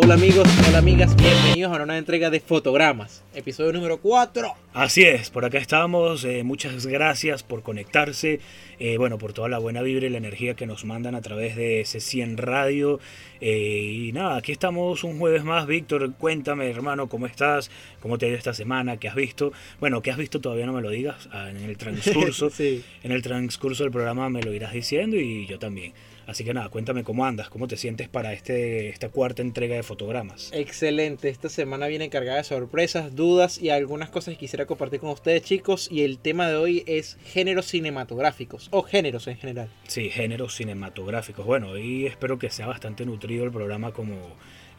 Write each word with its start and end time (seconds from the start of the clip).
Hola 0.00 0.14
amigos, 0.14 0.46
hola 0.68 0.78
amigas, 0.78 1.16
bienvenidos 1.16 1.76
a 1.76 1.82
una 1.82 1.98
entrega 1.98 2.30
de 2.30 2.38
Fotogramas, 2.38 3.24
episodio 3.34 3.72
número 3.72 3.98
4. 3.98 4.54
Así 4.72 5.02
es, 5.02 5.28
por 5.28 5.44
acá 5.44 5.58
estamos, 5.58 6.22
eh, 6.24 6.44
muchas 6.44 6.86
gracias 6.86 7.42
por 7.42 7.64
conectarse, 7.64 8.38
eh, 8.78 8.96
bueno, 8.96 9.18
por 9.18 9.32
toda 9.32 9.48
la 9.48 9.58
buena 9.58 9.82
vibra 9.82 10.06
y 10.06 10.10
la 10.10 10.18
energía 10.18 10.54
que 10.54 10.66
nos 10.66 10.84
mandan 10.84 11.16
a 11.16 11.20
través 11.20 11.56
de 11.56 11.80
ese 11.80 11.98
100 11.98 12.36
Radio. 12.36 13.00
Eh, 13.40 14.06
y 14.06 14.12
nada, 14.12 14.36
aquí 14.36 14.52
estamos 14.52 15.02
un 15.02 15.18
jueves 15.18 15.42
más, 15.42 15.66
Víctor, 15.66 16.14
cuéntame 16.14 16.70
hermano, 16.70 17.08
¿cómo 17.08 17.26
estás? 17.26 17.68
¿Cómo 18.00 18.18
te 18.18 18.26
ha 18.26 18.28
ido 18.28 18.38
esta 18.38 18.54
semana? 18.54 18.98
¿Qué 18.98 19.08
has 19.08 19.16
visto? 19.16 19.52
Bueno, 19.80 20.00
¿qué 20.00 20.12
has 20.12 20.16
visto? 20.16 20.40
Todavía 20.40 20.66
no 20.66 20.74
me 20.74 20.80
lo 20.80 20.90
digas, 20.90 21.28
ah, 21.32 21.50
en 21.50 21.56
el 21.56 21.76
transcurso, 21.76 22.50
Sí. 22.50 22.84
en 23.02 23.10
el 23.10 23.22
transcurso 23.22 23.82
del 23.82 23.90
programa 23.90 24.30
me 24.30 24.44
lo 24.44 24.54
irás 24.54 24.72
diciendo 24.72 25.16
y 25.16 25.46
yo 25.46 25.58
también. 25.58 25.92
Así 26.28 26.44
que 26.44 26.52
nada, 26.52 26.68
cuéntame 26.68 27.04
cómo 27.04 27.24
andas, 27.24 27.48
cómo 27.48 27.66
te 27.68 27.78
sientes 27.78 28.06
para 28.08 28.34
este, 28.34 28.90
esta 28.90 29.08
cuarta 29.08 29.40
entrega 29.40 29.76
de 29.76 29.82
fotogramas. 29.82 30.50
Excelente, 30.52 31.30
esta 31.30 31.48
semana 31.48 31.86
viene 31.86 32.10
cargada 32.10 32.36
de 32.36 32.44
sorpresas, 32.44 33.16
dudas 33.16 33.58
y 33.60 33.70
algunas 33.70 34.10
cosas 34.10 34.34
que 34.34 34.40
quisiera 34.40 34.66
compartir 34.66 35.00
con 35.00 35.08
ustedes 35.08 35.42
chicos 35.42 35.88
y 35.90 36.02
el 36.02 36.18
tema 36.18 36.46
de 36.46 36.56
hoy 36.56 36.84
es 36.86 37.16
géneros 37.24 37.64
cinematográficos 37.66 38.68
o 38.72 38.82
géneros 38.82 39.26
en 39.26 39.38
general. 39.38 39.70
Sí, 39.86 40.10
géneros 40.10 40.54
cinematográficos. 40.54 41.46
Bueno, 41.46 41.70
hoy 41.70 42.04
espero 42.04 42.38
que 42.38 42.50
sea 42.50 42.66
bastante 42.66 43.06
nutrido 43.06 43.44
el 43.46 43.50
programa 43.50 43.92
como 43.92 44.14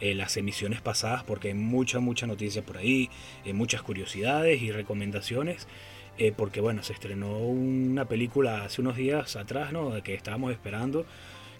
eh, 0.01 0.13
las 0.13 0.37
emisiones 0.37 0.81
pasadas 0.81 1.23
porque 1.23 1.47
hay 1.47 1.55
mucha, 1.55 1.99
mucha 1.99 2.27
noticia 2.27 2.61
por 2.61 2.77
ahí, 2.77 3.09
eh, 3.43 3.53
muchas 3.53 3.81
curiosidades 3.81 4.61
y 4.61 4.71
recomendaciones. 4.71 5.67
eh, 6.19 6.33
porque 6.35 6.59
bueno, 6.61 6.83
se 6.83 6.91
estrenó 6.93 7.37
una 7.39 8.05
película 8.05 8.65
hace 8.65 8.81
unos 8.81 8.97
días 8.97 9.35
atrás, 9.37 9.71
¿no? 9.71 10.03
Que 10.03 10.13
estábamos 10.13 10.51
esperando, 10.51 11.05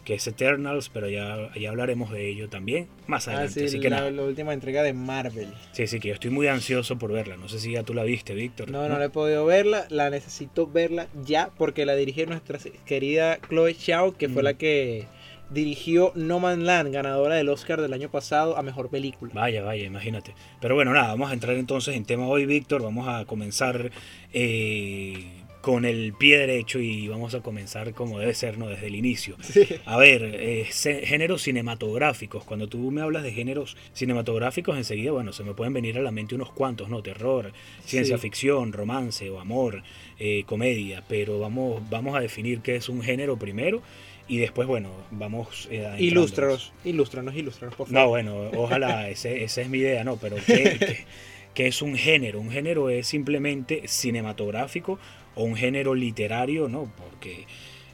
que 0.09 0.15
es 0.15 0.25
Eternals, 0.25 0.89
pero 0.89 1.07
ya, 1.07 1.51
ya 1.55 1.69
hablaremos 1.69 2.09
de 2.09 2.27
ello 2.31 2.49
también 2.49 2.87
más 3.05 3.27
Ah, 3.27 3.33
adelante. 3.33 3.59
sí, 3.59 3.65
Así 3.67 3.79
que 3.79 3.91
la, 3.91 3.97
nada. 3.97 4.09
la 4.09 4.23
última 4.23 4.53
entrega 4.53 4.81
de 4.81 4.91
Marvel. 4.93 5.49
Sí, 5.71 5.85
sí, 5.85 5.99
que 5.99 6.07
yo 6.07 6.15
estoy 6.15 6.31
muy 6.31 6.47
ansioso 6.47 6.97
por 6.97 7.11
verla. 7.11 7.37
No 7.37 7.47
sé 7.47 7.59
si 7.59 7.73
ya 7.73 7.83
tú 7.83 7.93
la 7.93 8.01
viste, 8.03 8.33
Víctor. 8.33 8.71
No, 8.71 8.89
no, 8.89 8.97
la 8.97 9.05
he 9.05 9.09
podido 9.11 9.45
verla, 9.45 9.85
la 9.89 10.09
necesito 10.09 10.65
verla 10.65 11.09
ya 11.23 11.51
porque 11.59 11.85
la 11.85 11.93
dirige 11.95 12.25
nuestra 12.25 12.57
querida 12.87 13.37
Chloe 13.49 13.75
Zhao, 13.75 14.17
que 14.17 14.29
fue 14.29 14.41
la 14.41 14.55
que 14.55 15.05
dirigió 15.51 16.11
No 16.15 16.39
Man 16.39 16.65
Land, 16.65 16.91
ganadora 16.91 17.35
del 17.35 17.49
Oscar 17.49 17.79
del 17.79 17.93
año 17.93 18.09
pasado 18.09 18.57
a 18.57 18.63
Mejor 18.63 18.89
Película. 18.89 19.31
Vaya, 19.35 19.61
vaya, 19.61 19.85
imagínate. 19.85 20.33
Pero 20.59 20.73
bueno, 20.73 20.91
nada, 20.91 21.09
vamos 21.09 21.29
a 21.29 21.33
entrar 21.33 21.55
entonces 21.55 21.95
en 21.95 22.03
tema 22.05 22.27
hoy, 22.27 22.47
Víctor. 22.47 22.81
Vamos 22.81 23.07
a 23.07 23.25
comenzar 23.25 23.91
eh, 24.33 25.38
con 25.61 25.83
el 25.83 26.13
pie 26.13 26.37
derecho 26.37 26.79
y 26.79 27.07
vamos 27.09 27.35
a 27.35 27.41
comenzar 27.41 27.93
como 27.93 28.17
debe 28.19 28.33
ser, 28.33 28.57
¿no? 28.57 28.69
Desde 28.69 28.87
el 28.87 28.95
inicio. 28.95 29.35
Sí. 29.41 29.67
A 29.85 29.97
ver, 29.97 30.23
eh, 30.33 30.65
géneros 31.03 31.41
cinematográficos. 31.41 32.45
Cuando 32.45 32.67
tú 32.67 32.91
me 32.91 33.01
hablas 33.01 33.23
de 33.23 33.33
géneros 33.33 33.75
cinematográficos, 33.93 34.77
enseguida, 34.77 35.11
bueno, 35.11 35.33
se 35.33 35.43
me 35.43 35.53
pueden 35.53 35.73
venir 35.73 35.97
a 35.97 36.01
la 36.01 36.11
mente 36.11 36.33
unos 36.35 36.51
cuantos, 36.51 36.87
¿no? 36.89 37.01
Terror, 37.03 37.51
ciencia 37.85 38.15
Sí. 38.17 38.21
ficción, 38.21 38.71
romance 38.71 39.29
o 39.29 39.39
amor, 39.41 39.83
eh, 40.17 40.43
comedia. 40.45 41.03
Pero 41.09 41.39
vamos, 41.39 41.81
vamos 41.89 42.15
a 42.15 42.21
definir 42.21 42.61
qué 42.61 42.77
es 42.77 42.87
un 42.87 43.01
género 43.01 43.37
primero 43.37 43.81
y 44.29 44.37
después, 44.37 44.65
bueno, 44.67 44.91
vamos... 45.11 45.67
eh. 45.71 45.93
Ilústranos, 45.99 46.71
ilústranos, 46.85 47.35
ilústranos, 47.35 47.75
por 47.75 47.87
favor. 47.87 48.01
No, 48.01 48.07
bueno, 48.09 48.51
ojalá, 48.55 49.09
ese- 49.09 49.43
esa 49.43 49.61
es 49.61 49.67
mi 49.69 49.79
idea, 49.79 50.05
¿no? 50.05 50.15
Pero 50.17 50.37
¿qué, 50.37 50.77
qué- 50.79 51.05
qué 51.53 51.67
es 51.67 51.81
un 51.81 51.95
género? 51.97 52.39
Un 52.39 52.49
género 52.51 52.89
es 52.89 53.07
simplemente 53.07 53.87
cinematográfico 53.87 54.99
o 55.39 55.43
un 55.43 55.55
género 55.55 55.95
literario, 55.95 56.67
¿no? 56.67 56.91
Porque 56.97 57.45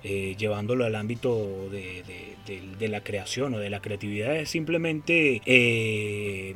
eh, 0.04 0.36
llevándolo 0.36 0.84
al 0.86 0.96
ámbito 0.96 1.70
de, 1.70 2.88
la 2.88 3.04
creación 3.04 3.54
o 3.54 3.60
de 3.60 3.70
la 3.70 3.82
creatividad 3.82 4.36
es 4.36 4.50
simplemente 4.50 5.42
eh, 5.46 6.54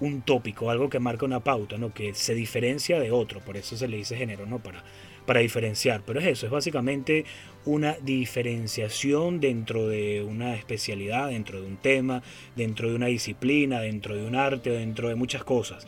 un 0.00 0.22
tópico, 0.22 0.70
algo 0.70 0.90
que 0.90 0.98
marca 0.98 1.24
una 1.24 1.40
pauta, 1.40 1.78
¿no? 1.78 1.94
Que 1.94 2.12
se 2.14 2.34
diferencia 2.34 2.98
de 2.98 3.12
otro, 3.12 3.40
por 3.40 3.56
eso 3.56 3.76
se 3.76 3.86
le 3.86 3.98
dice 3.98 4.16
género, 4.16 4.46
¿no? 4.46 4.58
Para, 4.58 4.82
para 5.26 5.40
diferenciar, 5.40 6.02
pero 6.04 6.18
es 6.18 6.26
eso, 6.26 6.46
es 6.46 6.52
básicamente 6.52 7.24
una 7.64 7.96
diferenciación 8.02 9.38
dentro 9.38 9.86
de 9.86 10.24
una 10.24 10.56
especialidad, 10.56 11.28
dentro 11.30 11.60
de 11.60 11.68
un 11.68 11.76
tema, 11.76 12.22
dentro 12.56 12.88
de 12.88 12.96
una 12.96 13.06
disciplina, 13.06 13.80
dentro 13.80 14.16
de 14.16 14.24
un 14.26 14.34
arte, 14.34 14.70
dentro 14.70 15.08
de 15.08 15.14
muchas 15.14 15.44
cosas. 15.44 15.86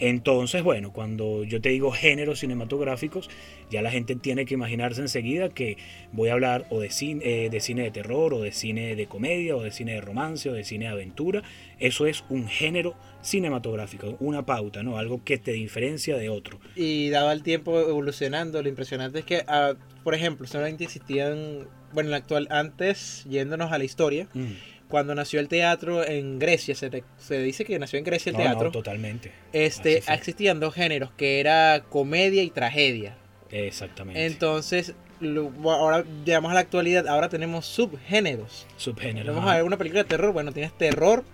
Entonces, 0.00 0.62
bueno, 0.62 0.94
cuando 0.94 1.44
yo 1.44 1.60
te 1.60 1.68
digo 1.68 1.92
géneros 1.92 2.40
cinematográficos, 2.40 3.28
ya 3.70 3.82
la 3.82 3.90
gente 3.90 4.16
tiene 4.16 4.44
que 4.44 4.54
imaginarse 4.54 5.00
enseguida 5.00 5.48
que 5.48 5.76
voy 6.12 6.28
a 6.28 6.32
hablar 6.32 6.66
o 6.70 6.80
de 6.80 6.90
cine, 6.90 7.22
eh, 7.24 7.50
de 7.50 7.60
cine 7.60 7.82
de 7.84 7.90
terror, 7.90 8.34
o 8.34 8.40
de 8.40 8.52
cine 8.52 8.96
de 8.96 9.06
comedia, 9.06 9.56
o 9.56 9.62
de 9.62 9.70
cine 9.70 9.94
de 9.94 10.00
romance, 10.00 10.48
o 10.50 10.52
de 10.52 10.64
cine 10.64 10.86
de 10.86 10.90
aventura. 10.90 11.42
Eso 11.78 12.06
es 12.06 12.24
un 12.28 12.48
género 12.48 12.94
cinematográfico, 13.22 14.16
una 14.20 14.44
pauta, 14.44 14.82
¿no? 14.82 14.98
Algo 14.98 15.22
que 15.24 15.38
te 15.38 15.52
diferencia 15.52 16.16
de 16.16 16.28
otro. 16.28 16.60
Y 16.76 17.10
daba 17.10 17.32
el 17.32 17.42
tiempo 17.42 17.78
evolucionando. 17.80 18.62
Lo 18.62 18.68
impresionante 18.68 19.20
es 19.20 19.24
que, 19.24 19.44
ah, 19.46 19.74
por 20.04 20.14
ejemplo, 20.14 20.46
solamente 20.46 20.84
existían, 20.84 21.68
bueno, 21.92 22.08
en 22.08 22.10
la 22.10 22.16
actual, 22.18 22.48
antes, 22.50 23.24
yéndonos 23.30 23.72
a 23.72 23.78
la 23.78 23.84
historia, 23.84 24.28
cuando 24.88 25.14
nació 25.14 25.38
el 25.40 25.46
teatro 25.48 26.04
en 26.04 26.38
Grecia, 26.40 26.74
se, 26.74 26.90
te- 26.90 27.04
se 27.16 27.40
dice 27.42 27.64
que 27.64 27.78
nació 27.78 27.98
en 27.98 28.04
Grecia 28.04 28.30
el 28.30 28.36
No, 28.36 28.42
no, 28.44 28.50
teatro, 28.50 28.70
totalmente. 28.72 29.30
este, 29.52 29.98
existían 30.12 30.58
dos 30.60 30.74
géneros, 30.74 31.12
que 31.12 31.38
era 31.40 31.84
comedia 31.88 32.42
y 32.42 32.50
tragedia. 32.50 33.16
Exactamente. 33.52 34.26
Entonces, 34.26 34.94
lo- 35.20 35.52
ahora 35.70 36.04
llegamos 36.24 36.50
a 36.50 36.54
la 36.54 36.60
actualidad, 36.60 37.06
ahora 37.08 37.28
tenemos 37.28 37.66
subgéneros. 37.66 38.66
Subgénero. 38.76 39.34
Vamos 39.34 39.50
a 39.50 39.56
ver 39.56 39.64
una 39.64 39.76
película 39.76 40.02
de 40.02 40.08
terror, 40.08 40.32
bueno, 40.32 40.52
tienes 40.52 40.72
terror 40.72 41.24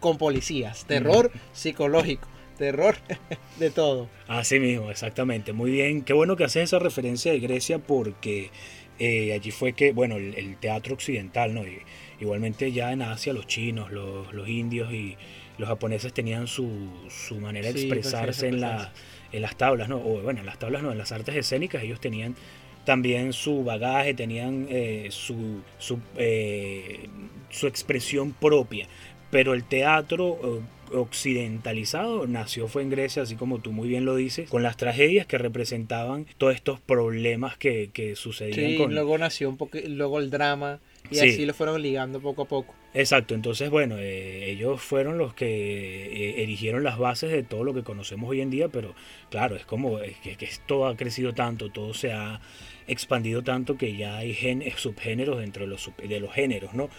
con 0.00 0.18
policías, 0.18 0.84
terror 0.86 1.30
psicológico, 1.52 2.28
terror 2.58 2.96
de 3.58 3.70
todo. 3.70 4.08
Así 4.28 4.58
mismo, 4.60 4.90
exactamente. 4.90 5.52
Muy 5.52 5.70
bien. 5.70 6.02
Qué 6.02 6.12
bueno 6.12 6.36
que 6.36 6.44
haces 6.44 6.64
esa 6.64 6.78
referencia 6.78 7.32
de 7.32 7.40
Grecia 7.40 7.78
porque 7.78 8.50
eh, 8.98 9.32
allí 9.32 9.50
fue 9.50 9.72
que, 9.72 9.92
bueno, 9.92 10.16
el, 10.16 10.34
el 10.34 10.56
teatro 10.56 10.94
occidental, 10.94 11.54
¿no? 11.54 11.66
Y, 11.66 11.78
igualmente 12.20 12.70
ya 12.72 12.92
en 12.92 13.02
Asia 13.02 13.32
los 13.32 13.46
chinos, 13.48 13.90
los, 13.90 14.32
los 14.32 14.48
indios 14.48 14.92
y 14.92 15.16
los 15.58 15.68
japoneses 15.68 16.12
tenían 16.12 16.46
su, 16.46 16.88
su 17.08 17.36
manera 17.36 17.68
de 17.72 17.78
Sí, 17.78 17.86
expresarse 17.86 18.48
en, 18.48 18.60
la. 18.60 18.92
En 19.32 19.42
las 19.42 19.56
tablas, 19.56 19.88
¿no? 19.88 19.96
O 19.98 20.20
bueno, 20.20 20.40
en 20.40 20.46
las 20.46 20.58
tablas 20.58 20.82
no, 20.82 20.92
en 20.92 20.98
las 20.98 21.12
artes 21.12 21.34
escénicas 21.34 21.82
ellos 21.82 22.00
tenían 22.00 22.36
también 22.84 23.32
su 23.32 23.64
bagaje, 23.64 24.14
tenían 24.14 24.66
eh, 24.68 25.08
su, 25.10 25.60
su, 25.78 26.00
eh, 26.16 27.08
su 27.50 27.66
expresión 27.66 28.32
propia. 28.32 28.88
Pero 29.30 29.54
el 29.54 29.64
teatro 29.64 30.38
eh, 30.42 30.96
occidentalizado 30.96 32.26
nació 32.26 32.68
fue 32.68 32.82
en 32.82 32.90
Grecia, 32.90 33.22
así 33.22 33.36
como 33.36 33.60
tú 33.60 33.72
muy 33.72 33.88
bien 33.88 34.04
lo 34.04 34.14
dices, 34.16 34.50
con 34.50 34.62
las 34.62 34.76
tragedias 34.76 35.26
que 35.26 35.38
representaban 35.38 36.26
todos 36.38 36.54
estos 36.54 36.80
problemas 36.80 37.56
que, 37.56 37.90
que 37.92 38.16
sucedían 38.16 38.70
Sí, 38.70 38.76
con... 38.76 38.94
luego 38.94 39.16
nació 39.16 39.48
un 39.48 39.56
poco, 39.56 39.78
luego 39.86 40.18
el 40.18 40.30
drama 40.30 40.80
y 41.12 41.16
Sí. 41.16 41.28
así 41.28 41.46
lo 41.46 41.54
fueron 41.54 41.80
ligando 41.80 42.20
poco 42.20 42.42
a 42.42 42.44
poco. 42.48 42.74
Exacto, 42.94 43.34
entonces 43.34 43.70
bueno, 43.70 43.96
eh, 43.98 44.50
ellos 44.50 44.80
fueron 44.82 45.16
los 45.18 45.34
que 45.34 45.46
eh, 45.46 46.42
erigieron 46.42 46.82
las 46.82 46.98
bases 46.98 47.30
de 47.30 47.42
todo 47.42 47.64
lo 47.64 47.72
que 47.74 47.82
conocemos 47.82 48.28
hoy 48.30 48.40
en 48.40 48.50
día, 48.50 48.68
pero 48.68 48.94
claro, 49.30 49.56
es 49.56 49.64
como 49.64 50.00
es 50.00 50.16
que, 50.18 50.36
que 50.36 50.48
todo 50.66 50.86
ha 50.86 50.96
crecido 50.96 51.32
tanto, 51.32 51.70
todo 51.70 51.94
se 51.94 52.12
ha 52.12 52.40
expandido 52.86 53.42
tanto 53.42 53.76
que 53.78 53.96
ya 53.96 54.18
hay 54.18 54.34
gen- 54.34 54.64
subgéneros 54.76 55.38
dentro 55.38 55.62
de 55.64 55.68
los, 55.70 55.80
sub- 55.82 55.96
de 55.96 56.20
los 56.20 56.32
géneros, 56.34 56.74
¿no? 56.74 56.90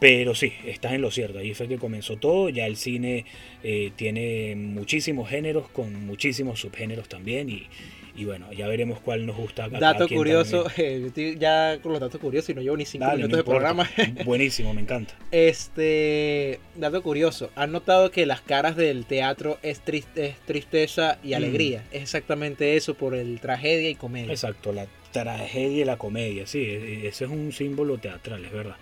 Pero 0.00 0.34
sí, 0.34 0.52
estás 0.64 0.94
en 0.94 1.02
lo 1.02 1.10
cierto, 1.10 1.38
ahí 1.38 1.52
fue 1.52 1.68
que 1.68 1.76
comenzó 1.76 2.16
todo, 2.16 2.48
ya 2.48 2.66
el 2.66 2.76
cine 2.76 3.26
eh, 3.62 3.92
tiene 3.96 4.56
muchísimos 4.56 5.28
géneros 5.28 5.68
con 5.68 6.06
muchísimos 6.06 6.60
subgéneros 6.60 7.06
también 7.08 7.50
y, 7.50 7.66
y 8.20 8.24
bueno, 8.26 8.52
ya 8.52 8.68
veremos 8.68 9.00
cuál 9.00 9.24
nos 9.24 9.34
gusta. 9.36 9.68
Dato 9.68 10.06
curioso, 10.08 10.66
eh, 10.76 11.10
ya 11.38 11.78
con 11.82 11.92
los 11.92 12.00
datos 12.00 12.20
curiosos 12.20 12.50
y 12.50 12.54
no 12.54 12.60
llevo 12.60 12.76
ni 12.76 12.84
cinco 12.84 13.06
Dale, 13.06 13.22
no 13.22 13.28
minutos 13.28 13.38
de 13.38 13.44
programa. 13.50 13.88
Buenísimo, 14.26 14.74
me 14.74 14.82
encanta. 14.82 15.14
Este, 15.30 16.60
dato 16.76 17.02
curioso, 17.02 17.50
¿han 17.56 17.72
notado 17.72 18.10
que 18.10 18.26
las 18.26 18.40
caras 18.42 18.76
del 18.76 19.06
teatro 19.06 19.58
es, 19.62 19.82
tris- 19.84 20.06
es 20.16 20.36
tristeza 20.40 21.18
y 21.22 21.30
Mm. 21.30 21.34
alegría? 21.34 21.84
Es 21.92 22.02
exactamente 22.02 22.76
eso 22.76 22.94
por 22.94 23.14
el 23.14 23.40
tragedia 23.40 23.88
y 23.88 23.94
comedia. 23.94 24.30
Exacto, 24.32 24.72
la 24.72 24.86
tragedia 25.12 25.82
y 25.82 25.84
la 25.84 25.96
comedia, 25.96 26.46
sí, 26.46 26.58
e- 26.62 27.08
ese 27.08 27.24
es 27.24 27.30
un 27.30 27.52
símbolo 27.52 27.98
teatral, 27.98 28.44
es 28.44 28.52
verdad. 28.52 28.76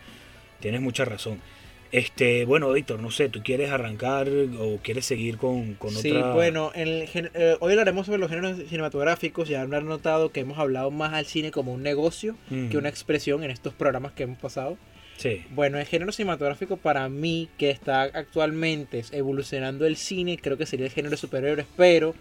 Tienes 0.61 0.81
mucha 0.81 1.05
razón. 1.05 1.41
Este, 1.91 2.45
bueno, 2.45 2.71
Víctor, 2.73 3.01
no 3.01 3.11
sé, 3.11 3.31
¿tú 3.31 3.43
quieres 3.43 3.71
arrancar 3.71 4.29
o 4.59 4.79
quieres 4.83 5.07
seguir 5.07 5.39
con, 5.39 5.73
con 5.75 5.91
Sí, 5.91 6.11
otra? 6.11 6.35
bueno, 6.35 6.71
en 6.75 6.89
el 6.89 7.09
eh, 7.15 7.57
hoy 7.61 7.73
hablaremos 7.73 8.05
sobre 8.07 8.19
los 8.19 8.29
géneros 8.29 8.59
cinematográficos. 8.69 9.49
Ya 9.49 9.63
habrán 9.63 9.87
notado 9.87 10.31
que 10.31 10.41
hemos 10.41 10.59
hablado 10.59 10.91
más 10.91 11.15
al 11.15 11.25
cine 11.25 11.51
como 11.51 11.73
un 11.73 11.83
negocio 11.83 12.37
Mm. 12.51 12.69
que 12.69 12.77
una 12.77 12.91
expresión 12.91 13.43
en 13.43 13.51
estos 13.51 13.73
programas 13.73 14.13
que 14.13 14.25
hemos 14.25 14.39
pasado. 14.39 14.77
Sí, 15.17 15.43
Bueno, 15.51 15.79
el 15.79 15.87
género 15.87 16.13
cinematográfico 16.13 16.77
para 16.77 17.09
mí, 17.09 17.49
que 17.59 17.71
está 17.71 18.03
actualmente 18.03 19.03
evolucionando 19.13 19.85
el 19.87 19.97
cine, 19.97 20.39
creo 20.41 20.57
que 20.59 20.67
sería 20.67 20.87
el 20.87 20.93
género 20.93 21.11
de 21.13 21.17
superhéroes, 21.17 21.67
pero... 21.77 22.15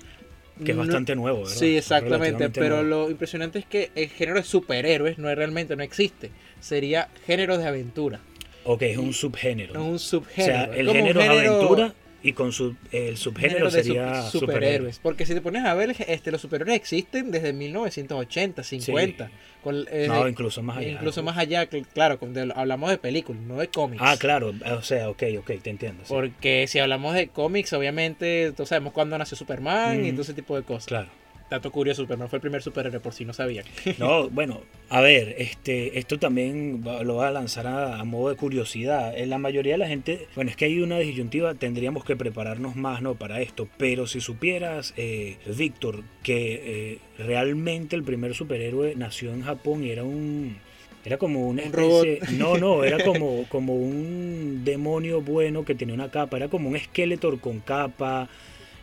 que 0.63 0.71
es 0.71 0.77
no- 0.77 0.83
bastante 0.83 1.13
nuevo, 1.15 1.39
¿verdad? 1.41 1.53
Sí, 1.53 1.77
exactamente, 1.77 2.49
pero 2.49 2.81
nuevo. 2.83 3.05
lo 3.05 3.11
impresionante 3.11 3.59
es 3.59 3.65
que 3.65 3.91
el 3.93 4.07
género 4.09 4.37
de 4.39 4.43
superhéroes 4.45 5.17
no 5.19 5.29
es 5.29 5.35
realmente 5.37 5.75
no 5.75 5.83
existe, 5.83 6.31
sería 6.59 7.09
género 7.27 7.59
de 7.59 7.67
aventura, 7.67 8.19
Ok, 8.69 8.81
es 8.83 8.97
un 8.97 9.13
subgénero. 9.13 9.73
no 9.73 9.85
un 9.85 9.95
o 9.95 9.99
subgénero. 9.99 10.53
sea, 10.53 10.63
es 10.73 10.79
el 10.79 10.89
género 10.91 11.21
es 11.21 11.29
aventura 11.29 11.93
y 12.23 12.33
con 12.33 12.51
su, 12.51 12.75
el 12.91 13.15
subgénero 13.15 13.69
sería 13.71 14.23
sup- 14.23 14.39
superhéroes. 14.39 14.99
Porque 14.99 15.25
si 15.25 15.33
te 15.33 15.39
pones 15.41 15.63
a 15.63 15.73
ver, 15.73 15.95
este, 16.07 16.31
los 16.31 16.41
superhéroes 16.41 16.75
existen 16.75 17.31
desde 17.31 17.53
1980, 17.53 18.63
50. 18.63 19.29
con- 19.63 19.85
eh, 19.91 20.05
No, 20.07 20.27
incluso 20.27 20.61
más 20.61 20.77
allá. 20.77 20.89
incluso 20.89 21.23
más 21.23 21.37
allá, 21.37 21.69
cl- 21.69 21.85
claro, 21.93 22.17
de- 22.21 22.51
hablamos 22.55 22.89
de 22.89 22.97
películas, 22.97 23.41
no 23.43 23.55
de 23.57 23.67
cómics. 23.67 24.01
Ah, 24.05 24.17
claro, 24.17 24.53
o 24.75 24.81
sea, 24.81 25.09
ok, 25.09 25.23
ok, 25.39 25.51
te 25.61 25.69
entiendo. 25.69 26.03
sí. 26.05 26.13
Porque 26.13 26.65
si 26.67 26.79
hablamos 26.79 27.13
de 27.13 27.27
cómics, 27.29 27.71
obviamente, 27.73 28.51
todos 28.53 28.69
sabemos 28.69 28.93
cuándo 28.93 29.17
nació 29.17 29.37
Superman 29.37 30.05
y 30.05 30.11
todo 30.11 30.23
ese 30.23 30.33
tipo 30.33 30.55
de 30.57 30.63
cosas. 30.63 30.85
Claro. 30.87 31.07
Dato 31.49 31.71
curioso, 31.71 32.01
Superman 32.01 32.27
fue 32.27 32.37
el 32.37 32.41
primer 32.41 32.61
superhéroe, 32.61 32.99
por 32.99 33.13
si 33.13 33.23
no 33.23 33.31
sabían. 33.31 33.63
No, 33.99 34.29
bueno, 34.29 34.61
a 34.89 34.99
ver, 34.99 35.35
este, 35.37 35.97
esto 35.97 36.19
también 36.19 36.83
va- 36.85 37.03
lo 37.03 37.13
voy 37.15 37.25
a 37.25 37.31
lanzar 37.31 37.67
a, 37.67 37.99
a 37.99 38.03
modo 38.03 38.29
de 38.29 38.35
curiosidad. 38.35 39.17
En 39.17 39.29
la 39.29 39.37
mayoría 39.37 39.73
de 39.73 39.77
la 39.77 39.87
gente, 39.87 40.27
bueno, 40.35 40.51
es 40.51 40.57
que 40.57 40.65
hay 40.65 40.81
una 40.81 40.99
disyuntiva, 40.99 41.53
tendríamos 41.55 42.03
que 42.03 42.17
prepararnos 42.17 42.75
más, 42.75 43.01
¿no? 43.01 43.15
Para 43.15 43.39
esto. 43.41 43.69
Pero 43.77 44.07
si 44.07 44.19
supieras, 44.19 44.93
eh, 44.97 45.37
Víctor, 45.57 46.03
que 46.21 46.61
eh, 46.95 46.99
realmente 47.17 47.95
el 47.95 48.03
primer 48.03 48.33
superhéroe 48.35 48.95
nació 48.97 49.31
en 49.33 49.43
Japón 49.43 49.85
y 49.85 49.91
era 49.91 50.03
un... 50.03 50.57
Era 51.05 51.17
como 51.17 51.47
una 51.47 51.61
Un 51.63 51.67
especie... 51.69 52.19
No, 52.37 52.57
no, 52.57 52.83
era 52.83 53.01
como, 53.05 53.45
como 53.47 53.73
un 53.75 54.63
demonio 54.65 55.21
bueno 55.21 55.63
que 55.63 55.75
tenía 55.75 55.95
una 55.95 56.11
capa. 56.11 56.35
Era 56.35 56.49
como 56.49 56.67
un 56.67 56.77
Skeletor 56.77 57.39
con 57.39 57.61
capa. 57.61 58.27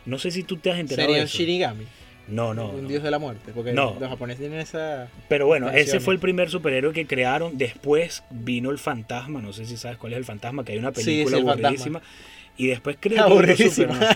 No 0.07 0.17
sé 0.17 0.31
si 0.31 0.41
tú 0.41 0.57
te 0.57 0.71
has 0.71 0.79
enterado 0.79 1.07
Sería 1.09 1.17
de 1.17 1.21
un 1.21 1.27
eso. 1.27 1.37
Shinigami, 1.37 1.85
No, 2.27 2.53
no. 2.53 2.69
un 2.69 2.83
no. 2.83 2.87
dios 2.89 3.03
de 3.03 3.11
la 3.11 3.19
muerte. 3.19 3.51
Porque 3.53 3.73
No. 3.73 3.95
los 3.99 4.09
japoneses 4.09 4.39
tienen 4.41 4.59
esa. 4.59 5.07
Pero 5.27 5.45
bueno, 5.47 5.69
ese 5.69 5.99
fue 5.99 6.13
el 6.13 6.19
primer 6.19 6.49
superhéroe 6.49 6.93
que 6.93 7.05
crearon. 7.05 7.57
Después 7.57 8.23
vino 8.29 8.71
el 8.71 8.79
fantasma. 8.79 9.41
No 9.41 9.53
sé 9.53 9.65
si 9.65 9.77
sabes 9.77 9.97
cuál 9.97 10.13
es 10.13 10.17
el 10.17 10.25
fantasma, 10.25 10.63
que 10.65 10.71
hay 10.73 10.77
una 10.79 10.91
película 10.91 11.37
sí, 11.37 11.43
aburridísima. 11.43 12.01
Y 12.57 12.67
después 12.67 12.95
creo 12.99 13.37
que. 13.41 13.69
Superman. 13.69 14.15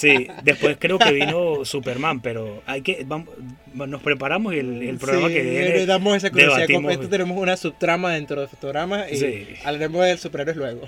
Sí, 0.00 0.28
después 0.44 0.76
creo 0.78 0.98
que 0.98 1.12
vino 1.12 1.64
Superman, 1.64 2.20
pero 2.20 2.62
hay 2.66 2.82
que 2.82 3.04
vamos, 3.06 3.28
nos 3.74 4.00
preparamos 4.00 4.54
y 4.54 4.58
el, 4.60 4.80
el 4.82 4.96
programa 4.98 5.26
Sí, 5.28 5.34
que 5.34 5.42
le 5.44 5.50
viene. 5.50 5.86
damos 5.86 6.16
esa 6.16 6.30
curiosidad. 6.30 6.70
Esto 6.90 7.08
tenemos 7.08 7.36
una 7.36 7.56
subtrama 7.56 8.12
dentro 8.14 8.40
de 8.40 8.46
fotogramas 8.48 9.10
y 9.10 9.16
Sí. 9.16 9.46
hablaremos 9.64 10.04
del 10.06 10.18
superhéroes 10.18 10.56
luego. 10.56 10.82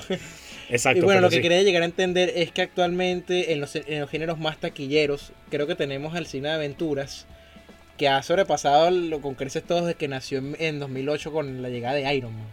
Exacto. 0.70 1.00
y 1.00 1.02
bueno, 1.04 1.20
lo 1.20 1.30
que 1.30 1.36
sí. 1.36 1.42
quería 1.42 1.62
llegar 1.62 1.82
a 1.82 1.86
entender 1.86 2.32
es 2.34 2.50
que 2.50 2.62
actualmente 2.62 3.52
en 3.52 3.60
los, 3.60 3.76
en 3.76 4.00
los 4.00 4.10
géneros 4.10 4.38
más 4.38 4.58
taquilleros, 4.58 5.32
creo 5.50 5.66
que 5.66 5.74
tenemos 5.74 6.14
al 6.14 6.26
cine 6.26 6.48
de 6.48 6.54
aventuras, 6.54 7.26
que 7.96 8.08
ha 8.08 8.22
sobrepasado 8.22 8.90
lo 8.90 9.20
con 9.20 9.34
creces 9.34 9.62
todos 9.62 9.82
desde 9.86 9.96
que 9.96 10.08
nació 10.08 10.38
en, 10.38 10.56
en 10.58 10.80
2008 10.80 11.32
con 11.32 11.62
la 11.62 11.68
llegada 11.68 11.94
de 11.94 12.14
Iron 12.14 12.32
Man. 12.34 12.46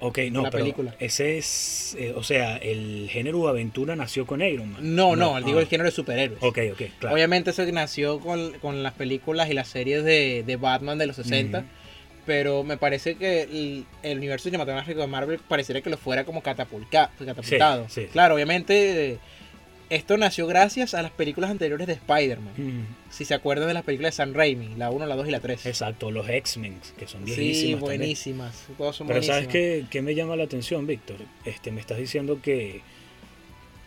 Ok, 0.00 0.18
no, 0.30 0.42
la 0.42 0.50
pero 0.50 0.64
película. 0.64 0.94
ese 0.98 1.38
es, 1.38 1.96
eh, 1.98 2.12
o 2.14 2.22
sea, 2.22 2.56
el 2.58 3.08
género 3.10 3.44
de 3.44 3.48
aventura 3.48 3.96
nació 3.96 4.26
con 4.26 4.42
Iron 4.42 4.72
Man. 4.72 4.94
No, 4.94 5.16
no, 5.16 5.40
digo 5.40 5.58
ah. 5.58 5.62
el 5.62 5.68
género 5.68 5.88
de 5.88 5.94
superhéroes. 5.94 6.42
Ok, 6.42 6.58
ok, 6.72 6.82
claro. 6.98 7.14
Obviamente 7.14 7.50
eso 7.50 7.64
nació 7.72 8.20
con, 8.20 8.52
con 8.58 8.82
las 8.82 8.92
películas 8.92 9.48
y 9.48 9.54
las 9.54 9.68
series 9.68 10.04
de, 10.04 10.42
de 10.44 10.56
Batman 10.56 10.98
de 10.98 11.06
los 11.06 11.16
60, 11.16 11.58
Ujú. 11.60 11.66
Pero 12.26 12.64
me 12.64 12.76
parece 12.76 13.16
que 13.16 13.42
el, 13.42 13.84
el 14.02 14.18
universo 14.18 14.44
cinematográfico 14.44 15.00
de 15.00 15.06
Marvel 15.06 15.38
pareciera 15.46 15.80
que 15.80 15.90
lo 15.90 15.96
fuera 15.96 16.24
como 16.24 16.42
catapulca- 16.42 17.10
catapultado. 17.18 17.86
Sí, 17.88 18.02
sí. 18.02 18.06
Claro, 18.12 18.34
obviamente 18.34 19.12
eh, 19.12 19.18
esto 19.90 20.16
nació 20.16 20.46
gracias 20.46 20.94
a 20.94 21.02
las 21.02 21.10
películas 21.12 21.50
anteriores 21.50 21.86
de 21.86 21.92
Spider-Man. 21.92 22.54
Mm, 22.56 22.86
Si 23.10 23.24
se 23.24 23.34
acuerdan 23.34 23.68
de 23.68 23.74
las 23.74 23.84
películas 23.84 24.12
de 24.12 24.16
Sam 24.16 24.32
Raimi, 24.34 24.74
la 24.76 24.90
1, 24.90 25.06
la 25.06 25.14
2 25.14 25.28
y 25.28 25.30
la 25.30 25.40
3. 25.40 25.66
Exacto, 25.66 26.10
los 26.10 26.28
X-Men, 26.28 26.80
que 26.98 27.06
son 27.06 27.26
Sí, 27.26 27.34
viejísimas. 27.34 27.80
también. 27.80 27.98
buenísimas. 28.00 28.64
Todas 28.78 28.96
son 28.96 29.06
Pero 29.06 29.20
buenísimas. 29.20 29.36
¿sabes 29.44 29.48
qué, 29.52 29.84
qué 29.90 30.02
me 30.02 30.14
llama 30.14 30.36
la 30.36 30.44
atención, 30.44 30.86
Víctor? 30.86 31.16
Este, 31.44 31.70
me 31.70 31.80
estás 31.80 31.98
diciendo 31.98 32.40
que, 32.42 32.80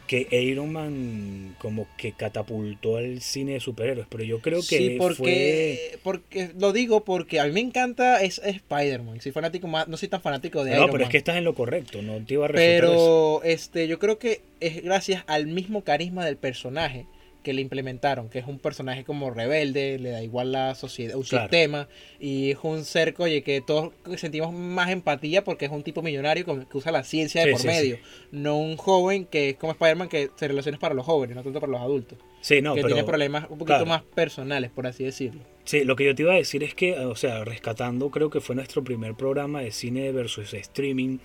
que 0.07 0.27
Iron 0.31 0.71
Man 0.71 1.55
como 1.59 1.87
que 1.97 2.13
catapultó 2.13 2.97
al 2.97 3.21
cine 3.21 3.53
de 3.53 3.59
superhéroes, 3.59 4.07
pero 4.09 4.23
yo 4.23 4.39
creo 4.39 4.59
que 4.59 4.77
sí, 4.77 4.97
fue... 4.97 5.99
porque, 6.01 6.51
lo 6.57 6.71
digo 6.71 7.03
porque 7.03 7.39
a 7.39 7.45
mí 7.45 7.51
me 7.51 7.59
encanta 7.59 8.21
es, 8.23 8.39
es 8.39 8.55
Spider-Man. 8.55 9.21
Soy 9.21 9.31
fanático 9.31 9.67
más, 9.67 9.87
no 9.87 9.97
soy 9.97 10.07
tan 10.07 10.21
fanático 10.21 10.63
de 10.63 10.71
No, 10.71 10.77
Iron 10.77 10.91
pero 10.91 11.03
es 11.03 11.09
que 11.09 11.17
estás 11.17 11.37
en 11.37 11.43
lo 11.43 11.53
correcto, 11.53 12.01
no 12.01 12.17
te 12.25 12.33
iba 12.33 12.45
a 12.45 12.47
refutar 12.47 12.85
eso. 12.85 13.41
Pero 13.41 13.43
este, 13.43 13.87
yo 13.87 13.99
creo 13.99 14.17
que 14.17 14.41
es 14.59 14.81
gracias 14.83 15.23
al 15.27 15.47
mismo 15.47 15.83
carisma 15.83 16.25
del 16.25 16.37
personaje 16.37 17.05
que 17.47 17.53
le 17.53 17.61
implementaron, 17.61 18.27
que 18.29 18.39
es 18.39 18.45
un 18.45 18.59
personaje 18.59 19.05
como 19.05 19.31
rebelde, 19.31 19.97
le 19.99 20.09
da 20.09 20.21
igual 20.21 20.51
la 20.51 20.75
sociedad, 20.75 21.15
un 21.15 21.23
Claro. 21.23 21.45
sistema, 21.45 21.87
y 22.19 22.51
es 22.51 22.57
un 22.61 22.83
ser 22.83 23.15
oye, 23.19 23.41
que 23.41 23.61
todos 23.61 23.93
sentimos 24.17 24.53
más 24.53 24.89
empatía 24.89 25.45
porque 25.45 25.63
es 25.63 25.71
un 25.71 25.81
tipo 25.81 26.01
millonario 26.01 26.43
que 26.43 26.77
usa 26.77 26.91
la 26.91 27.05
ciencia 27.05 27.39
de 27.41 27.47
Sí, 27.47 27.51
por 27.53 27.61
sí, 27.61 27.67
medio, 27.67 27.95
sí. 27.95 28.01
no 28.33 28.57
un 28.57 28.75
joven 28.75 29.23
que 29.23 29.51
es 29.51 29.55
como 29.55 29.71
Spider-Man 29.71 30.09
que 30.09 30.29
se 30.35 30.49
relaciona 30.49 30.77
para 30.77 30.93
los 30.93 31.05
jóvenes, 31.05 31.37
no 31.37 31.43
tanto 31.43 31.61
para 31.61 31.71
los 31.71 31.79
adultos, 31.79 32.19
Sí, 32.41 32.61
no, 32.61 32.75
que 32.75 32.81
pero... 32.81 32.93
tiene 32.93 33.03
problemas 33.07 33.43
un 33.43 33.57
poquito 33.57 33.65
claro. 33.67 33.85
más 33.85 34.01
personales, 34.03 34.69
por 34.71 34.85
así 34.87 35.05
decirlo. 35.05 35.39
Sí, 35.63 35.85
lo 35.85 35.95
que 35.95 36.03
yo 36.03 36.13
te 36.15 36.23
iba 36.23 36.33
a 36.33 36.35
decir 36.37 36.63
es 36.65 36.75
que, 36.75 36.99
o 36.99 37.15
sea, 37.15 37.45
rescatando, 37.45 38.09
creo 38.11 38.29
que 38.29 38.41
fue 38.41 38.55
nuestro 38.55 38.83
primer 38.83 39.15
programa 39.15 39.61
de 39.61 39.71
cine 39.71 40.11
versus 40.11 40.53
streaming, 40.53 41.19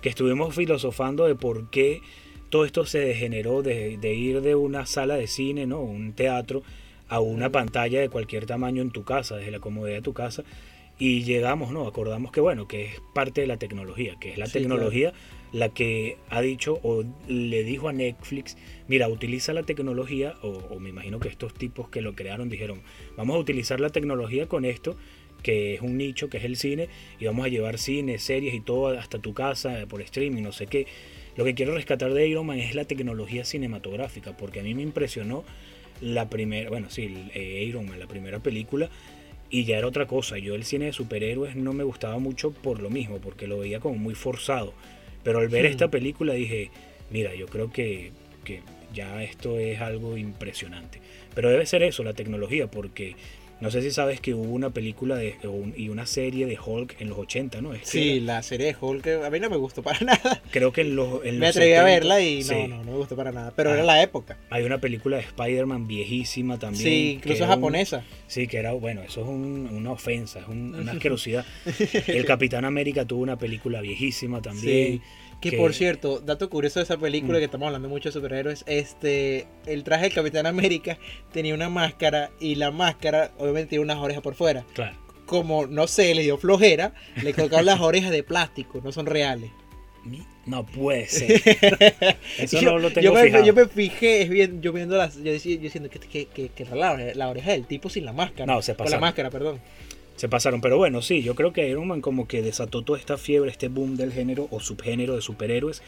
que 0.00 0.08
estuvimos 0.08 0.54
filosofando 0.56 1.26
de 1.26 1.36
por 1.36 1.70
qué 1.70 2.00
todo 2.52 2.66
esto 2.66 2.84
se 2.84 2.98
degeneró 2.98 3.62
de, 3.62 3.96
de 3.96 4.14
ir 4.14 4.42
de 4.42 4.54
una 4.54 4.84
sala 4.84 5.16
de 5.16 5.26
cine, 5.26 5.64
¿no? 5.66 5.80
Un 5.80 6.12
teatro, 6.12 6.62
a 7.08 7.18
una 7.18 7.48
pantalla 7.50 7.98
de 7.98 8.10
cualquier 8.10 8.44
tamaño 8.44 8.82
en 8.82 8.90
tu 8.90 9.04
casa, 9.04 9.36
desde 9.36 9.50
la 9.50 9.58
comodidad 9.58 9.96
de 9.96 10.02
tu 10.02 10.12
casa. 10.12 10.44
Y 10.98 11.22
llegamos, 11.24 11.72
¿no? 11.72 11.86
Acordamos 11.86 12.30
que, 12.30 12.42
bueno, 12.42 12.68
que 12.68 12.84
es 12.84 13.00
parte 13.14 13.40
de 13.40 13.46
la 13.46 13.56
tecnología, 13.56 14.16
que 14.20 14.32
es 14.32 14.38
la 14.38 14.44
Sí, 14.44 14.52
tecnología 14.52 15.14
la 15.50 15.70
que 15.70 16.18
ha 16.28 16.42
dicho 16.42 16.78
o 16.82 17.04
le 17.26 17.64
dijo 17.64 17.88
a 17.88 17.94
Netflix, 17.94 18.58
mira, 18.86 19.08
utiliza 19.08 19.54
la 19.54 19.62
tecnología, 19.62 20.34
o, 20.42 20.48
o 20.48 20.78
me 20.78 20.90
imagino 20.90 21.20
que 21.20 21.28
estos 21.28 21.54
tipos 21.54 21.88
que 21.88 22.02
lo 22.02 22.14
crearon 22.14 22.50
dijeron, 22.50 22.82
vamos 23.16 23.36
a 23.36 23.38
utilizar 23.38 23.80
la 23.80 23.88
tecnología 23.88 24.46
con 24.46 24.66
esto, 24.66 24.96
que 25.42 25.74
es 25.74 25.80
un 25.80 25.96
nicho, 25.96 26.28
que 26.28 26.36
es 26.38 26.44
el 26.44 26.56
cine, 26.56 26.88
y 27.18 27.24
vamos 27.24 27.46
a 27.46 27.48
llevar 27.48 27.78
cine, 27.78 28.18
series 28.18 28.54
y 28.54 28.60
todo 28.60 28.88
hasta 28.88 29.18
tu 29.18 29.34
casa, 29.34 29.86
por 29.88 30.02
streaming, 30.02 30.42
no 30.42 30.52
sé 30.52 30.66
qué. 30.66 30.86
Lo 31.36 31.44
que 31.44 31.54
quiero 31.54 31.74
rescatar 31.74 32.12
de 32.12 32.28
Iron 32.28 32.46
Man 32.46 32.58
es 32.58 32.74
la 32.74 32.84
tecnología 32.84 33.44
cinematográfica, 33.44 34.36
porque 34.36 34.60
a 34.60 34.62
mí 34.62 34.74
me 34.74 34.82
impresionó 34.82 35.44
la 36.00 36.28
primera, 36.28 36.68
bueno, 36.68 36.90
sí, 36.90 37.28
eh, 37.34 37.64
Iron 37.66 37.86
Man, 37.88 37.98
la 37.98 38.06
primera 38.06 38.38
película, 38.40 38.90
y 39.50 39.64
ya 39.64 39.78
era 39.78 39.86
otra 39.86 40.06
cosa. 40.06 40.38
Yo 40.38 40.54
el 40.54 40.64
cine 40.64 40.86
de 40.86 40.92
superhéroes 40.92 41.56
no 41.56 41.72
me 41.72 41.84
gustaba 41.84 42.18
mucho 42.18 42.52
por 42.52 42.80
lo 42.80 42.90
mismo, 42.90 43.18
porque 43.18 43.46
lo 43.46 43.58
veía 43.58 43.80
como 43.80 43.96
muy 43.96 44.14
forzado. 44.14 44.74
Pero 45.22 45.38
al 45.38 45.48
ver 45.48 45.64
Hmm. 45.64 45.68
esta 45.68 45.90
película 45.90 46.34
dije, 46.34 46.70
mira, 47.10 47.34
yo 47.34 47.46
creo 47.46 47.70
que, 47.70 48.12
que 48.44 48.60
ya 48.92 49.22
esto 49.22 49.58
es 49.58 49.80
algo 49.80 50.16
impresionante. 50.16 51.00
Pero 51.34 51.48
debe 51.50 51.64
ser 51.66 51.82
eso, 51.82 52.02
la 52.02 52.12
tecnología, 52.14 52.66
porque 52.70 53.14
no 53.62 53.70
sé 53.70 53.80
si 53.80 53.90
sabes 53.90 54.20
que 54.20 54.34
hubo 54.34 54.52
una 54.52 54.70
película 54.70 55.16
de, 55.16 55.36
un- 55.44 55.72
y 55.76 55.88
una 55.88 56.04
serie 56.04 56.44
de 56.46 56.58
Hulk 56.62 56.96
en 57.00 57.08
los 57.08 57.18
80, 57.18 57.62
¿no? 57.62 57.72
Es 57.72 57.88
Sí, 57.88 58.16
era- 58.16 58.24
la 58.36 58.42
serie 58.42 58.66
de 58.66 58.76
Hulk 58.78 59.06
a 59.24 59.30
mí 59.30 59.40
no 59.40 59.48
me 59.48 59.56
gustó 59.56 59.82
para 59.82 59.98
nada. 60.04 60.42
creo 60.50 60.72
que 60.72 60.82
en 60.82 60.96
los... 60.96 61.24
en 61.24 61.38
Me 61.38 61.46
los 61.46 61.56
atreví 61.56 61.72
a 61.72 61.82
70, 61.82 61.84
verla 61.84 62.20
y 62.20 62.38
no, 62.38 62.44
sí. 62.44 62.54
no, 62.68 62.84
no 62.84 62.92
me 62.92 62.98
gustó 62.98 63.16
para 63.16 63.32
nada. 63.32 63.52
Pero 63.56 63.70
Ah. 63.70 63.74
era 63.74 63.82
la 63.84 64.02
época. 64.02 64.36
Hay 64.50 64.64
una 64.64 64.78
película 64.78 65.16
de 65.16 65.22
Spider-Man 65.22 65.86
viejísima 65.86 66.58
también. 66.58 66.82
Sí, 66.84 67.10
incluso 67.12 67.44
un- 67.44 67.50
japonesa. 67.50 68.04
Sí, 68.26 68.46
que 68.48 68.58
era, 68.58 68.72
bueno, 68.72 69.02
eso 69.02 69.22
es 69.22 69.28
un- 69.28 69.68
una 69.72 69.92
ofensa, 69.92 70.40
es 70.40 70.48
un- 70.48 70.74
una 70.74 70.92
asquerosidad. 70.98 71.44
El 72.08 72.24
Capitán 72.24 72.64
América 72.64 73.04
tuvo 73.06 73.22
una 73.22 73.38
película 73.38 73.80
viejísima 73.80 74.42
también. 74.42 74.94
Sí. 74.98 75.00
Que, 75.42 75.50
que- 75.50 75.56
por 75.58 75.74
cierto, 75.74 76.20
dato 76.20 76.48
curioso 76.48 76.78
de 76.78 76.84
esa 76.84 76.96
película 76.96 77.36
Mm. 77.36 77.40
que 77.40 77.44
estamos 77.44 77.66
hablando 77.66 77.88
mucho 77.90 78.08
de 78.08 78.12
superhéroes, 78.14 78.64
este, 78.66 79.46
el 79.66 79.84
traje 79.84 80.04
del 80.04 80.14
Capitán 80.14 80.46
América 80.46 80.98
tenía 81.32 81.54
una 81.54 81.68
máscara 81.68 82.30
y 82.40 82.54
la 82.54 82.70
máscara 82.70 83.32
obviamente 83.38 83.70
tiene 83.70 83.84
unas 83.84 83.98
orejas 83.98 84.22
por 84.22 84.34
fuera. 84.34 84.64
Claro. 84.72 84.96
Como, 85.26 85.66
no 85.66 85.86
sé, 85.86 86.14
le 86.14 86.22
dio 86.22 86.38
flojera, 86.38 86.94
le 87.22 87.32
colocaron 87.34 87.66
las 87.66 87.80
orejas 87.80 88.10
de 88.10 88.22
plástico, 88.22 88.80
no 88.84 88.92
son 88.92 89.06
reales. 89.06 89.50
No 90.46 90.66
puede 90.66 91.06
ser. 91.06 91.40
Eso 92.38 92.60
yo, 92.60 92.72
no 92.72 92.78
lo 92.80 92.90
tengo 92.90 93.04
yo 93.04 93.12
me, 93.14 93.22
fijado. 93.24 93.44
yo 93.44 93.54
me 93.54 93.66
fijé, 93.66 94.22
es 94.22 94.28
bien, 94.28 94.60
yo 94.60 94.72
viendo 94.72 94.96
las, 94.96 95.14
yo 95.16 95.30
decía, 95.30 95.54
yo 95.54 95.62
diciendo 95.62 95.88
que, 95.88 96.00
que, 96.00 96.26
que, 96.26 96.48
que 96.48 96.64
la, 96.64 96.96
la 97.14 97.28
oreja 97.28 97.52
del 97.52 97.66
tipo 97.66 97.88
sin 97.88 98.04
la 98.04 98.12
máscara. 98.12 98.52
No, 98.52 98.60
se 98.62 98.74
Con 98.74 98.90
la 98.90 98.98
máscara, 98.98 99.30
perdón. 99.30 99.60
Se 100.22 100.28
pasaron, 100.28 100.60
pero 100.60 100.76
bueno, 100.78 101.02
sí, 101.02 101.20
yo 101.24 101.34
creo 101.34 101.52
que 101.52 101.68
Iron 101.68 101.88
Man 101.88 102.00
como 102.00 102.28
que 102.28 102.42
desató 102.42 102.82
toda 102.82 102.96
esta 102.96 103.18
fiebre, 103.18 103.50
este 103.50 103.66
boom 103.66 103.96
del 103.96 104.12
género 104.12 104.46
o 104.52 104.60
subgénero 104.60 105.16
de 105.16 105.20
superhéroes 105.20 105.82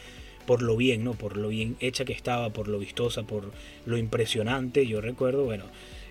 por 0.45 0.61
lo 0.61 0.75
bien, 0.75 1.05
¿no? 1.05 1.13
Por 1.13 1.37
lo 1.37 1.47
bien 1.47 1.77
hecha 1.79 2.03
que 2.03 2.11
estaba, 2.11 2.49
por 2.49 2.67
lo 2.67 2.77
vistosa, 2.77 3.23
por 3.23 3.53
lo 3.85 3.97
impresionante. 3.97 4.85
Yo 4.87 4.99
recuerdo, 4.99 5.45
bueno, 5.45 5.63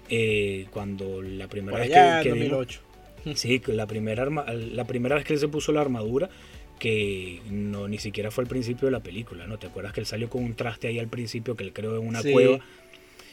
eh, 0.09 0.65
cuando 0.71 1.21
la 1.21 1.49
primera 1.49 1.77
Por 1.77 1.87
vez 1.87 1.91
que, 2.23 2.31
que 2.31 2.33
vimos- 2.33 2.49
2008. 2.49 2.81
Sí, 3.35 3.61
la 3.67 3.87
primera, 3.87 4.23
arma- 4.23 4.47
la 4.55 4.87
primera 4.87 5.17
vez 5.17 5.27
que 5.27 5.35
él 5.35 5.39
se 5.39 5.49
puso 5.49 5.73
la 5.73 5.83
armadura, 5.83 6.31
que 6.79 7.43
no 7.51 7.89
ni 7.89 7.99
siquiera 7.99 8.31
fue 8.31 8.45
al 8.45 8.49
principio 8.49 8.87
de 8.87 8.93
la 8.93 9.01
película, 9.03 9.47
¿no? 9.47 9.59
¿Te 9.59 9.67
acuerdas 9.67 9.93
que 9.93 10.01
él 10.01 10.07
salió 10.07 10.31
con 10.31 10.43
un 10.43 10.55
traste 10.55 10.89
ahí 10.89 10.99
al 10.99 11.09
principio, 11.09 11.57
que 11.57 11.65
él 11.65 11.75
creó 11.75 11.99
en 12.01 12.09
una 12.09 12.23
Sí. 12.23 12.33
cueva? 12.33 12.61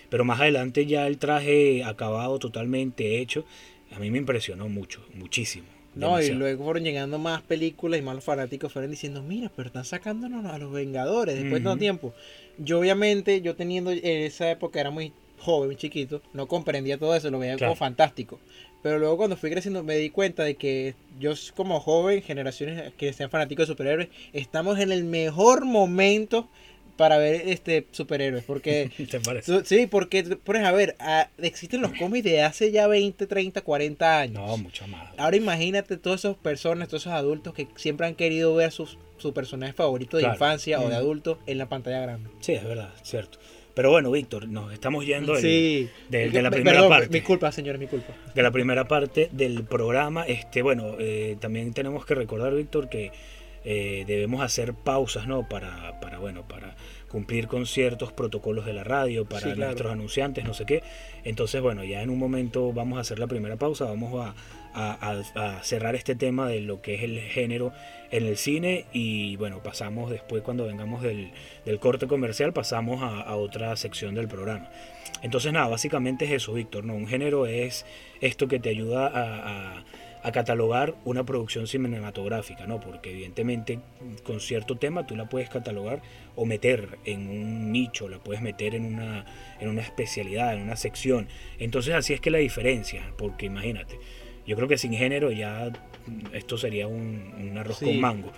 Pero 0.10 0.26
más 0.26 0.42
adelante 0.42 0.86
ya 0.86 1.08
el 1.08 1.18
traje 1.18 1.86
acabado, 1.86 2.40
totalmente 2.40 3.20
hecho, 3.22 3.46
a 3.92 4.00
mí 4.00 4.10
me 4.12 4.18
impresionó 4.18 4.70
mucho, 4.70 5.06
muchísimo. 5.14 5.68
No, 5.94 6.22
y 6.22 6.30
luego 6.30 6.64
fueron 6.64 6.84
llegando 6.84 7.20
más 7.20 7.42
películas 7.42 8.00
y 8.00 8.04
más 8.04 8.16
los 8.16 8.24
fanáticos 8.24 8.72
fueron 8.72 8.92
diciendo, 8.92 9.22
mira, 9.22 9.52
pero 9.56 9.68
están 9.68 9.84
sacándonos 9.84 10.46
a 10.46 10.58
los 10.58 10.72
Vengadores 10.72 11.36
después 11.36 11.62
de 11.62 11.66
tanto 11.66 11.80
tiempo. 11.80 12.14
Yo 12.58 12.80
obviamente, 12.80 13.42
yo 13.42 13.56
teniendo 13.56 13.92
en 13.92 14.04
esa 14.06 14.50
época 14.50 14.80
era 14.80 14.90
muy 14.90 15.12
joven, 15.40 15.68
muy 15.68 15.76
chiquito, 15.76 16.22
no 16.34 16.48
comprendía 16.48 16.98
todo 16.98 17.14
eso, 17.16 17.30
lo 17.30 17.40
veía 17.40 17.58
Claro. 17.58 17.72
como 17.72 17.76
fantástico. 17.78 18.40
Pero 18.82 19.00
luego 19.00 19.18
cuando 19.18 19.36
fui 19.36 19.50
creciendo 19.52 19.84
me 19.84 19.98
di 19.98 20.10
cuenta 20.10 20.44
de 20.44 20.56
que 20.56 20.96
yo 21.20 21.34
como 21.56 21.80
joven, 21.82 22.22
generaciones 22.22 22.94
que 22.98 23.12
sean 23.12 23.30
fanáticos 23.30 23.68
de 23.68 23.74
superhéroes, 23.74 24.08
estamos 24.34 24.80
en 24.80 24.92
el 24.94 25.04
mejor 25.04 25.66
momento 25.66 26.48
para 27.02 27.18
ver 27.18 27.42
este 27.50 27.88
superhéroes. 27.92 28.44
Porque 28.44 28.90
¿Te 29.12 29.20
parece? 29.20 29.66
sí, 29.66 29.88
porque 29.88 30.24
pones 30.44 30.64
a 30.64 30.72
ver, 30.72 30.96
existen 31.40 31.82
los 31.82 31.92
cómics 31.94 32.24
de 32.24 32.44
hace 32.44 32.72
ya 32.72 32.88
20, 32.88 33.26
30, 33.28 33.62
40 33.62 34.20
años. 34.20 34.36
No, 34.48 34.56
mucho 34.58 34.88
más. 34.88 35.10
Ahora 35.18 35.36
imagínate 35.36 35.98
todas 35.98 36.22
esas 36.22 36.38
personas, 36.38 36.88
todos 36.88 37.04
esos 37.04 37.14
adultos 37.14 37.54
que 37.54 37.68
siempre 37.76 38.06
han 38.08 38.16
querido 38.16 38.54
ver 38.56 38.72
sus, 38.72 38.98
su 39.18 39.34
personaje 39.34 39.74
favorito 39.74 40.18
de 40.18 40.22
Claro. 40.24 40.36
infancia 40.36 40.80
o 40.80 40.88
de 40.90 40.96
adulto 40.96 41.40
en 41.48 41.58
la 41.58 41.68
pantalla 41.68 42.00
grande. 42.02 42.30
Sí, 42.40 42.54
es 42.54 42.64
verdad, 42.64 42.92
cierto. 43.04 43.40
Pero 43.74 43.90
bueno, 43.90 44.12
Víctor, 44.12 44.48
nos 44.50 44.72
estamos 44.74 45.06
yendo 45.06 45.34
del- 45.34 45.42
Sí. 45.42 45.90
de, 46.10 46.30
de 46.30 46.42
la 46.42 46.50
Me- 46.50 46.56
primera 46.58 46.78
perdón, 46.80 46.90
parte. 46.90 47.10
Mi 47.10 47.22
culpa, 47.22 47.52
señores, 47.52 47.80
mi 47.80 47.88
culpa. 47.88 48.14
de 48.36 48.44
la 48.44 48.52
primera 48.52 48.88
parte 48.88 49.30
del 49.32 49.64
programa. 49.64 50.26
Este, 50.26 50.62
bueno, 50.62 50.96
eh, 51.00 51.38
también 51.40 51.74
tenemos 51.74 52.06
que 52.06 52.14
recordar, 52.14 52.54
Víctor, 52.54 52.90
que 52.90 53.12
eh, 53.64 54.04
debemos 54.08 54.42
hacer 54.42 54.74
pausas, 54.74 55.28
¿no? 55.28 55.48
Para, 55.48 56.00
para, 56.00 56.18
bueno, 56.20 56.48
para 56.48 56.76
cumplir 57.08 57.48
con 57.48 57.66
ciertos 57.66 58.12
protocolos 58.14 58.66
de 58.66 58.74
la 58.74 58.84
radio, 58.84 59.26
para 59.26 59.42
Sí, 59.42 59.54
claro. 59.54 59.66
nuestros 59.72 59.92
anunciantes, 59.92 60.46
no 60.46 60.54
sé 60.54 60.66
qué. 60.66 60.82
Entonces, 61.26 61.62
bueno, 61.62 61.84
ya 61.84 62.02
en 62.02 62.10
un 62.10 62.18
momento 62.18 62.72
vamos 62.74 62.98
a 62.98 63.02
hacer 63.02 63.20
la 63.20 63.28
primera 63.28 63.58
pausa, 63.58 63.86
vamos 63.86 64.14
a, 64.26 64.34
a- 64.74 65.22
a- 65.36 65.58
a 65.58 65.64
cerrar 65.64 65.96
este 65.96 66.16
tema 66.16 66.48
de 66.48 66.62
lo 66.62 66.82
que 66.82 66.96
es 66.96 67.04
el 67.04 67.20
género 67.20 67.74
en 68.12 68.26
el 68.26 68.38
cine 68.38 68.86
y 68.94 69.36
bueno, 69.36 69.62
pasamos 69.62 70.10
después 70.10 70.42
cuando 70.42 70.66
vengamos 70.66 71.02
del, 71.02 71.32
del 71.66 71.80
corte 71.80 72.08
comercial, 72.08 72.54
pasamos 72.54 73.02
a, 73.04 73.36
otra 73.36 73.76
sección 73.76 74.16
del 74.16 74.28
programa. 74.30 74.70
Entonces 75.22 75.52
nada, 75.54 75.68
básicamente 75.68 76.26
es 76.26 76.32
eso, 76.32 76.54
Víctor, 76.54 76.86
¿no? 76.86 76.96
Un 76.96 77.08
género 77.08 77.46
es 77.46 77.86
esto 78.22 78.48
que 78.48 78.60
te 78.60 78.70
ayuda 78.70 79.08
a, 79.08 79.78
a- 79.78 79.84
a 80.24 80.32
catalogar 80.32 80.96
una 81.06 81.24
producción 81.26 81.68
cinematográfica, 81.68 82.68
¿no? 82.68 82.80
Porque 82.80 83.12
evidentemente 83.12 83.80
con 84.24 84.40
cierto 84.40 84.78
tema 84.78 85.08
tú 85.08 85.16
la 85.16 85.28
puedes 85.30 85.50
catalogar 85.50 86.02
o 86.36 86.46
meter 86.46 87.00
en 87.06 87.28
un 87.28 87.72
nicho, 87.72 88.08
la 88.08 88.20
puedes 88.20 88.42
meter 88.42 88.76
en 88.76 88.86
una, 88.86 89.26
en 89.60 89.70
una 89.70 89.82
especialidad, 89.82 90.54
en 90.54 90.62
una 90.62 90.76
sección. 90.76 91.28
Entonces 91.60 91.94
así 91.96 92.14
es 92.14 92.22
que 92.22 92.30
la 92.30 92.38
diferencia, 92.38 93.14
porque 93.18 93.48
imagínate, 93.48 93.98
yo 94.46 94.56
creo 94.56 94.68
que 94.68 94.78
sin 94.78 94.94
género 94.94 95.32
ya 95.32 95.72
esto 96.34 96.58
sería 96.58 96.88
un, 96.88 97.34
un 97.40 97.58
arroz 97.58 97.78
Sí. 97.78 97.86
con 97.86 98.00
mango. 98.00 98.32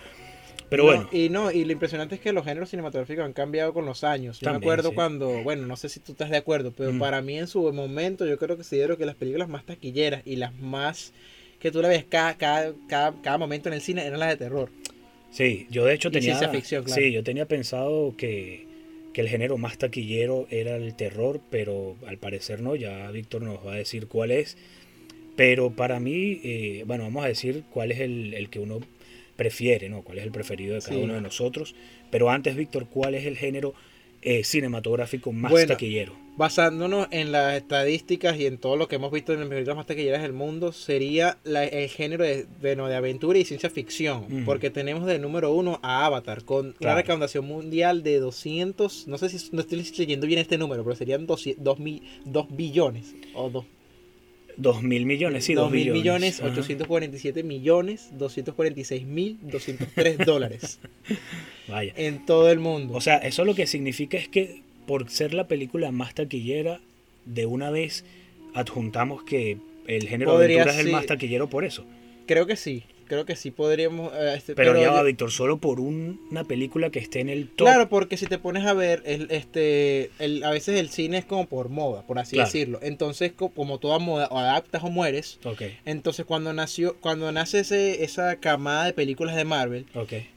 Pero 0.69 0.83
No, 0.85 0.89
bueno, 0.89 1.09
Y 1.11 1.29
no, 1.29 1.51
y 1.51 1.65
lo 1.65 1.71
impresionante 1.73 2.15
es 2.15 2.21
que 2.21 2.33
los 2.33 2.45
géneros 2.45 2.69
cinematográficos 2.69 3.23
han 3.25 3.33
cambiado 3.33 3.73
con 3.73 3.85
los 3.85 4.03
años. 4.03 4.39
Yo 4.39 4.49
me 4.49 4.57
acuerdo 4.57 4.89
sí. 4.89 4.95
cuando, 4.95 5.43
bueno, 5.43 5.67
no 5.67 5.75
sé 5.75 5.87
si 5.89 5.99
tú 5.99 6.13
estás 6.13 6.29
de 6.31 6.37
acuerdo, 6.37 6.71
pero 6.75 6.93
Mm. 6.93 6.99
para 6.99 7.21
mí 7.21 7.37
en 7.37 7.47
su 7.47 7.71
momento 7.73 8.25
yo 8.25 8.37
creo 8.37 8.49
que 8.49 8.55
considero 8.63 8.97
que 8.97 9.05
las 9.05 9.15
películas 9.15 9.49
más 9.49 9.65
taquilleras 9.65 10.23
y 10.25 10.37
las 10.37 10.53
más 10.55 11.13
que 11.63 11.72
tú 11.72 11.82
la 11.82 11.88
ves 11.88 12.03
cada, 12.08 12.36
cada, 12.38 12.74
cada, 12.88 13.20
cada 13.24 13.38
momento 13.39 13.70
en 13.70 13.74
el 13.74 13.82
cine 13.82 14.05
eran 14.05 14.20
las 14.20 14.29
de 14.29 14.38
terror. 14.38 14.70
Sí, 15.32 15.65
yo 15.72 15.86
de 15.86 15.96
hecho 15.96 16.12
tenía. 16.12 16.38
ciencia 16.38 16.50
ficción, 16.50 16.84
claro. 16.84 17.01
Sí, 17.01 17.12
yo 17.12 17.24
tenía 17.24 17.48
pensado 17.48 18.15
que, 18.15 18.67
que 19.13 19.22
el 19.22 19.29
género 19.29 19.58
más 19.58 19.79
taquillero 19.79 20.46
era 20.51 20.75
el 20.75 20.93
terror, 20.96 21.41
pero 21.50 21.96
al 22.05 22.20
parecer 22.20 22.62
no, 22.62 22.75
ya 22.75 23.10
Víctor 23.10 23.41
nos 23.41 23.65
va 23.65 23.74
a 23.74 23.77
decir 23.77 24.08
cuál 24.08 24.29
es. 24.29 24.58
Pero 25.36 25.72
para 25.72 26.00
mí, 26.00 26.39
eh, 26.43 26.84
bueno, 26.86 27.05
vamos 27.05 27.25
a 27.25 27.27
decir 27.27 27.63
cuál 27.72 27.91
es 27.91 28.00
el, 28.01 28.36
el 28.36 28.50
que 28.50 28.60
uno 28.60 28.82
prefiere, 29.36 29.89
¿no? 29.89 30.03
Cuál 30.03 30.20
es 30.20 30.25
el 30.25 30.32
preferido 30.32 30.75
de 30.75 30.82
cada 30.82 30.93
Sí. 30.96 31.01
uno 31.01 31.15
de 31.15 31.22
nosotros. 31.22 31.74
Pero 32.12 32.29
antes, 32.29 32.55
Víctor, 32.55 32.86
¿cuál 32.88 33.15
es 33.15 33.25
el 33.25 33.36
género 33.38 33.74
eh, 34.23 34.43
cinematográfico 34.43 35.31
más 35.31 35.51
Bueno, 35.51 35.67
taquillero? 35.67 36.13
Basándonos 36.35 37.07
en 37.11 37.31
las 37.31 37.55
estadísticas 37.55 38.37
y 38.39 38.47
en 38.47 38.57
todo 38.57 38.75
lo 38.75 38.87
que 38.87 38.95
hemos 38.95 39.11
visto 39.11 39.33
en 39.33 39.41
las 39.41 39.49
películas 39.49 39.75
más 39.77 39.85
taquilleras 39.85 40.23
del 40.23 40.33
mundo, 40.33 40.71
sería 40.71 41.37
la- 41.43 41.63
el 41.63 41.87
género 41.89 42.23
de, 42.23 42.47
de, 42.59 42.75
no, 42.75 42.87
de 42.87 42.95
aventura 42.95 43.37
y 43.37 43.45
ciencia 43.45 43.69
ficción. 43.69 44.43
Porque 44.43 44.71
tenemos 44.71 45.05
de 45.05 45.19
número 45.19 45.53
uno 45.53 45.79
a 45.83 46.05
Avatar, 46.07 46.43
con 46.43 46.65
una 46.67 46.73
Claro. 46.79 46.97
recaudación 46.97 47.45
mundial 47.45 48.01
de 48.01 48.17
200, 48.19 49.07
no 49.07 49.17
sé 49.19 49.29
si 49.29 49.49
no 49.51 49.61
estoy 49.61 49.83
leyendo 49.97 50.25
bien 50.25 50.39
este 50.39 50.57
número, 50.57 50.83
pero 50.83 50.95
serían 50.95 51.27
2 51.27 51.45
billones. 52.49 53.13
O 53.35 53.49
dos, 53.51 53.65
Dos 54.57 54.83
mil 54.83 55.05
millones, 55.05 55.45
sí, 55.45 55.53
dos 55.53 55.65
dos 55.65 55.72
mil 55.72 55.91
billones. 55.91 56.39
millones, 56.39 56.39
Ajá. 56.41 56.50
847 56.51 57.43
millones, 57.43 58.10
246 58.17 59.05
mil, 59.05 59.38
203 59.41 60.17
dólares 60.25 60.79
Vaya. 61.67 61.93
en 61.95 62.25
todo 62.25 62.51
el 62.51 62.60
mundo. 62.60 62.93
O 62.93 63.01
sea, 63.01 63.17
eso 63.17 63.45
lo 63.45 63.55
que 63.55 63.65
significa 63.67 64.17
es 64.17 64.27
que 64.27 64.62
por 64.86 65.10
ser 65.10 65.33
la 65.33 65.48
película 65.48 65.91
más 65.91 66.13
taquillera, 66.13 66.79
de 67.25 67.45
una 67.45 67.69
vez 67.69 68.05
adjuntamos 68.53 69.24
que 69.24 69.57
el 69.88 70.07
género 70.07 70.31
de 70.33 70.38
Podría 70.38 70.62
aventura 70.63 70.79
es 70.81 70.86
el 70.86 70.91
más 70.91 71.05
taquillero 71.05 71.50
por 71.50 71.63
eso. 71.65 71.86
creo 72.27 72.45
que 72.45 72.55
sí, 72.55 72.83
creo 73.07 73.25
que 73.25 73.36
sí 73.36 73.51
podríamos... 73.51 74.12
eh, 74.13 74.33
este, 74.38 74.55
Pero, 74.55 74.79
ya 74.79 74.91
va, 74.91 75.03
Víctor, 75.03 75.31
solo 75.31 75.57
por 75.57 75.79
un- 75.79 76.19
una 76.31 76.43
película 76.43 76.89
que 76.89 77.00
esté 77.00 77.19
en 77.19 77.29
el 77.29 77.48
top. 77.50 77.67
Claro, 77.67 77.89
porque 77.89 78.17
si 78.17 78.25
te 78.27 78.38
pones 78.38 78.65
a 78.65 78.74
ver, 78.74 79.01
el, 79.05 79.27
este, 79.31 80.12
el, 80.19 80.43
a 80.43 80.51
veces 80.51 80.79
el 80.79 80.89
cine 80.89 81.17
es 81.19 81.25
como 81.25 81.45
por 81.48 81.69
moda, 81.69 82.05
por 82.07 82.19
así 82.19 82.36
Claro. 82.36 82.48
decirlo. 82.48 82.79
Entonces, 82.81 83.31
co- 83.33 83.50
como 83.50 83.77
toda 83.79 84.00
moda, 84.00 84.27
o 84.31 84.38
adaptas 84.39 84.83
o 84.83 84.89
mueres. 84.89 85.39
Entonces, 85.86 86.25
cuando 86.25 86.53
nació, 86.53 86.95
cuando 87.00 87.31
nace 87.31 87.60
ese, 87.60 88.03
esa 88.03 88.38
camada 88.38 88.86
de 88.86 88.93
películas 88.93 89.36
de 89.36 89.45
Marvel. 89.45 89.86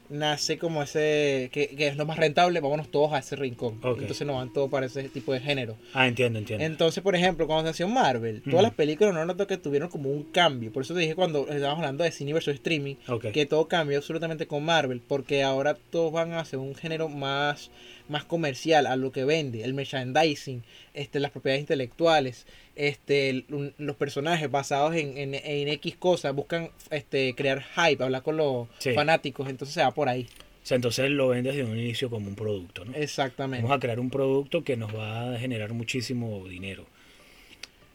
Nace 0.09 0.57
como 0.57 0.81
ese, 0.83 1.49
que, 1.51 1.67
que 1.75 1.87
es 1.87 1.97
lo 1.97 2.05
más 2.05 2.17
rentable, 2.17 2.59
vámonos 2.59 2.89
todos 2.89 3.13
a 3.13 3.19
ese 3.19 3.35
rincón. 3.35 3.79
Entonces 3.83 4.25
nos 4.25 4.37
van 4.37 4.53
todos 4.53 4.69
para 4.69 4.85
ese 4.85 5.09
tipo 5.09 5.33
de 5.33 5.39
género. 5.39 5.75
Ah, 5.93 6.07
entiendo, 6.07 6.39
entiendo. 6.39 6.63
Entonces, 6.65 7.03
por 7.03 7.15
ejemplo, 7.15 7.47
cuando 7.47 7.69
nació 7.69 7.87
Marvel, 7.87 8.37
Ujú. 8.41 8.49
todas 8.51 8.63
las 8.63 8.73
películas 8.73 9.13
no 9.13 9.25
noto 9.25 9.47
que 9.47 9.57
tuvieron 9.57 9.89
como 9.89 10.09
un 10.09 10.23
cambio. 10.23 10.71
Por 10.71 10.83
eso 10.83 10.93
te 10.93 11.01
dije 11.01 11.15
cuando 11.15 11.41
estábamos 11.49 11.79
hablando 11.79 12.03
de 12.03 12.11
cine 12.11 12.33
versus 12.33 12.55
streaming, 12.55 12.95
ok. 13.07 13.27
que 13.31 13.45
todo 13.45 13.67
cambió 13.67 13.97
absolutamente 13.97 14.47
con 14.47 14.63
Marvel, 14.63 15.01
porque 15.05 15.43
ahora 15.43 15.75
todos 15.89 16.11
van 16.11 16.33
hacia 16.33 16.59
un 16.59 16.75
género 16.75 17.09
más, 17.09 17.69
más 18.09 18.23
comercial, 18.23 18.85
a 18.87 18.95
lo 18.95 19.11
que 19.11 19.23
vende, 19.25 19.63
el 19.63 19.73
merchandising, 19.73 20.63
este, 20.93 21.19
las 21.19 21.31
propiedades 21.31 21.61
intelectuales, 21.61 22.45
este, 22.75 23.29
el- 23.29 23.73
los 23.77 23.95
personajes 23.95 24.49
basados 24.51 24.95
en, 24.95 25.17
en, 25.17 25.33
en 25.35 25.67
X 25.67 25.95
cosas, 25.97 26.33
buscan 26.35 26.69
este, 26.91 27.33
crear 27.35 27.63
hype, 27.75 28.03
hablar 28.03 28.21
con 28.23 28.37
los 28.37 28.67
Sí. 28.79 28.93
fanáticos, 28.93 29.49
entonces 29.49 29.73
se 29.73 29.81
va 29.81 29.91
por 29.91 30.09
ahí. 30.09 30.27
O 30.63 30.67
sea, 30.67 30.75
entonces 30.75 31.09
lo 31.09 31.29
vendes 31.29 31.55
desde 31.55 31.69
un 31.71 31.77
inicio 31.79 32.09
como 32.09 32.27
un 32.27 32.35
producto, 32.35 32.83
¿no? 32.83 32.93
Exactamente. 32.93 33.63
Vamos 33.63 33.77
a 33.77 33.79
crear 33.79 33.99
un 33.99 34.09
producto 34.09 34.63
que 34.63 34.75
nos 34.75 34.93
va 34.93 35.33
a 35.35 35.39
generar 35.39 35.71
muchísimo 35.73 36.45
dinero. 36.47 36.85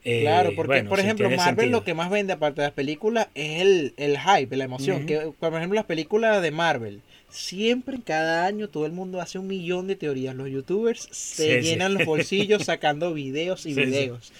Eh, 0.04 0.22
Claro, 0.22 0.50
porque 0.56 0.68
bueno, 0.72 0.90
por 0.90 0.98
ejemplo 0.98 1.28
Marvel 1.30 1.44
sentido. 1.44 1.70
lo 1.70 1.84
que 1.84 1.94
más 1.94 2.10
vende 2.10 2.32
aparte 2.32 2.60
de 2.60 2.66
las 2.66 2.74
películas 2.74 3.28
es 3.36 3.60
el, 3.60 3.94
el 3.98 4.18
hype, 4.18 4.56
la 4.56 4.64
emoción. 4.64 5.06
Que, 5.06 5.30
por 5.38 5.54
ejemplo 5.54 5.76
las 5.76 5.84
películas 5.84 6.42
de 6.42 6.50
Marvel, 6.50 7.02
siempre 7.32 7.98
cada 8.04 8.46
año 8.46 8.68
todo 8.68 8.86
el 8.86 8.92
mundo 8.92 9.20
hace 9.20 9.38
un 9.38 9.46
millón 9.48 9.86
de 9.88 9.96
teorías. 9.96 10.34
Los 10.36 10.50
youtubers 10.50 11.08
se 11.10 11.60
Sí, 11.60 11.62
sí. 11.62 11.68
llenan 11.70 11.94
los 11.94 12.04
bolsillos 12.04 12.64
sacando 12.64 13.12
videos 13.14 13.66
y 13.66 13.74
Sí, 13.74 13.84
videos. 13.84 14.32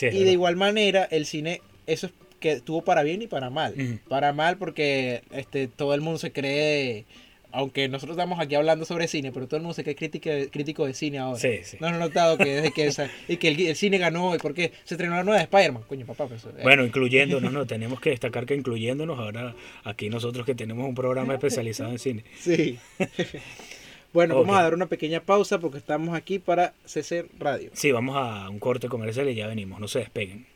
Y 0.00 0.24
de 0.24 0.32
igual 0.32 0.56
manera 0.56 1.04
el 1.04 1.24
cine, 1.24 1.62
eso 1.86 2.06
es 2.08 2.12
que 2.40 2.52
estuvo 2.52 2.82
para 2.82 3.02
bien 3.04 3.22
y 3.22 3.26
para 3.26 3.48
mal. 3.48 4.00
Para 4.08 4.32
mal 4.32 4.58
porque 4.58 5.22
este 5.32 5.68
todo 5.68 5.94
el 5.94 6.00
mundo 6.00 6.18
se 6.18 6.32
cree, 6.32 7.04
aunque 7.54 7.88
nosotros 7.88 8.16
estamos 8.16 8.38
aquí 8.40 8.54
hablando 8.54 8.84
sobre 8.84 9.08
cine, 9.08 9.32
pero 9.32 9.46
todo 9.46 9.56
el 9.56 9.62
mundo 9.62 9.74
se 9.74 9.82
cree 9.84 9.96
crítico, 9.96 10.28
crítico 10.50 10.84
de 10.86 10.92
cine 10.94 11.18
ahora. 11.18 11.38
Sí, 11.38 11.60
sí. 11.62 11.76
No 11.80 11.86
han 11.86 11.98
notado 11.98 12.36
que 12.36 12.44
desde 12.56 12.72
que, 12.72 12.86
esa- 12.86 13.08
y 13.28 13.36
que 13.36 13.48
el, 13.48 13.60
el 13.60 13.76
cine 13.76 13.98
ganó, 13.98 14.34
y 14.34 14.38
porque 14.38 14.72
se 14.84 14.94
estrenó 14.94 15.14
la 15.16 15.22
nueva 15.24 15.38
de 15.38 15.44
Spider-Man. 15.44 15.84
Coño, 15.88 16.04
papá, 16.06 16.26
pues, 16.26 16.44
eh, 16.44 16.48
Bueno, 16.62 16.84
incluyéndonos, 16.84 17.52
no, 17.52 17.66
tenemos 17.66 18.00
que 18.00 18.10
destacar 18.10 18.44
que 18.46 18.54
incluyéndonos 18.54 19.18
ahora 19.18 19.54
aquí 19.84 20.08
nosotros 20.10 20.44
que 20.44 20.54
tenemos 20.54 20.86
un 20.88 20.94
programa 20.94 21.34
especializado 21.34 21.90
en 21.90 21.98
cine. 21.98 22.24
Sí. 22.40 22.78
bueno, 24.12 24.36
vamos 24.40 24.56
a 24.56 24.62
dar 24.62 24.74
una 24.74 24.86
pequeña 24.86 25.20
pausa 25.20 25.58
porque 25.58 25.78
estamos 25.78 26.14
aquí 26.16 26.38
para 26.38 26.72
CC 26.84 27.26
Radio. 27.38 27.70
Sí, 27.72 27.90
vamos 27.92 28.16
a 28.16 28.48
un 28.48 28.58
corte 28.58 28.88
comercial 28.88 29.28
y 29.28 29.34
ya 29.34 29.46
venimos, 29.46 29.80
no 29.80 29.88
se 29.88 30.00
despeguen. 30.00 30.46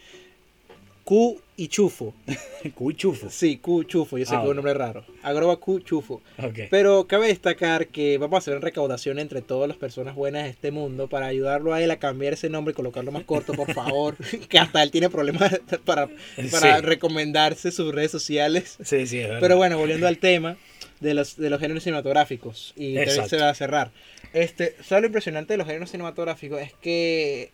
Q 1.03 1.41
y 1.57 1.67
Chufo. 1.67 2.13
Cuy 2.75 2.95
Chufo. 2.95 3.29
Sí, 3.29 3.57
Q 3.57 3.83
Chufo, 3.83 4.17
yo 4.17 4.25
sé 4.25 4.35
Ah, 4.35 4.39
que 4.39 4.45
es 4.45 4.49
un 4.49 4.55
nombre 4.55 4.73
raro. 4.73 5.03
Arroba 5.23 5.57
Q 5.57 5.79
Chufo. 5.81 6.21
Ok. 6.37 6.59
Pero 6.69 7.05
cabe 7.07 7.27
destacar 7.27 7.87
que 7.87 8.17
vamos 8.17 8.35
a 8.35 8.37
hacer 8.39 8.53
una 8.55 8.63
recaudación 8.63 9.19
entre 9.19 9.41
todas 9.41 9.67
las 9.67 9.77
personas 9.77 10.15
buenas 10.15 10.43
de 10.43 10.49
este 10.51 10.71
mundo 10.71 11.07
para 11.07 11.27
ayudarlo 11.27 11.73
a 11.73 11.81
él 11.81 11.91
a 11.91 11.97
cambiar 11.97 12.33
ese 12.33 12.49
nombre 12.49 12.71
y 12.71 12.75
colocarlo 12.75 13.11
más 13.11 13.23
corto, 13.23 13.53
por 13.53 13.71
favor. 13.73 14.15
que 14.49 14.57
hasta 14.59 14.81
él 14.83 14.91
tiene 14.91 15.09
problemas 15.09 15.59
para, 15.85 16.07
para 16.51 16.77
Sí. 16.77 16.81
recomendarse 16.81 17.71
sus 17.71 17.93
redes 17.93 18.11
sociales. 18.11 18.77
Sí, 18.83 19.05
sí, 19.07 19.19
es 19.19 19.25
verdad. 19.27 19.39
Pero 19.41 19.57
bueno, 19.57 19.77
volviendo 19.77 20.07
al 20.07 20.17
tema 20.17 20.57
de 20.99 21.13
los, 21.15 21.35
de 21.35 21.49
los 21.49 21.59
géneros 21.59 21.83
cinematográficos. 21.83 22.73
Y 22.75 22.95
también 22.95 23.27
se 23.29 23.37
va 23.37 23.49
a 23.49 23.55
cerrar. 23.55 23.91
Este, 24.33 24.75
¿sabes 24.83 25.01
lo 25.01 25.07
impresionante 25.07 25.53
de 25.53 25.57
los 25.57 25.67
géneros 25.67 25.89
cinematográficos? 25.91 26.61
Es 26.61 26.73
que 26.73 27.51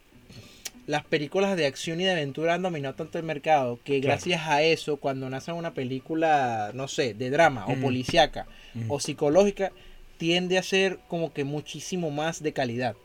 las 0.88 1.04
películas 1.06 1.56
de 1.56 1.66
acción 1.68 2.02
y 2.02 2.06
de 2.06 2.12
aventura 2.12 2.54
han 2.56 2.62
dominado 2.64 2.96
tanto 2.96 3.18
el 3.20 3.24
mercado 3.26 3.80
que 3.84 4.00
Claro. 4.02 4.14
gracias 4.16 4.42
a 4.48 4.64
eso, 4.64 4.98
cuando 4.98 5.30
nace 5.30 5.52
una 5.52 5.74
película, 5.74 6.72
no 6.74 6.88
sé, 6.88 7.14
de 7.14 7.30
drama 7.30 7.66
o 7.68 7.76
policíaca 7.76 8.48
Mm. 8.74 8.90
o 8.90 9.00
psicológica, 9.00 9.72
tiende 10.18 10.58
a 10.58 10.64
ser 10.64 10.98
como 11.08 11.32
que 11.34 11.44
muchísimo 11.44 12.10
más 12.10 12.42
de 12.42 12.54
calidad. 12.54 12.96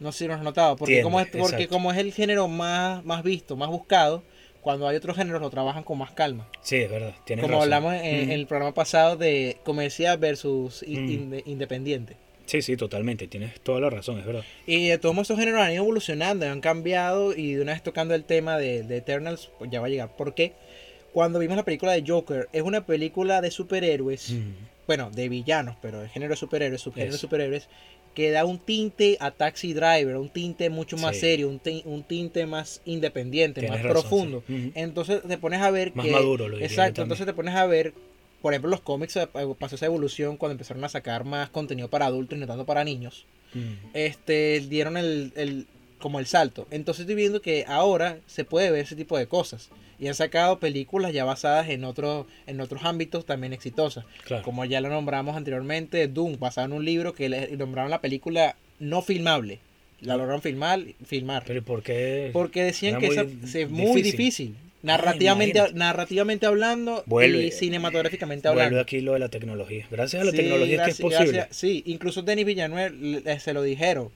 No 0.00 0.12
sé 0.12 0.18
si 0.18 0.28
lo 0.28 0.34
has 0.34 0.42
notado, 0.42 0.76
porque, 0.76 0.94
Tiende, 0.94 1.04
como 1.04 1.20
es, 1.20 1.26
porque 1.28 1.42
exacto. 1.62 1.68
como 1.70 1.90
es 1.92 1.96
el 1.98 2.12
género 2.12 2.48
más, 2.48 3.02
más 3.04 3.22
visto, 3.22 3.56
más 3.56 3.68
buscado, 3.70 4.22
cuando 4.60 4.88
hay 4.88 4.96
otros 4.96 5.16
géneros 5.16 5.40
lo 5.40 5.48
trabajan 5.48 5.84
con 5.84 5.96
más 5.98 6.10
calma. 6.10 6.48
Sí, 6.60 6.76
es 6.76 6.90
verdad. 6.90 7.14
Tienes 7.24 7.44
Como 7.44 7.58
razón. 7.58 7.72
hablamos 7.72 7.94
en, 7.94 8.04
en 8.04 8.30
el 8.32 8.46
programa 8.48 8.74
pasado 8.74 9.16
de 9.16 9.58
comercial 9.64 10.18
versus 10.18 10.82
Mm. 10.86 10.92
inde- 10.92 11.42
independiente. 11.46 12.16
Sí, 12.46 12.62
sí, 12.62 12.76
totalmente. 12.76 13.26
Tienes 13.26 13.60
toda 13.60 13.80
la 13.80 13.90
razón, 13.90 14.18
es 14.18 14.26
verdad. 14.26 14.44
Y 14.66 14.88
de 14.88 14.98
todos 14.98 15.16
esos 15.18 15.38
géneros 15.38 15.60
han 15.60 15.72
ido 15.72 15.82
evolucionando, 15.82 16.46
han 16.48 16.60
cambiado 16.60 17.34
y 17.36 17.54
de 17.54 17.62
una 17.62 17.72
vez 17.72 17.82
tocando 17.82 18.14
el 18.14 18.24
tema 18.24 18.56
de, 18.58 18.82
de 18.84 18.96
Eternals, 18.98 19.50
pues 19.58 19.70
ya 19.70 19.80
va 19.80 19.86
a 19.86 19.90
llegar. 19.90 20.10
Porque 20.16 20.52
cuando 21.12 21.38
vimos 21.38 21.56
la 21.56 21.64
película 21.64 21.92
de 21.92 22.04
Joker, 22.06 22.48
es 22.52 22.62
una 22.62 22.86
película 22.86 23.40
de 23.40 23.50
superhéroes, 23.50 24.30
Mm. 24.32 24.52
bueno, 24.86 25.10
de 25.10 25.28
villanos, 25.28 25.76
pero 25.82 26.00
de 26.00 26.08
género 26.08 26.30
de 26.34 26.36
superhéroes, 26.36 26.80
subgénero 26.80 27.12
de 27.12 27.18
superhéroes, 27.18 27.68
que 28.14 28.30
da 28.30 28.44
un 28.46 28.58
tinte 28.58 29.16
a 29.20 29.30
Taxi 29.30 29.74
Driver, 29.74 30.16
un 30.16 30.30
tinte 30.30 30.70
mucho 30.70 30.96
más 30.96 31.16
Sí. 31.16 31.20
serio, 31.20 31.48
un, 31.48 31.58
ti- 31.58 31.82
un 31.84 32.02
tinte 32.02 32.46
más 32.46 32.80
independiente, 32.86 33.60
Tienes 33.60 33.78
más 33.78 33.86
razón, 33.86 34.02
profundo. 34.08 34.44
sí. 34.46 34.72
Entonces 34.74 35.20
te 35.26 35.36
pones 35.38 35.60
a 35.60 35.70
ver 35.70 35.92
Más 35.94 36.06
que... 36.06 36.12
maduro, 36.12 36.48
lo 36.48 36.56
diría 36.56 36.66
Exacto, 36.66 37.02
entonces 37.02 37.26
te 37.26 37.34
pones 37.34 37.54
a 37.54 37.66
ver, 37.66 37.92
por 38.46 38.52
ejemplo, 38.54 38.70
los 38.70 38.80
cómics 38.80 39.16
eh, 39.16 39.26
pasó 39.58 39.74
esa 39.74 39.86
evolución 39.86 40.36
cuando 40.36 40.52
empezaron 40.52 40.84
a 40.84 40.88
sacar 40.88 41.24
más 41.24 41.50
contenido 41.50 41.90
para 41.90 42.06
adultos 42.06 42.38
y 42.38 42.40
no 42.40 42.46
tanto 42.46 42.64
para 42.64 42.84
niños. 42.84 43.26
Mm. 43.54 43.72
Este, 43.92 44.60
dieron 44.68 44.96
el, 44.96 45.32
el- 45.34 45.66
como 45.98 46.20
el 46.20 46.26
salto. 46.26 46.68
Entonces 46.70 47.00
estoy 47.00 47.16
viendo 47.16 47.42
que 47.42 47.64
ahora 47.66 48.18
se 48.28 48.44
puede 48.44 48.70
ver 48.70 48.82
ese 48.82 48.94
tipo 48.94 49.18
de 49.18 49.26
cosas. 49.26 49.70
Y 49.98 50.06
han 50.06 50.14
sacado 50.14 50.60
películas 50.60 51.12
ya 51.12 51.24
basadas 51.24 51.68
en 51.70 51.82
otros, 51.82 52.26
en 52.46 52.60
otros 52.60 52.84
ámbitos 52.84 53.26
también 53.26 53.52
exitosas. 53.52 54.04
Claro. 54.24 54.44
Como 54.44 54.64
ya 54.64 54.80
lo 54.80 54.90
nombramos 54.90 55.36
anteriormente, 55.36 56.06
Doom, 56.06 56.38
basado 56.38 56.66
en 56.68 56.72
un 56.74 56.84
libro 56.84 57.14
que 57.14 57.28
le 57.28 57.56
nombraron 57.56 57.90
la 57.90 58.00
película 58.00 58.54
no 58.78 59.02
filmable. 59.02 59.58
La 60.00 60.16
lograron 60.16 60.40
filmar, 60.40 60.84
filmar. 61.04 61.42
Pero 61.48 61.58
¿y 61.58 61.62
¿por 61.62 61.82
qué? 61.82 62.30
Porque 62.32 62.62
decían 62.62 62.92
Era 62.96 63.00
que 63.00 63.06
muy 63.08 63.16
esa- 63.16 63.46
se- 63.48 63.62
es 63.62 63.70
muy 63.70 64.02
difícil. 64.02 64.02
difícil. 64.18 64.56
Narrativamente, 64.86 65.60
narrativamente 65.74 66.46
hablando 66.46 67.02
Vuelve. 67.06 67.46
y 67.46 67.50
cinematográficamente 67.50 68.48
Vuelve 68.48 68.62
hablando. 68.62 68.80
aquí 68.82 69.00
lo 69.00 69.12
de 69.14 69.18
la 69.18 69.28
tecnología. 69.28 69.86
Gracias 69.90 70.22
a 70.22 70.24
la 70.24 70.30
Sí, 70.30 70.36
tecnología 70.38 70.76
gracias- 70.76 70.88
es 70.88 70.96
que 71.00 71.06
es 71.06 71.12
posible. 71.14 71.38
gracias- 71.38 71.56
sí, 71.56 71.82
incluso 71.86 72.22
Denis 72.22 72.46
Villanueva 72.46 72.88
le- 72.90 73.40
se 73.40 73.52
lo 73.52 73.62
dijeron. 73.62 74.10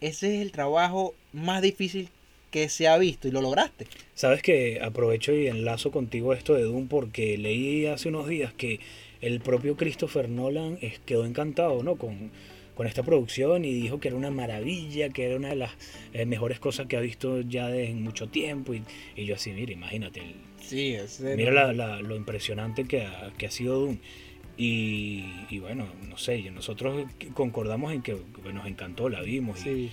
Ese 0.00 0.36
es 0.36 0.42
el 0.42 0.52
trabajo 0.52 1.14
más 1.32 1.62
difícil 1.62 2.08
que 2.50 2.68
se 2.68 2.88
ha 2.88 2.96
visto 2.98 3.28
y 3.28 3.30
lo 3.30 3.42
lograste. 3.42 3.86
Sabes 4.14 4.42
que 4.42 4.80
aprovecho 4.82 5.32
y 5.34 5.48
enlazo 5.48 5.90
contigo 5.90 6.32
esto 6.32 6.54
de 6.54 6.62
Doom 6.62 6.88
porque 6.88 7.36
leí 7.36 7.86
hace 7.86 8.08
unos 8.08 8.26
días 8.28 8.52
que 8.54 8.80
el 9.20 9.40
propio 9.40 9.76
Christopher 9.76 10.28
Nolan 10.28 10.78
es- 10.80 10.98
quedó 11.00 11.26
encantado 11.26 11.82
¿no? 11.82 11.96
con, 11.96 12.30
con 12.78 12.86
esta 12.86 13.02
producción 13.02 13.64
y 13.64 13.72
dijo 13.74 13.98
que 13.98 14.06
era 14.06 14.16
una 14.16 14.30
maravilla, 14.30 15.08
que 15.08 15.24
era 15.26 15.34
una 15.36 15.48
de 15.48 15.56
las 15.56 15.72
eh, 16.12 16.26
mejores 16.26 16.60
cosas 16.60 16.86
que 16.86 16.96
ha 16.96 17.00
visto 17.00 17.40
ya 17.40 17.66
de 17.66 17.90
en 17.90 18.04
mucho 18.04 18.28
tiempo. 18.28 18.72
Y, 18.72 18.84
y 19.16 19.24
yo 19.24 19.34
así, 19.34 19.50
mira, 19.50 19.72
imagínate, 19.72 20.20
el- 20.20 20.36
Sí, 20.60 20.94
es 20.94 21.18
mira 21.20 21.50
la- 21.50 21.72
la- 21.72 22.00
lo 22.00 22.14
impresionante 22.14 22.84
que 22.84 23.02
ha, 23.02 23.32
que 23.36 23.46
ha 23.46 23.50
sido 23.50 23.80
Doom. 23.80 23.98
Y, 24.56 25.24
y 25.50 25.58
bueno, 25.58 25.86
no 26.08 26.16
sé, 26.18 26.40
nosotros 26.52 27.04
concordamos 27.34 27.92
en 27.92 28.00
que, 28.02 28.16
nos 28.54 28.64
encantó, 28.68 29.08
la 29.08 29.22
vimos. 29.22 29.58
y- 29.60 29.62
Sí, 29.64 29.90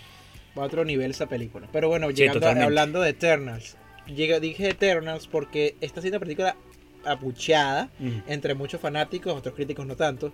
va 0.55 0.61
a 0.61 0.65
otro 0.67 0.85
nivel 0.85 1.09
esa 1.09 1.27
película. 1.27 1.67
Pero 1.71 1.87
bueno, 1.87 2.07
Sí, 2.09 2.17
llegando 2.17 2.37
a- 2.37 2.41
totalmente. 2.41 2.65
hablando 2.65 3.01
de 3.01 3.09
Eternals. 3.09 3.77
Dije 4.05 4.69
Eternals 4.69 5.25
porque 5.27 5.75
esta 5.81 6.01
siendo 6.01 6.17
una 6.17 6.23
película 6.25 6.55
apucheada 7.03 7.89
Mm. 7.99 8.19
entre 8.27 8.53
muchos 8.53 8.79
fanáticos, 8.79 9.33
otros 9.33 9.55
críticos 9.55 9.87
no 9.87 9.95
tanto, 9.95 10.31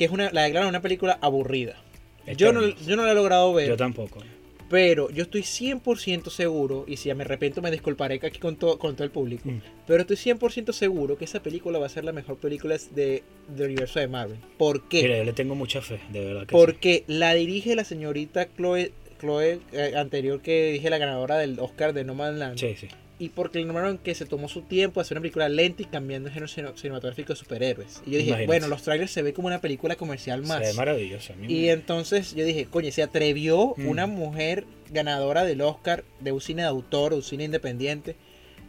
que 0.00 0.06
es 0.06 0.10
una, 0.10 0.30
la 0.32 0.44
declaran 0.44 0.66
una 0.66 0.80
película 0.80 1.18
aburrida. 1.20 1.76
Yo 2.38 2.54
no, 2.54 2.66
yo 2.66 2.96
no 2.96 3.04
la 3.04 3.12
he 3.12 3.14
logrado 3.14 3.52
ver, 3.52 3.68
Yo 3.68 3.76
tampoco. 3.76 4.20
pero 4.70 5.10
yo 5.10 5.24
estoy 5.24 5.42
100% 5.42 6.30
seguro, 6.30 6.86
y 6.88 6.96
si 6.96 7.12
me 7.12 7.24
arrepiento 7.24 7.60
me 7.60 7.70
disculparé 7.70 8.14
aquí 8.22 8.38
con, 8.38 8.56
todo 8.56 8.78
con 8.78 8.94
todo 8.94 9.04
el 9.04 9.10
público, 9.10 9.42
Mm. 9.50 9.60
pero 9.86 10.00
estoy 10.00 10.16
100% 10.16 10.72
seguro 10.72 11.18
que 11.18 11.26
esa 11.26 11.42
película 11.42 11.78
va 11.78 11.84
a 11.84 11.88
ser 11.90 12.04
la 12.06 12.12
mejor 12.12 12.38
película 12.38 12.78
de, 12.94 13.22
del 13.54 13.66
universo 13.66 14.00
de 14.00 14.08
Marvel. 14.08 14.38
¿Por 14.56 14.88
qué? 14.88 15.02
Mira, 15.02 15.18
yo 15.18 15.24
le 15.24 15.34
tengo 15.34 15.54
mucha 15.54 15.82
fe, 15.82 16.00
de 16.10 16.24
verdad 16.24 16.40
que 16.46 16.46
sí. 16.46 16.52
Porque 16.52 17.04
la 17.06 17.34
dirige 17.34 17.74
la 17.76 17.84
señorita 17.84 18.48
Chloe, 18.56 18.92
Chloe 19.20 19.60
eh, 19.72 19.92
anterior 19.96 20.40
que 20.40 20.72
dije 20.72 20.88
la 20.88 20.96
ganadora 20.96 21.36
del 21.36 21.60
Oscar 21.60 21.92
de 21.92 22.04
No 22.04 22.14
Man's 22.14 22.38
Land. 22.38 22.58
Sí, 22.58 22.74
sí. 22.80 22.88
Y 23.20 23.28
porque 23.28 23.58
le 23.60 23.66
nombraron 23.66 23.98
que 23.98 24.14
se 24.16 24.24
tomó 24.24 24.48
su 24.48 24.62
tiempo 24.62 24.98
a 24.98 25.02
hacer 25.02 25.16
una 25.16 25.20
película 25.20 25.48
lenta 25.48 25.82
y 25.82 25.84
cambiando 25.84 26.28
el 26.28 26.34
género 26.34 26.48
cine- 26.50 26.72
cinematográfico 26.76 27.34
de 27.34 27.38
superhéroes. 27.38 28.02
Y 28.06 28.10
yo 28.12 28.16
dije, 28.16 28.30
Imagínate. 28.30 28.46
bueno, 28.46 28.66
los 28.68 28.82
trailers 28.82 29.10
se 29.12 29.20
ve 29.22 29.32
como 29.34 29.46
una 29.48 29.60
película 29.60 29.94
comercial 29.94 30.40
Se 30.42 30.48
más. 30.48 30.60
ve 30.60 30.72
maravilloso. 30.72 31.34
a 31.34 31.36
mí 31.36 31.46
Y 31.48 31.60
me- 31.66 31.70
entonces 31.70 32.34
yo 32.34 32.44
dije, 32.44 32.64
coño, 32.66 32.90
se 32.90 33.02
atrevió 33.02 33.74
Mm. 33.76 33.86
una 33.88 34.06
mujer 34.06 34.64
ganadora 34.90 35.44
del 35.44 35.60
Oscar 35.60 36.02
de 36.20 36.32
un 36.32 36.40
cine 36.40 36.62
de 36.62 36.68
autor, 36.68 37.12
un 37.12 37.22
cine 37.22 37.44
independiente, 37.44 38.16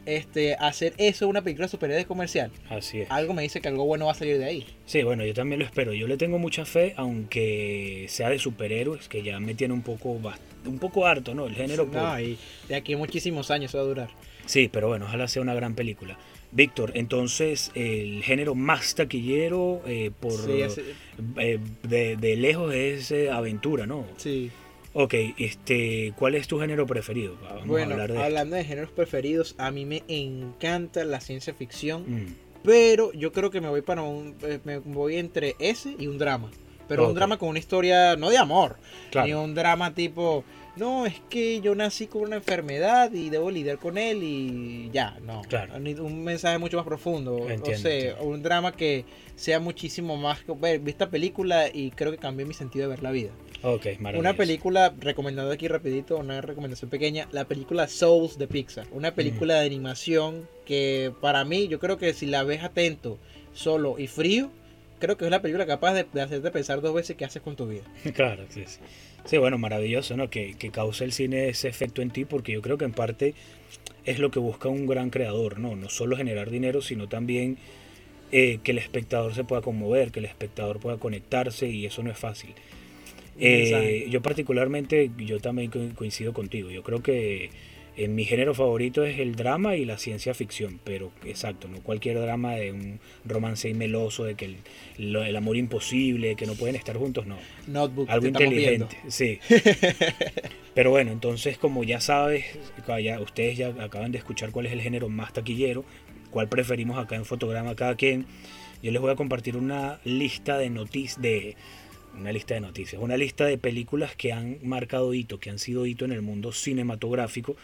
este, 0.06 0.56
a 0.56 0.68
hacer 0.68 0.94
eso 0.98 1.28
una 1.28 1.44
película 1.44 1.68
de 1.68 1.72
superhéroes 1.72 2.06
comercial. 2.08 2.52
Así 2.70 3.02
es. 3.02 3.12
Algo 3.12 3.34
me 3.34 3.44
dice 3.44 3.62
que 3.62 3.68
algo 3.70 3.86
bueno 3.86 4.08
va 4.08 4.12
a 4.12 4.16
salir 4.16 4.38
de 4.40 4.46
ahí. 4.46 4.66
Sí, 4.86 5.04
bueno, 5.04 5.24
yo 5.26 5.34
también 5.34 5.60
lo 5.60 5.66
espero. 5.66 5.94
Yo 5.94 6.08
le 6.08 6.18
tengo 6.18 6.40
mucha 6.40 6.66
fe, 6.66 6.94
aunque 6.98 8.08
sea 8.10 8.30
de 8.30 8.40
superhéroes, 8.40 9.08
que 9.08 9.24
ya 9.24 9.40
me 9.40 9.54
tiene 9.54 9.74
un 9.74 9.82
poco 9.84 10.20
un 10.66 10.78
poco 10.80 11.06
harto, 11.08 11.34
¿no? 11.34 11.48
El 11.48 11.56
género. 11.56 11.86
por- 11.90 12.02
No, 12.02 12.20
y 12.20 12.38
de 12.68 12.76
aquí 12.76 12.94
a 12.94 12.98
muchísimos 12.98 13.50
años 13.52 13.76
va 13.76 13.80
a 13.80 13.84
durar. 13.84 14.10
Sí, 14.52 14.70
pero 14.72 14.90
bueno, 14.90 15.06
ojalá 15.06 15.30
sea 15.30 15.42
una 15.42 15.54
gran 15.54 15.76
película. 15.76 16.18
Víctor, 16.52 16.92
entonces 16.96 17.72
el 17.74 18.22
género 18.24 18.54
más 18.54 18.96
taquillero 18.96 19.82
eh, 19.88 20.12
por 20.20 20.34
Sí, 20.34 20.62
ese- 20.62 20.84
eh, 21.38 21.58
de, 21.84 22.18
de 22.18 22.36
lejos 22.36 22.74
es 22.74 23.12
eh, 23.12 23.32
aventura, 23.32 23.86
¿no? 23.88 24.06
sí. 24.18 24.52
Ok, 24.94 25.14
este, 25.38 26.12
¿cuál 26.18 26.36
es 26.36 26.50
tu 26.50 26.60
género 26.60 26.86
preferido? 26.86 27.38
Vamos 27.42 27.64
a 27.64 27.66
Bueno, 27.66 27.92
hablar 27.94 28.10
de 28.12 28.16
esto. 28.16 28.26
hablando 28.26 28.56
de 28.58 28.66
géneros 28.66 28.92
preferidos, 28.92 29.56
a 29.58 29.72
mí 29.72 29.86
me 29.86 30.04
encanta 30.10 31.06
la 31.06 31.22
ciencia 31.22 31.54
ficción, 31.54 32.04
Mm, 32.06 32.36
pero 32.62 33.14
yo 33.14 33.32
creo 33.32 33.52
que 33.52 33.62
me 33.62 33.70
voy 33.70 33.82
para 33.84 34.02
un, 34.02 34.36
eh, 34.44 34.60
me 34.66 34.80
voy 34.80 35.16
entre 35.16 35.56
ese 35.60 35.96
y 35.98 36.08
un 36.08 36.18
drama. 36.18 36.52
Pero 36.90 37.08
un 37.08 37.16
drama 37.16 37.38
con 37.38 37.48
una 37.48 37.60
historia 37.60 38.18
no 38.18 38.30
de 38.30 38.38
amor, 38.38 38.76
claro. 39.12 39.26
ni 39.28 39.34
un 39.34 39.56
drama 39.56 39.94
tipo, 39.94 40.44
no, 40.76 41.06
es 41.06 41.20
que 41.30 41.60
yo 41.62 41.76
nací 41.76 42.08
con 42.08 42.22
una 42.24 42.38
enfermedad 42.38 43.12
y 43.14 43.30
debo 43.30 43.52
lidiar 43.52 43.78
con 43.78 43.98
él 43.98 44.24
y 44.24 44.90
ya, 44.92 45.18
no. 45.22 45.42
Claro. 45.44 45.76
Un 45.76 46.24
mensaje 46.24 46.58
mucho 46.58 46.78
más 46.78 46.86
profundo, 46.86 47.36
o 47.36 47.50
Entiendo, 47.50 47.82
sea, 47.82 47.94
entiendo. 48.12 48.24
un 48.24 48.42
drama 48.42 48.72
que 48.72 49.06
sea 49.36 49.60
muchísimo 49.60 50.18
más, 50.18 50.40
ver, 50.60 50.80
vi 50.80 50.92
esta 50.92 51.10
película 51.10 51.68
y 51.74 51.92
creo 51.92 52.12
que 52.12 52.18
cambió 52.18 52.46
mi 52.46 52.54
sentido 52.54 52.86
de 52.88 52.96
ver 52.96 53.04
la 53.04 53.12
vida. 53.12 53.32
Ok, 53.64 53.86
maravilloso. 54.00 54.20
Una 54.20 54.34
película, 54.34 54.94
recomendando 55.00 55.52
aquí 55.52 55.68
rapidito, 55.68 56.18
una 56.18 56.42
recomendación 56.42 56.90
pequeña, 56.90 57.28
la 57.32 57.46
película 57.46 57.88
Souls 57.88 58.38
de 58.38 58.48
Pixar. 58.48 58.88
Una 58.92 59.14
película 59.14 59.56
de 59.60 59.66
animación 59.66 60.48
que 60.66 61.12
para 61.22 61.44
mí, 61.46 61.68
yo 61.68 61.80
creo 61.80 61.98
que 61.98 62.14
si 62.14 62.26
la 62.26 62.44
ves 62.44 62.64
atento, 62.64 63.20
solo 63.54 64.00
y 64.00 64.08
frío, 64.08 64.50
creo 65.00 65.18
que 65.18 65.26
es 65.26 65.32
la 65.32 65.42
película 65.42 65.66
capaz 65.66 65.94
de, 65.94 66.06
de 66.12 66.22
hacerte 66.22 66.50
pensar 66.52 66.80
dos 66.82 66.94
veces 66.94 67.16
qué 67.18 67.26
haces 67.26 67.42
con 67.42 67.56
tu 67.56 67.68
vida. 67.68 67.84
Claro, 68.16 68.46
sí, 68.50 68.64
sí. 68.66 68.80
Sí, 69.26 69.38
bueno, 69.38 69.58
maravilloso, 69.58 70.18
¿no? 70.18 70.30
Que, 70.30 70.56
que 70.58 70.72
cause 70.72 71.04
el 71.04 71.12
cine 71.14 71.50
ese 71.50 71.68
efecto 71.70 72.02
en 72.02 72.12
ti, 72.12 72.26
porque 72.26 72.54
yo 72.54 72.62
creo 72.62 72.78
que 72.78 72.86
en 72.86 72.94
parte 72.94 73.36
es 74.06 74.20
lo 74.20 74.32
que 74.32 74.40
busca 74.40 74.70
un 74.70 74.88
gran 74.88 75.10
creador, 75.12 75.60
¿no? 75.60 75.76
No 75.76 75.90
solo 75.90 76.18
generar 76.18 76.50
dinero, 76.52 76.82
sino 76.82 77.08
también 77.10 77.58
eh, 78.32 78.60
que 78.64 78.72
el 78.72 78.80
espectador 78.80 79.36
se 79.36 79.44
pueda 79.46 79.62
conmover, 79.62 80.12
que 80.12 80.20
el 80.20 80.26
espectador 80.26 80.80
pueda 80.80 80.98
conectarse, 80.98 81.70
y 81.70 81.86
eso 81.86 82.04
no 82.04 82.12
es 82.12 82.18
fácil. 82.20 82.56
Eh, 83.40 84.08
yo 84.10 84.22
particularmente, 84.22 85.12
yo 85.18 85.40
también 85.40 85.72
co- 85.72 85.80
coincido 85.96 86.34
contigo. 86.34 86.72
Yo 86.72 86.84
creo 86.84 87.02
que 87.04 87.52
en 87.98 88.16
mi 88.16 88.24
género 88.26 88.54
favorito 88.54 89.04
es 89.06 89.20
el 89.20 89.36
drama 89.36 89.76
y 89.76 89.86
la 89.86 89.98
ciencia 89.98 90.34
ficción, 90.34 90.80
pero 90.84 91.12
exacto, 91.26 91.68
no 91.68 91.82
cualquier 91.82 92.20
drama 92.20 92.56
de 92.56 92.72
un 92.72 93.00
romance 93.26 93.74
meloso, 93.74 94.24
de 94.24 94.36
que 94.36 94.46
el, 94.46 94.56
lo- 94.98 95.24
el 95.24 95.36
amor 95.36 95.58
imposible, 95.58 96.36
que 96.36 96.46
no 96.46 96.54
pueden 96.56 96.76
estar 96.76 96.96
juntos, 96.98 97.26
no. 97.28 97.38
Notebook. 97.68 98.10
Algo 98.10 98.28
inteligente, 98.28 98.98
sí. 99.10 99.40
Pero 100.74 100.90
bueno, 100.90 101.12
entonces 101.12 101.58
como 101.58 101.84
ya 101.84 102.00
sabes, 102.00 102.46
ya, 103.04 103.20
ustedes 103.20 103.58
ya 103.58 103.68
acaban 103.80 104.12
de 104.12 104.18
escuchar 104.20 104.52
cuál 104.52 104.68
es 104.68 104.72
el 104.72 104.82
género 104.82 105.10
más 105.10 105.34
taquillero, 105.34 105.84
cuál 106.30 106.48
preferimos 106.48 106.98
acá 106.98 107.16
en 107.18 107.26
Fotograma 107.26 107.76
cada 107.76 107.96
quien, 107.96 108.26
yo 108.82 108.92
les 108.92 109.02
voy 109.02 109.12
a 109.12 109.16
compartir 109.16 109.58
una 109.58 110.00
lista 110.06 110.58
de 110.58 110.70
noticias, 110.70 111.22
de 111.22 111.56
una 112.18 112.32
lista 112.32 112.54
de 112.54 112.62
noticias, 112.62 113.02
una 113.02 113.18
lista 113.18 113.46
de 113.46 113.58
películas 113.58 114.16
que 114.16 114.32
han 114.32 114.60
marcado 114.64 115.14
hito, 115.14 115.40
que 115.40 115.50
han 115.50 115.60
sido 115.60 115.86
hito 115.86 116.06
en 116.06 116.14
el 116.14 116.22
mundo 116.22 116.52
cinematográfico, 116.54 117.58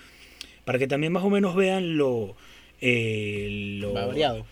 para 0.68 0.80
que 0.80 0.88
también 0.88 1.14
más 1.14 1.24
o 1.24 1.30
menos 1.30 1.56
vean 1.56 1.96
lo... 1.96 2.36
eh, 2.82 3.78
lo 3.80 3.94
Variado. 3.94 4.46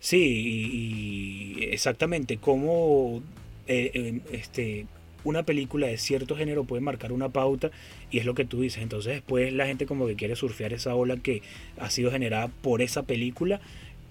Sí, 0.00 0.16
y, 0.16 1.60
y 1.60 1.64
exactamente 1.64 2.38
cómo 2.38 3.22
eh, 3.66 3.90
eh, 3.92 4.20
este, 4.32 4.86
una 5.24 5.42
película 5.42 5.86
de 5.86 5.98
cierto 5.98 6.36
género 6.36 6.64
puede 6.64 6.80
marcar 6.80 7.12
una 7.12 7.28
pauta 7.28 7.70
y 8.10 8.16
es 8.16 8.24
lo 8.24 8.32
que 8.32 8.46
tú 8.46 8.62
dices. 8.62 8.82
Entonces 8.82 9.12
después 9.12 9.52
la 9.52 9.66
gente 9.66 9.84
como 9.84 10.06
que 10.06 10.16
quiere 10.16 10.36
surfear 10.36 10.72
esa 10.72 10.94
ola 10.94 11.18
que 11.18 11.42
ha 11.78 11.90
sido 11.90 12.10
generada 12.10 12.48
por 12.48 12.80
esa 12.80 13.02
película 13.02 13.60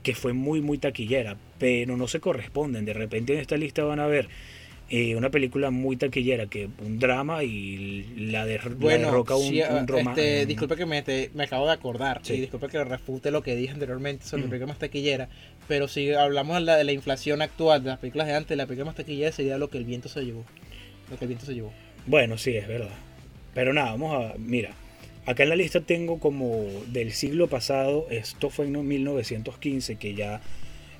que 0.03 0.13
fue 0.13 0.33
muy 0.33 0.61
muy 0.61 0.77
taquillera, 0.77 1.37
pero 1.57 1.97
no 1.97 2.07
se 2.07 2.19
corresponden. 2.19 2.85
De 2.85 2.93
repente 2.93 3.33
en 3.33 3.39
esta 3.39 3.57
lista 3.57 3.83
van 3.83 3.99
a 3.99 4.05
ver 4.05 4.29
eh, 4.89 5.15
una 5.15 5.29
película 5.29 5.69
muy 5.69 5.97
taquillera 5.97 6.47
que 6.47 6.69
un 6.85 6.97
drama 6.99 7.43
y 7.43 8.03
la, 8.17 8.45
de, 8.45 8.57
la 8.57 8.69
Bueno, 8.77 9.07
derroca 9.07 9.35
un, 9.35 9.49
sí, 9.49 9.61
un 9.61 9.87
romance. 9.87 10.21
este, 10.39 10.45
disculpa 10.45 10.75
que 10.75 10.85
me, 10.85 11.01
te- 11.01 11.29
me 11.33 11.43
acabo 11.43 11.65
de 11.65 11.73
acordar 11.73 12.21
Sí. 12.23 12.33
y 12.35 12.39
disculpa 12.41 12.69
que 12.69 12.83
refute 12.83 13.29
lo 13.31 13.43
que 13.43 13.55
dije 13.55 13.73
anteriormente 13.73 14.25
sobre 14.25 14.43
la 14.43 14.47
Mm. 14.47 14.49
película 14.51 14.67
más 14.73 14.79
taquillera, 14.79 15.27
pero 15.67 15.87
si 15.87 16.11
hablamos 16.13 16.55
de 16.55 16.61
la, 16.61 16.77
de 16.77 16.83
la 16.85 16.91
inflación 16.93 17.41
actual 17.41 17.83
de 17.83 17.89
las 17.89 17.99
películas 17.99 18.27
de 18.27 18.33
antes, 18.35 18.55
la 18.57 18.65
película 18.65 18.85
más 18.85 18.95
taquillera 18.95 19.31
sería 19.31 19.57
lo 19.57 19.69
que 19.69 19.77
el 19.77 19.83
viento 19.85 20.07
se 20.09 20.23
llevó. 20.23 20.45
Lo 21.11 21.17
que 21.17 21.25
el 21.25 21.29
viento 21.29 21.45
se 21.45 21.53
llevó. 21.53 21.73
Bueno, 22.05 22.37
sí, 22.37 22.55
es 22.55 22.67
verdad. 22.67 22.89
Pero 23.53 23.73
nada, 23.73 23.91
vamos 23.91 24.13
a. 24.13 24.35
Mira, 24.37 24.71
acá 25.25 25.43
en 25.43 25.49
la 25.49 25.55
lista 25.57 25.81
tengo 25.81 26.19
como 26.19 26.65
del 26.87 27.11
siglo 27.11 27.47
pasado, 27.47 28.07
esto 28.09 28.49
fue 28.49 28.65
en 28.65 28.87
1915, 28.87 29.95
que 29.97 30.13
ya 30.13 30.41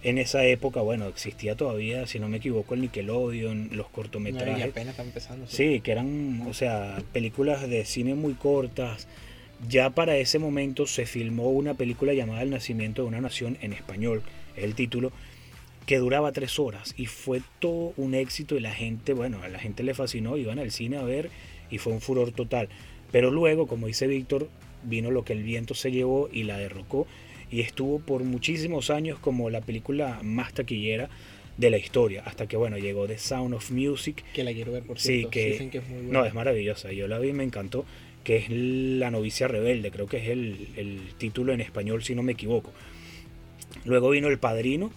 en 0.04 0.18
esa 0.18 0.46
época, 0.46 0.82
bueno, 0.82 1.08
existía 1.08 1.56
todavía, 1.56 2.06
si 2.08 2.20
no 2.20 2.30
me 2.30 2.38
equivoco, 2.38 2.74
el 2.76 2.82
Nickelodeon, 2.82 3.70
los 3.72 3.88
Y 3.88 3.90
cortometrajes. 3.92 4.66
apenas 4.66 4.92
está 4.92 5.04
empezando. 5.04 5.48
Sí, 5.48 5.82
que 5.82 5.92
eran, 5.92 6.44
o 6.48 6.54
sea, 6.54 7.02
películas 7.14 7.68
de 7.68 7.84
cine 7.86 8.14
muy 8.16 8.34
cortas. 8.34 9.08
Ya 9.68 9.90
para 9.90 10.18
ese 10.18 10.38
momento 10.38 10.86
se 10.86 11.06
filmó 11.06 11.50
una 11.50 11.74
película 11.74 12.14
llamada 12.14 12.44
El 12.44 12.52
nacimiento 12.52 13.02
de 13.02 13.08
una 13.08 13.22
nación 13.22 13.58
en 13.62 13.74
español, 13.74 14.22
es 14.56 14.64
el 14.64 14.76
título, 14.76 15.12
que 15.88 15.98
duraba 15.98 16.32
tres 16.32 16.60
horas 16.60 16.94
y 16.98 17.06
fue 17.08 17.42
todo 17.60 17.94
un 17.98 18.14
éxito 18.14 18.56
y 18.56 18.60
la 18.60 18.74
gente, 18.74 19.14
bueno, 19.14 19.42
a 19.42 19.48
la 19.48 19.58
gente 19.58 19.84
le 19.84 19.94
fascinó, 19.96 20.38
iban 20.38 20.60
al 20.60 20.72
cine 20.72 20.98
a 20.98 21.04
ver 21.04 21.30
y 21.72 21.80
fue 21.80 21.94
un 21.94 22.02
furor 22.02 22.32
total. 22.34 22.70
Pero 23.12 23.32
luego, 23.32 23.68
como 23.68 23.88
dice 23.88 24.06
Víctor, 24.06 24.50
vino 24.84 25.12
lo 25.12 25.24
que 25.24 25.34
el 25.34 25.44
viento 25.44 25.74
se 25.74 25.92
llevó 25.92 26.30
y 26.32 26.44
la 26.44 26.58
derrocó 26.58 27.08
y 27.52 27.62
estuvo 27.62 28.00
por 28.00 28.24
muchísimos 28.24 28.90
años 28.90 29.20
como 29.20 29.50
la 29.50 29.62
película 29.62 30.20
más 30.24 30.54
taquillera 30.54 31.10
de 31.58 31.70
la 31.72 31.78
historia, 31.78 32.22
hasta 32.26 32.46
que 32.48 32.56
bueno, 32.58 32.78
llegó 32.78 33.08
The 33.08 33.18
Sound 33.18 33.54
of 33.56 33.72
Music 33.72 34.24
Que 34.34 34.44
la 34.44 34.54
quiero 34.54 34.72
ver, 34.74 34.84
por 34.84 35.00
Sí, 35.00 35.08
cierto. 35.20 35.30
que- 35.32 35.46
Dicen 35.52 35.70
que 35.72 35.80
es 35.80 35.88
muy 35.88 36.02
buena. 36.04 36.20
no, 36.20 36.26
es 36.26 36.34
maravillosa. 36.34 36.92
Yo 36.92 37.08
la 37.08 37.18
vi 37.20 37.30
y 37.30 37.34
me 37.34 37.44
encantó. 37.44 37.86
Que 38.24 38.36
es 38.38 38.50
La 38.50 39.10
novicia 39.10 39.48
rebelde. 39.48 39.90
Creo 39.90 40.06
que 40.08 40.18
es 40.18 40.28
el, 40.28 40.68
el 40.76 41.00
título 41.18 41.54
en 41.54 41.62
español, 41.62 42.04
si 42.04 42.14
no 42.14 42.24
me 42.24 42.34
equivoco. 42.34 42.74
Luego 43.86 44.10
vino 44.10 44.28
El 44.28 44.38
Padrino, 44.38 44.88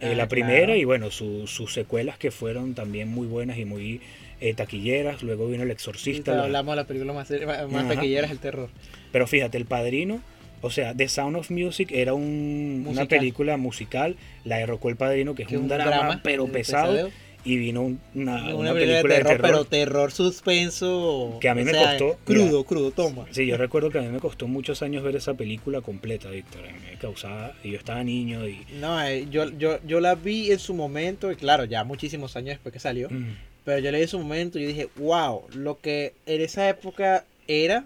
eh, 0.00 0.06
Ah, 0.06 0.06
la 0.10 0.14
claro. 0.14 0.28
primera, 0.28 0.76
y 0.76 0.84
bueno, 0.84 1.10
su- 1.10 1.46
sus 1.48 1.72
secuelas 1.72 2.16
que 2.18 2.30
fueron 2.30 2.74
también 2.74 3.08
muy 3.08 3.26
buenas 3.26 3.58
y 3.58 3.64
muy 3.64 4.00
eh, 4.40 4.52
taquilleras. 4.54 5.22
Luego 5.22 5.48
vino 5.48 5.62
El 5.62 5.68
Sí, 5.70 5.72
Exorcista. 5.72 6.34
la- 6.36 6.44
hablamos 6.44 6.72
de 6.72 6.82
la 6.82 6.86
película 6.86 7.12
más, 7.12 7.28
más 7.30 7.84
Ajá. 7.84 7.94
taquillera 7.94 8.26
es 8.26 8.32
el 8.32 8.38
terror. 8.38 8.68
Pero 9.10 9.26
fíjate, 9.26 9.56
El 9.58 9.64
Padrino, 9.66 10.20
o 10.62 10.70
sea, 10.70 10.94
The 10.94 11.08
Sound 11.08 11.36
of 11.36 11.50
Music 11.50 11.90
era 11.92 12.14
un- 12.14 12.84
una 12.88 13.06
película 13.06 13.56
musical. 13.56 14.16
La 14.44 14.58
derrocó 14.58 14.88
El 14.88 14.96
Padrino, 14.96 15.34
que 15.34 15.42
es 15.44 15.50
un, 15.52 15.58
un 15.58 15.68
drama, 15.68 15.84
drama, 15.90 16.20
pero 16.22 16.46
pesado. 16.46 16.92
pesadeo. 16.92 17.10
Y 17.44 17.58
vino 17.58 17.82
un- 17.82 18.00
una, 18.16 18.42
Una, 18.42 18.54
una 18.56 18.72
película, 18.72 19.02
película 19.02 19.14
de 19.14 19.20
terror, 19.22 19.40
pero 19.40 19.64
terror 19.64 20.10
terror 20.10 20.12
suspenso. 20.12 21.38
Que 21.40 21.48
a 21.48 21.54
mí 21.54 21.62
me 21.64 21.70
sea, 21.72 21.96
costó- 21.96 22.18
Crudo, 22.24 22.44
mira. 22.58 22.64
crudo, 22.68 22.90
toma. 22.90 23.26
Sí, 23.30 23.46
yo 23.46 23.56
recuerdo 23.56 23.90
que 23.90 23.98
a 23.98 24.02
mí 24.02 24.08
me 24.08 24.18
costó 24.18 24.48
muchos 24.48 24.82
años 24.82 25.04
ver 25.04 25.14
esa 25.16 25.34
película 25.34 25.80
completa, 25.80 26.28
Víctor. 26.30 26.62
Me 26.62 26.98
causaba, 26.98 27.52
y 27.62 27.70
yo 27.70 27.78
estaba 27.78 28.02
niño 28.02 28.48
y... 28.48 28.66
No, 28.80 29.00
eh, 29.04 29.26
yo, 29.30 29.48
yo, 29.56 29.78
yo 29.86 30.00
la 30.00 30.16
vi 30.16 30.50
en 30.50 30.58
su 30.58 30.74
momento, 30.74 31.30
y 31.30 31.36
claro, 31.36 31.64
ya 31.64 31.84
muchísimos 31.84 32.34
años 32.36 32.48
después 32.50 32.72
que 32.72 32.80
salió. 32.80 33.08
mm, 33.10 33.36
Pero 33.64 33.78
yo 33.78 33.90
la 33.92 33.98
vi 33.98 34.02
en 34.02 34.08
su 34.08 34.18
momento 34.18 34.58
y 34.58 34.62
yo 34.62 34.68
dije, 34.68 34.88
wow, 34.96 35.42
lo 35.54 35.78
que 35.80 36.14
en 36.26 36.40
esa 36.40 36.68
época 36.68 37.24
era, 37.46 37.84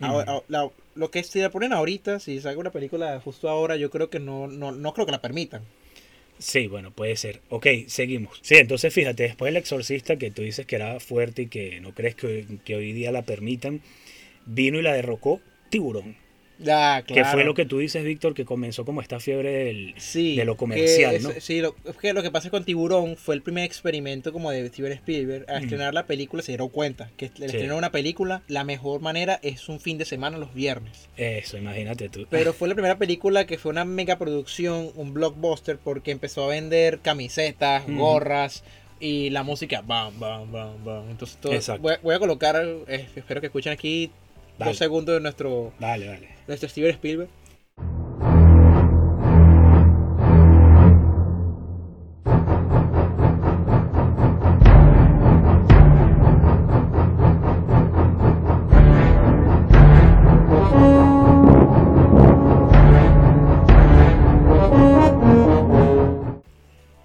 ahora- 0.00 0.36
Ujú. 0.36 0.44
la- 0.48 0.70
lo 0.94 1.10
que 1.10 1.22
si 1.24 1.40
la 1.40 1.50
ponen 1.50 1.72
ahorita, 1.72 2.20
si 2.20 2.40
saca 2.40 2.58
una 2.58 2.70
película 2.72 3.20
justo 3.20 3.48
ahora, 3.48 3.76
yo 3.76 3.90
creo 3.90 4.10
que 4.10 4.20
no, 4.20 4.46
no, 4.48 4.72
no 4.72 4.94
creo 4.94 5.06
que 5.06 5.12
la 5.12 5.22
permitan. 5.22 5.62
Sí, 6.38 6.66
bueno, 6.66 6.90
puede 6.90 7.16
ser. 7.16 7.40
Ok, 7.50 7.66
seguimos. 7.86 8.38
Sí, 8.42 8.56
entonces 8.56 8.92
fíjate, 8.92 9.22
después 9.24 9.50
El 9.50 9.56
Exorcista, 9.56 10.16
que 10.16 10.30
tú 10.30 10.42
dices 10.42 10.66
que 10.66 10.76
era 10.76 10.98
fuerte 11.00 11.42
y 11.42 11.46
que 11.46 11.80
no 11.80 11.94
crees 11.94 12.16
que, 12.16 12.46
que 12.64 12.74
hoy 12.74 12.92
día 12.92 13.12
la 13.12 13.22
permitan, 13.22 13.80
vino 14.46 14.78
y 14.78 14.82
la 14.82 14.92
derrocó 14.92 15.40
Tiburón. 15.70 16.16
Ah, 16.70 17.02
Que 17.06 17.24
fue 17.24 17.44
lo 17.44 17.54
que 17.54 17.64
tú 17.66 17.78
dices, 17.78 18.04
Víctor, 18.04 18.34
que 18.34 18.44
comenzó 18.44 18.84
como 18.84 19.00
esta 19.00 19.18
fiebre 19.20 19.50
del... 19.64 19.94
Sí, 19.98 20.36
de 20.36 20.44
lo 20.44 20.56
comercial, 20.56 21.14
es- 21.16 21.22
¿no? 21.22 21.30
Sí, 21.38 21.60
lo, 21.60 21.74
es 21.84 21.96
que 21.96 22.12
lo 22.12 22.22
que 22.22 22.30
pasa 22.30 22.50
con 22.50 22.64
Tiburón 22.64 23.16
fue 23.16 23.34
el 23.34 23.42
primer 23.42 23.64
experimento 23.64 24.32
como 24.32 24.50
de 24.50 24.66
Steven 24.68 24.92
Spielberg. 24.92 25.44
Al 25.48 25.60
Mm. 25.60 25.64
estrenar 25.64 25.94
la 25.94 26.06
película 26.06 26.42
se 26.42 26.52
dieron 26.52 26.68
cuenta 26.68 27.10
que 27.16 27.26
el 27.26 27.32
Sí. 27.36 27.44
estrenar 27.44 27.76
una 27.76 27.90
película, 27.92 28.42
la 28.48 28.64
mejor 28.64 29.00
manera 29.00 29.38
es 29.42 29.68
un 29.68 29.80
fin 29.80 29.98
de 29.98 30.04
semana 30.04 30.38
los 30.38 30.54
viernes. 30.54 31.08
Eso, 31.16 31.56
imagínate 31.58 32.08
tú. 32.08 32.26
Pero 32.30 32.52
fue 32.52 32.68
la 32.68 32.74
primera 32.74 32.96
película 32.98 33.46
que 33.46 33.58
fue 33.58 33.70
una 33.70 33.84
mega 33.84 34.18
producción, 34.18 34.90
un 34.94 35.14
blockbuster, 35.14 35.78
porque 35.78 36.10
empezó 36.10 36.44
a 36.44 36.48
vender 36.48 37.00
camisetas, 37.00 37.84
gorras 37.88 38.62
y 39.00 39.30
la 39.30 39.42
música. 39.42 39.82
Bam, 39.82 40.18
bam, 40.20 40.50
bam, 40.52 40.84
bam. 40.84 41.10
Entonces 41.10 41.36
todo- 41.40 41.52
voy, 41.78 41.94
a- 41.94 41.98
voy 42.02 42.14
a 42.14 42.18
colocar, 42.18 42.56
eh, 42.86 43.08
espero 43.16 43.40
que 43.40 43.46
escuchen 43.48 43.72
aquí 43.72 44.10
Dale. 44.58 44.70
dos 44.70 44.78
segundos 44.78 45.14
de 45.14 45.20
nuestro, 45.20 45.72
Dale, 45.80 46.06
dale. 46.06 46.28
Nuestro 46.46 46.68
Steven 46.68 46.90
Spielberg. 46.92 47.28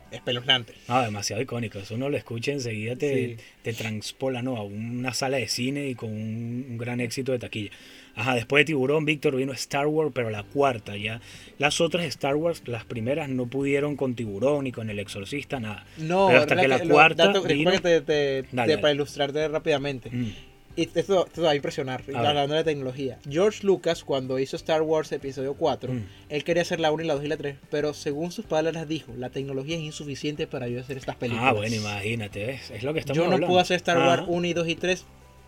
Espeluznante. 0.10 0.74
No, 0.88 1.02
demasiado 1.02 1.42
icónico. 1.42 1.80
Eso 1.80 1.96
uno 1.96 2.10
lo 2.10 2.16
escucha 2.18 2.52
enseguida 2.54 2.96
te, 2.96 3.36
Sí. 3.38 3.44
te 3.62 3.74
transpola 3.74 4.42
¿no? 4.42 4.56
a 4.56 4.64
una 4.64 5.14
sala 5.14 5.38
de 5.38 5.48
cine 5.50 5.90
y 5.90 5.96
con 5.96 6.10
un, 6.12 6.66
un 6.70 6.78
gran 6.78 7.02
éxito 7.02 7.34
de 7.34 7.40
taquilla. 7.40 7.72
Ajá, 8.18 8.36
después 8.36 8.62
de 8.62 8.66
Tiburón, 8.66 9.06
Víctor 9.06 9.36
vino 9.36 9.54
Star 9.54 9.88
Wars, 9.88 10.12
pero 10.14 10.30
la 10.30 10.44
cuarta 10.44 10.98
ya. 10.98 11.22
Las 11.60 11.80
otras 11.80 12.04
Star 12.06 12.36
Wars, 12.36 12.62
las 12.66 12.84
primeras 12.84 13.30
no 13.30 13.46
pudieron 13.46 13.96
con 13.96 14.16
Tiburón 14.16 14.64
ni 14.66 14.72
con 14.72 14.90
El 14.90 15.00
Exorcista, 15.00 15.60
nada. 15.60 15.86
No, 15.98 16.28
Pero 16.28 16.40
hasta 16.42 16.56
¿verdad 16.56 16.80
que 16.82 16.86
la 16.86 16.94
cuarta 16.94 17.28
dato- 17.28 17.44
vino- 17.44 17.72
que 17.72 17.80
te, 17.80 18.02
te- 18.02 18.44
Dale, 18.52 18.76
te- 18.76 18.82
para 18.82 18.94
ilustrarte 18.94 19.48
rápidamente. 19.48 20.10
Mm, 20.12 20.34
Y 20.76 20.84
esto, 20.84 21.00
esto 21.00 21.26
te 21.34 21.42
va 21.42 21.52
a 21.52 21.56
impresionar, 21.56 22.04
ver. 22.06 22.16
hablando 22.18 22.54
de 22.54 22.64
tecnología. 22.64 23.18
George 23.28 23.66
Lucas, 23.66 24.04
cuando 24.04 24.38
hizo 24.38 24.56
Star 24.56 24.84
Wars 24.84 25.12
Episodio 25.12 25.56
4, 25.56 25.92
Mm. 25.94 26.04
él 26.30 26.44
quería 26.44 26.62
hacer 26.62 26.80
la 26.80 26.92
1 26.92 27.04
y 27.04 27.08
la 27.08 27.16
2 27.16 27.24
y 27.24 27.28
la 27.28 27.38
3, 27.38 27.56
pero 27.72 27.94
según 27.96 28.32
sus 28.32 28.46
palabras 28.46 28.88
dijo, 28.88 29.12
la 29.18 29.30
tecnología 29.32 29.76
es 29.76 29.82
insuficiente 29.82 30.46
para 30.46 30.68
yo 30.68 30.80
hacer 30.80 30.98
estas 30.98 31.16
películas. 31.16 31.50
Ah, 31.50 31.54
bueno, 31.54 31.76
imagínate, 31.76 32.46
¿ves? 32.46 32.70
es 32.72 32.84
lo 32.84 32.94
que 32.94 33.00
estamos 33.00 33.16
yo 33.18 33.24
no 33.24 33.26
hablando. 33.34 33.48
puedo 33.48 33.60
hacer 33.60 33.78
Star 33.78 33.98
Wars 33.98 34.22
Ajá. 34.24 34.32
1 34.32 34.48
y 34.48 34.54
2 34.54 34.68
y 34.68 34.76
3 34.76 35.06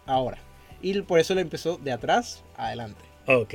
ahora. 0.07 0.39
Y 0.81 0.99
por 1.01 1.19
eso 1.19 1.33
lo 1.35 1.41
empezó 1.41 1.77
de 1.77 1.91
atrás 1.91 2.43
adelante. 2.57 3.01
Ok. 3.25 3.53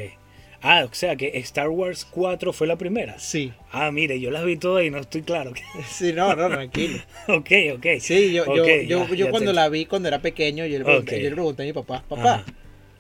Ah, 0.67 0.87
o 0.91 0.95
sea 0.95 1.15
que 1.17 1.31
Star 1.41 1.69
Wars 1.69 2.07
4 2.11 2.53
fue 2.55 2.67
la 2.67 2.77
primera. 2.77 3.19
Sí. 3.19 3.53
Ah, 3.71 3.91
mire, 3.91 4.19
yo 4.19 4.31
las 4.31 4.45
vi 4.47 4.57
todas 4.57 4.83
y 4.85 4.91
no 4.91 4.99
estoy 4.99 5.21
claro. 5.23 5.53
Sí, 5.91 6.13
no, 6.15 6.35
no, 6.35 6.49
tranquilo. 6.49 6.99
ok, 7.29 7.51
ok. 7.77 7.87
Sí, 8.01 8.33
yo, 8.33 8.47
yo, 8.47 8.55
yo, 8.57 8.65
ya- 8.67 9.09
yo 9.09 9.15
ya 9.15 9.31
cuando 9.31 9.51
te- 9.51 9.55
la 9.57 9.69
vi 9.69 9.85
cuando 9.87 10.09
era 10.09 10.21
pequeño, 10.23 10.65
yo 10.65 10.79
le 10.79 10.85
pregunté, 10.85 11.11
yo 11.23 11.29
le 11.29 11.35
pregunté 11.35 11.63
a 11.63 11.67
mi 11.67 11.73
papá, 11.75 12.03
papá, 12.09 12.45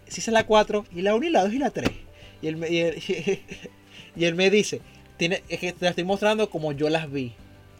si 0.06 0.20
es 0.20 0.28
la 0.28 0.44
4, 0.44 0.84
y 0.94 1.00
la 1.02 1.14
1 1.14 1.26
y 1.26 1.30
la 1.30 1.42
2 1.44 1.54
y 1.54 1.58
la 1.58 1.70
3. 1.70 1.90
Y 2.42 2.48
él 2.48 2.56
me, 2.58 2.68
y 2.68 2.78
él, 2.80 3.02
y 4.16 4.24
él 4.26 4.34
me 4.34 4.50
dice, 4.50 4.80
tiene, 5.16 5.42
es 5.48 5.58
que 5.58 5.72
te 5.72 5.84
las 5.86 5.90
estoy 5.92 6.04
mostrando 6.04 6.50
como 6.50 6.72
yo 6.72 6.90
las 6.90 7.10
vi. 7.10 7.32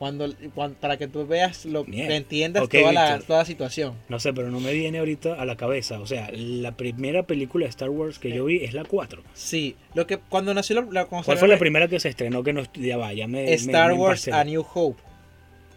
Cuando, 0.04 0.28
cuan- 0.54 0.74
para 0.74 0.98
que 0.98 1.08
tú 1.08 1.26
veas, 1.26 1.64
lo, 1.64 1.82
Bien. 1.84 2.08
que 2.08 2.16
entiendas 2.16 2.64
Ok, 2.64 2.72
toda, 2.78 2.92
la, 2.92 3.18
toda 3.20 3.38
la 3.38 3.44
situación. 3.46 3.94
No 4.10 4.20
sé, 4.20 4.34
pero 4.34 4.50
no 4.50 4.60
me 4.60 4.74
viene 4.74 4.98
ahorita 4.98 5.32
a 5.40 5.46
la 5.46 5.56
cabeza. 5.56 5.98
O 5.98 6.06
sea, 6.06 6.28
la 6.30 6.72
primera 6.76 7.22
película 7.22 7.64
de 7.64 7.70
Star 7.70 7.88
Wars 7.88 8.18
que 8.18 8.30
yo 8.30 8.44
vi 8.44 8.62
es 8.62 8.74
la 8.74 8.84
4. 8.84 9.22
Sí, 9.32 9.76
lo 9.94 10.06
que 10.06 10.18
cuando 10.18 10.52
nació 10.52 10.76
la, 10.76 10.82
la- 10.90 11.04
cuando 11.06 11.24
¿Cuál 11.24 11.38
fue 11.38 11.48
la 11.48 11.54
la- 11.54 11.58
primera 11.58 11.88
que 11.88 11.98
se 12.00 12.10
estrenó 12.10 12.42
que 12.42 12.52
no 12.52 12.62
va, 12.98 13.14
ya 13.14 13.26
me, 13.26 13.44
me- 13.44 13.54
Star 13.54 13.92
me 13.92 13.98
Wars 13.98 14.26
empasté. 14.28 14.32
A 14.42 14.44
New 14.44 14.62
Hope, 14.74 15.00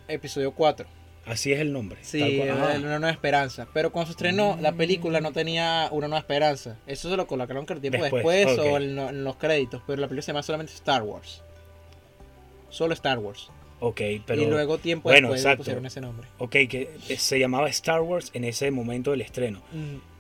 episodio 0.10 0.52
4. 0.52 0.86
Así 1.26 1.54
es 1.54 1.60
el 1.62 1.72
nombre. 1.72 2.00
Sí, 2.02 2.42
Ah, 2.42 2.74
Una 2.78 3.00
Nueva 3.00 3.12
Esperanza. 3.12 3.66
Pero 3.74 3.94
cuando 3.94 4.08
se 4.08 4.12
estrenó, 4.12 4.58
la 4.62 4.74
Mm. 4.74 4.78
película 4.78 5.22
no 5.22 5.32
tenía 5.32 5.88
Una 5.92 6.08
Nueva 6.10 6.20
Esperanza. 6.20 6.78
Eso 6.86 7.10
se 7.10 7.16
lo 7.16 7.28
colocaron 7.28 7.66
creo 7.66 7.80
tiempo 7.80 8.02
Después, 8.02 8.24
después, 8.26 8.60
o 8.60 8.76
ok. 8.76 8.82
en, 8.82 9.00
en 9.00 9.24
los 9.24 9.38
créditos. 9.38 9.82
Pero 9.88 10.02
la 10.02 10.08
película 10.08 10.22
se 10.24 10.32
llama 10.34 10.44
solamente 10.44 10.74
Star 10.74 11.04
Wars. 11.04 11.44
Solo 12.70 12.94
Star 12.94 13.20
Wars. 13.20 13.50
Ok, 13.80 14.02
pero. 14.26 14.42
y 14.42 14.46
luego 14.46 14.78
tiempo 14.78 15.10
bueno, 15.10 15.28
después 15.30 15.42
exacto. 15.42 15.58
pusieron 15.60 15.86
ese 15.86 16.02
nombre. 16.02 16.28
Ok, 16.38 16.52
que 16.70 16.90
se 17.18 17.40
llamaba 17.40 17.70
Star 17.70 18.02
Wars 18.02 18.32
en 18.34 18.44
ese 18.44 18.72
momento 18.72 19.12
del 19.12 19.22
estreno. 19.22 19.62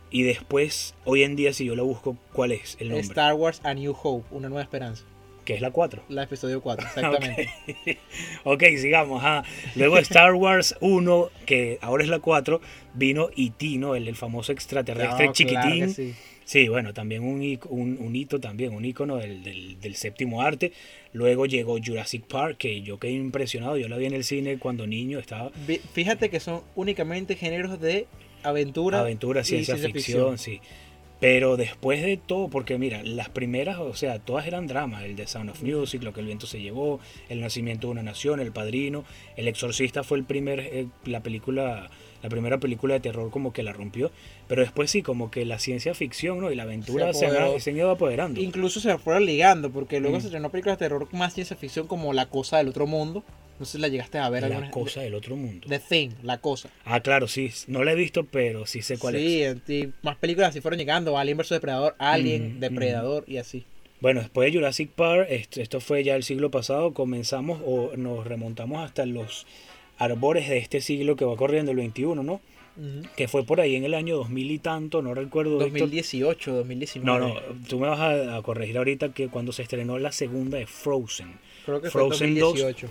Y 0.09 0.23
después, 0.23 0.95
hoy 1.03 1.23
en 1.23 1.35
día, 1.35 1.51
si 1.51 1.65
yo 1.65 1.75
lo 1.75 1.85
busco, 1.85 2.15
¿cuál 2.31 2.53
es 2.53 2.77
el 2.79 2.89
nombre? 2.89 3.05
Star 3.07 3.33
Wars 3.33 3.59
A 3.63 3.73
New 3.73 3.93
Hope, 4.01 4.25
Una 4.31 4.47
Nueva 4.47 4.63
Esperanza. 4.63 5.03
Que 5.43 5.53
es 5.53 5.61
la 5.61 5.71
4. 5.71 6.03
La 6.09 6.23
episodio 6.23 6.61
4, 6.61 6.87
exactamente. 6.95 7.49
Ok, 8.43 8.63
sigamos. 8.77 9.23
ajá. 9.23 9.43
Luego 9.75 9.97
Star 9.97 10.33
Wars 10.33 10.75
1, 10.81 11.29
que 11.45 11.77
ahora 11.81 12.03
es 12.03 12.09
la 12.09 12.19
4, 12.19 12.59
vino 12.93 13.29
E.T., 13.35 13.65
¿no? 13.77 13.95
El, 13.95 14.07
el 14.07 14.15
famoso 14.15 14.51
extraterrestre 14.51 15.27
No, 15.27 15.33
chiquitín. 15.33 15.55
claro 15.61 15.79
que 15.79 15.87
sí. 15.89 16.15
Sí, 16.47 16.69
bueno, 16.69 16.93
también 16.93 17.23
un, 17.23 17.41
un, 17.67 17.97
un 17.99 18.15
hito, 18.15 18.39
también 18.39 18.73
un 18.73 18.85
icono 18.85 19.17
del, 19.17 19.43
del, 19.43 19.81
del 19.81 19.95
séptimo 19.95 20.41
arte. 20.41 20.71
Luego 21.11 21.45
llegó 21.45 21.77
Jurassic 21.77 22.23
Park, 22.23 22.55
que 22.57 22.81
yo 22.81 22.99
quedé 22.99 23.11
impresionado. 23.11 23.75
Yo 23.75 23.89
la 23.89 23.97
vi 23.97 24.05
en 24.05 24.13
el 24.13 24.23
cine 24.23 24.57
cuando 24.57 24.87
niño, 24.87 25.19
estaba 25.19 25.51
Fíjate 25.91 26.29
que 26.29 26.39
son 26.39 26.61
únicamente 26.75 27.35
géneros 27.35 27.81
de 27.81 28.07
aventura, 28.43 29.01
aventura, 29.01 29.41
y 29.41 29.43
ciencia, 29.43 29.75
ficción, 29.75 30.37
sí. 30.37 30.61
Pero 31.19 31.57
después 31.57 32.01
de 32.01 32.15
todo, 32.15 32.47
porque 32.47 32.77
mira, 32.77 33.03
las 33.03 33.27
primeras, 33.27 33.79
o 33.79 33.93
sea, 33.95 34.19
todas 34.19 34.47
eran 34.47 34.67
dramas. 34.67 35.03
El 35.03 35.17
de 35.17 35.27
Sound 35.27 35.49
of 35.49 35.63
Music, 35.63 36.01
Lo 36.01 36.13
que 36.13 36.21
el 36.21 36.27
viento 36.27 36.47
se 36.47 36.61
llevó, 36.61 37.01
El 37.27 37.41
nacimiento 37.41 37.87
de 37.87 37.91
una 37.91 38.03
nación, 38.03 38.39
El 38.39 38.53
padrino. 38.53 39.03
El 39.35 39.49
exorcista 39.49 40.03
fue 40.03 40.17
el 40.19 40.23
primer, 40.23 40.59
eh, 40.61 40.87
la 41.03 41.21
película, 41.21 41.89
la 42.23 42.29
primera 42.29 42.57
película 42.57 42.95
de 42.95 42.99
terror 42.99 43.29
como 43.31 43.53
que 43.53 43.63
la 43.63 43.73
rompió. 43.73 44.11
Pero 44.47 44.61
después 44.61 44.89
sí, 44.91 45.01
como 45.01 45.29
que 45.31 45.45
la 45.45 45.59
ciencia 45.59 45.93
ficción 45.93 46.39
¿no? 46.41 46.51
y 46.51 46.55
la 46.55 46.63
aventura 46.63 47.13
Se 47.13 47.29
se, 47.29 47.59
se 47.59 47.69
han 47.71 47.77
ido 47.77 47.91
apoderando. 47.91 48.39
Incluso 48.41 48.79
se 48.79 48.97
fueron 48.97 49.25
ligando, 49.25 49.69
porque 49.71 49.99
luego 49.99 50.17
Mm. 50.17 50.21
se 50.21 50.27
estrenó 50.27 50.49
películas 50.49 50.77
de 50.79 50.85
terror 50.85 51.07
más 51.13 51.33
ciencia 51.33 51.55
ficción 51.55 51.87
como 51.87 52.13
La 52.13 52.27
Cosa 52.27 52.57
del 52.57 52.67
Otro 52.69 52.87
Mundo. 52.87 53.23
No 53.59 53.65
sé 53.65 53.73
si 53.73 53.77
la 53.79 53.87
llegaste 53.87 54.19
a 54.19 54.29
ver 54.29 54.47
la 54.47 54.69
cosa 54.69 55.01
del 55.01 55.15
otro 55.15 55.35
mundo. 55.35 55.65
The 55.67 55.79
Thing, 55.79 56.11
La 56.21 56.37
Cosa. 56.37 56.69
Ah, 56.85 56.99
claro, 56.99 57.27
sí. 57.27 57.49
No 57.65 57.83
la 57.83 57.93
he 57.93 57.95
visto, 57.95 58.23
pero 58.23 58.67
sí 58.67 58.83
sé 58.83 58.99
cuál 58.99 59.15
sí, 59.15 59.41
es. 59.41 59.57
y 59.67 59.91
más 60.03 60.15
películas 60.17 60.49
así 60.51 60.61
fueron 60.61 60.77
llegando. 60.77 61.17
Alien 61.17 61.37
vs 61.39 61.49
Depredador, 61.49 61.95
Alien, 61.97 62.51
Ujú, 62.51 62.59
Depredador 62.59 63.23
y 63.27 63.37
así. 63.37 63.65
Bueno, 63.99 64.19
después 64.21 64.51
de 64.53 64.59
Jurassic 64.59 64.91
Park, 64.91 65.25
esto 65.31 65.79
fue 65.81 66.03
ya 66.03 66.15
el 66.15 66.21
siglo 66.21 66.51
pasado, 66.51 66.93
comenzamos 66.93 67.59
o 67.65 67.97
nos 67.97 68.27
remontamos 68.27 68.85
hasta 68.85 69.07
los 69.07 69.47
arbores 69.97 70.47
de 70.49 70.57
este 70.57 70.81
siglo 70.81 71.15
que 71.15 71.25
va 71.25 71.35
corriendo, 71.35 71.71
el 71.71 71.77
21, 71.77 72.23
¿no? 72.23 72.41
Que 73.15 73.27
fue 73.27 73.43
por 73.43 73.59
ahí 73.59 73.75
en 73.75 73.85
el 73.85 73.95
año 73.95 74.15
2000 74.17 74.51
y 74.51 74.59
tanto, 74.59 75.01
no 75.01 75.15
recuerdo. 75.15 75.57
Víctor. 75.57 75.79
2018, 75.79 76.53
2019. 76.57 77.05
No, 77.19 77.27
no, 77.27 77.39
tú 77.67 77.79
me 77.79 77.87
vas 77.87 77.99
a, 77.99 78.37
a 78.37 78.41
corregir 78.43 78.77
ahorita 78.77 79.13
que 79.13 79.29
cuando 79.29 79.51
se 79.51 79.63
estrenó 79.63 79.97
la 79.97 80.11
segunda 80.11 80.59
de 80.59 80.67
Frozen. 80.67 81.39
Creo 81.65 81.81
que 81.81 81.89
fue 81.89 82.01
Frozen 82.03 82.37
2018. 82.39 82.87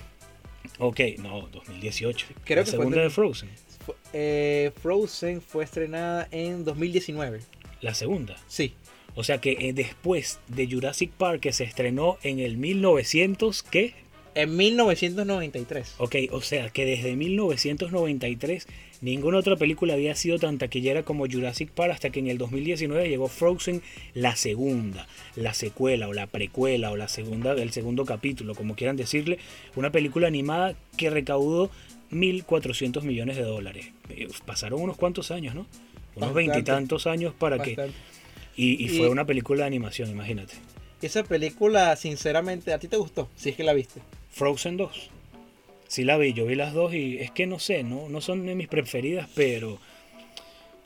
Ok, 0.79 0.99
no, 1.19 1.47
2018. 1.53 2.27
Creo 2.43 2.57
la 2.57 2.63
que 2.65 2.71
fue 2.71 2.77
segunda 2.79 2.97
de- 2.97 3.03
de 3.05 3.09
Frozen. 3.09 3.49
Fue- 3.85 3.95
eh, 4.11 4.71
Frozen 4.81 5.41
fue 5.41 5.63
estrenada 5.63 6.27
en 6.31 6.65
2019. 6.65 7.39
La 7.79 7.93
segunda. 7.93 8.35
Sí. 8.47 8.73
O 9.15 9.23
sea 9.23 9.39
que 9.39 9.53
eh, 9.53 9.71
después 9.73 10.39
de 10.49 10.67
Jurassic 10.69 11.11
Park 11.11 11.39
que 11.39 11.53
se 11.53 11.63
estrenó 11.63 12.17
en 12.23 12.39
el 12.39 12.57
1900, 12.57 13.63
¿qué? 13.63 13.93
En 14.37 14.55
1993. 14.55 15.95
Ok, 15.97 16.15
o 16.31 16.41
sea 16.41 16.69
que 16.69 16.85
desde 16.85 17.15
1993 17.15 18.67
ninguna 19.01 19.37
otra 19.39 19.55
película 19.55 19.93
había 19.93 20.15
sido 20.15 20.37
tan 20.39 20.57
taquillera 20.57 21.03
como 21.03 21.25
Jurassic 21.27 21.69
Park 21.71 21.91
hasta 21.93 22.09
que 22.09 22.19
en 22.19 22.27
el 22.27 22.37
2019 22.37 23.09
llegó 23.09 23.27
Frozen, 23.27 23.81
la 24.13 24.35
segunda, 24.35 25.07
la 25.35 25.53
secuela 25.53 26.07
o 26.07 26.13
la 26.13 26.27
precuela 26.27 26.91
o 26.91 26.97
la 26.97 27.07
segunda, 27.07 27.53
el 27.53 27.71
segundo 27.71 28.05
capítulo, 28.05 28.55
como 28.55 28.75
quieran 28.75 28.95
decirle, 28.95 29.39
una 29.75 29.91
película 29.91 30.27
animada 30.27 30.75
que 30.97 31.09
recaudó 31.09 31.69
1.400 32.11 33.01
millones 33.03 33.37
de 33.37 33.43
dólares. 33.43 33.87
Eh, 34.09 34.27
Pasaron 34.45 34.81
unos 34.81 34.97
cuantos 34.97 35.31
años, 35.31 35.55
¿no? 35.55 35.65
Unos 36.15 36.33
veintitantos 36.33 37.07
años 37.07 37.33
para 37.37 37.57
que... 37.59 37.71
Bastante. 37.75 37.93
Y 38.55 38.83
Y- 38.85 38.97
fue 38.97 39.09
una 39.09 39.25
película 39.25 39.61
de 39.61 39.67
animación, 39.67 40.09
imagínate. 40.09 40.55
Esa 41.01 41.23
película, 41.23 41.95
sinceramente, 41.95 42.73
¿a 42.73 42.79
ti 42.79 42.87
te 42.87 42.97
gustó? 42.97 43.29
Si 43.35 43.49
es 43.49 43.55
que 43.55 43.63
la 43.63 43.73
viste. 43.73 44.01
Frozen 44.37 44.77
2. 44.77 45.09
Sí 45.87 46.03
la 46.03 46.17
vi, 46.17 46.33
yo 46.33 46.45
vi 46.45 46.55
las 46.55 46.73
dos 46.73 46.93
y 46.93 47.17
es 47.17 47.31
que 47.31 47.47
no 47.47 47.59
sé, 47.59 47.83
no, 47.83 48.07
no 48.09 48.21
son 48.21 48.45
de 48.45 48.55
mis 48.55 48.67
preferidas, 48.67 49.27
pero 49.35 49.79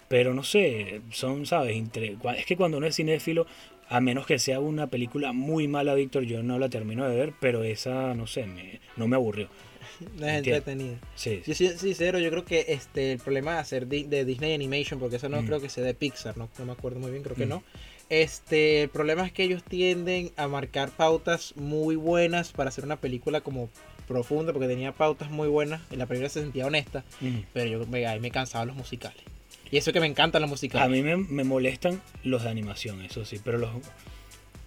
pero 0.08 0.34
no 0.34 0.44
sé, 0.44 1.02
son, 1.12 1.46
¿sabes? 1.46 1.76
Entre, 1.78 2.18
es 2.38 2.46
que 2.46 2.58
cuando 2.58 2.78
uno 2.78 2.88
es 2.88 2.96
cinéfilo, 2.98 3.48
a 3.88 4.02
menos 4.02 4.26
que 4.26 4.40
sea 4.40 4.60
una 4.60 4.88
película 4.88 5.32
muy 5.32 5.70
mala, 5.70 5.94
Víctor, 5.96 6.24
yo 6.24 6.44
no 6.44 6.60
la 6.60 6.68
termino 6.70 7.08
de 7.08 7.16
ver, 7.16 7.34
pero 7.40 7.64
esa, 7.64 8.14
no 8.14 8.28
sé, 8.28 8.46
me, 8.46 8.80
no 8.98 9.08
me 9.08 9.16
aburrió. 9.16 9.48
No 10.18 10.28
es 10.28 10.38
entretenida. 10.40 10.98
Sí, 11.16 11.42
Yo 11.46 11.54
soy 11.56 11.70
sincero, 11.78 12.20
yo 12.20 12.30
creo 12.30 12.44
que 12.44 12.66
este 12.70 13.14
el 13.14 13.20
problema 13.20 13.54
de 13.54 13.60
hacer 13.60 13.88
de 13.88 14.26
Disney 14.26 14.54
Animation, 14.54 15.00
porque 15.00 15.16
eso 15.18 15.30
no 15.30 15.42
Mm. 15.42 15.46
creo 15.46 15.62
que 15.62 15.70
sea 15.70 15.84
de 15.84 15.94
Pixar, 15.94 16.38
no, 16.38 16.50
no 16.60 16.66
me 16.66 16.72
acuerdo 16.74 17.00
muy 17.00 17.12
bien, 17.12 17.24
creo 17.24 17.36
que 17.36 17.46
Mm. 17.46 17.50
no. 17.50 17.64
Este, 18.12 18.84
el 18.84 18.90
problema 18.90 19.26
es 19.26 19.32
que 19.32 19.44
ellos 19.44 19.64
tienden 19.64 20.32
a 20.36 20.50
marcar 20.50 20.90
pautas 20.92 21.54
muy 21.56 21.96
buenas 21.96 22.52
para 22.52 22.68
hacer 22.68 22.84
una 22.84 22.98
película 22.98 23.40
como 23.40 23.70
profunda, 24.06 24.52
porque 24.52 24.68
tenía 24.68 24.92
pautas 24.92 25.32
muy 25.32 25.48
buenas. 25.48 25.82
En 25.92 26.00
la 26.00 26.08
primera 26.08 26.28
se 26.28 26.42
sentía 26.42 26.66
honesta, 26.68 27.06
Mm. 27.22 27.38
pero 27.54 27.70
yo 27.80 27.88
me, 27.88 28.06
ahí 28.06 28.20
me 28.20 28.30
cansaba 28.30 28.66
los 28.66 28.76
musicales. 28.76 29.24
Y 29.72 29.78
eso 29.78 29.94
que 29.94 30.02
me 30.02 30.08
encantan 30.08 30.42
los 30.42 30.50
musicales. 30.52 30.86
A 30.86 30.90
mí 30.90 31.02
me, 31.02 31.16
me 31.16 31.46
molestan 31.46 32.02
los 32.26 32.44
de 32.44 32.50
animación, 32.50 33.02
eso 33.02 33.24
sí, 33.24 33.40
pero 33.42 33.58
los... 33.58 33.70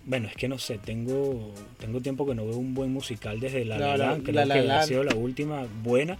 Bueno, 0.06 0.28
es 0.28 0.34
que 0.36 0.48
no 0.48 0.58
sé, 0.58 0.78
tengo, 0.78 1.52
tengo 1.78 2.00
tiempo 2.00 2.26
que 2.26 2.34
no 2.34 2.46
veo 2.46 2.56
un 2.56 2.72
buen 2.72 2.92
musical 2.92 3.40
desde 3.40 3.66
La 3.66 3.76
La 3.78 4.18
creo 4.24 4.46
que 4.48 4.70
ha 4.70 4.82
sido 4.84 5.04
la 5.04 5.14
última 5.14 5.66
buena. 5.82 6.16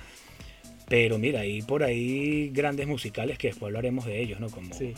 Pero 0.89 1.17
mira, 1.19 1.41
hay 1.41 1.63
por 1.63 1.83
ahí 1.83 2.51
grandes 2.51 2.87
musicales 2.87 3.39
que 3.39 3.47
después 3.49 3.69
hablaremos 3.71 4.05
de 4.05 4.21
ellos, 4.21 4.41
¿no? 4.41 4.51
Como, 4.51 4.75
Sí. 4.75 4.93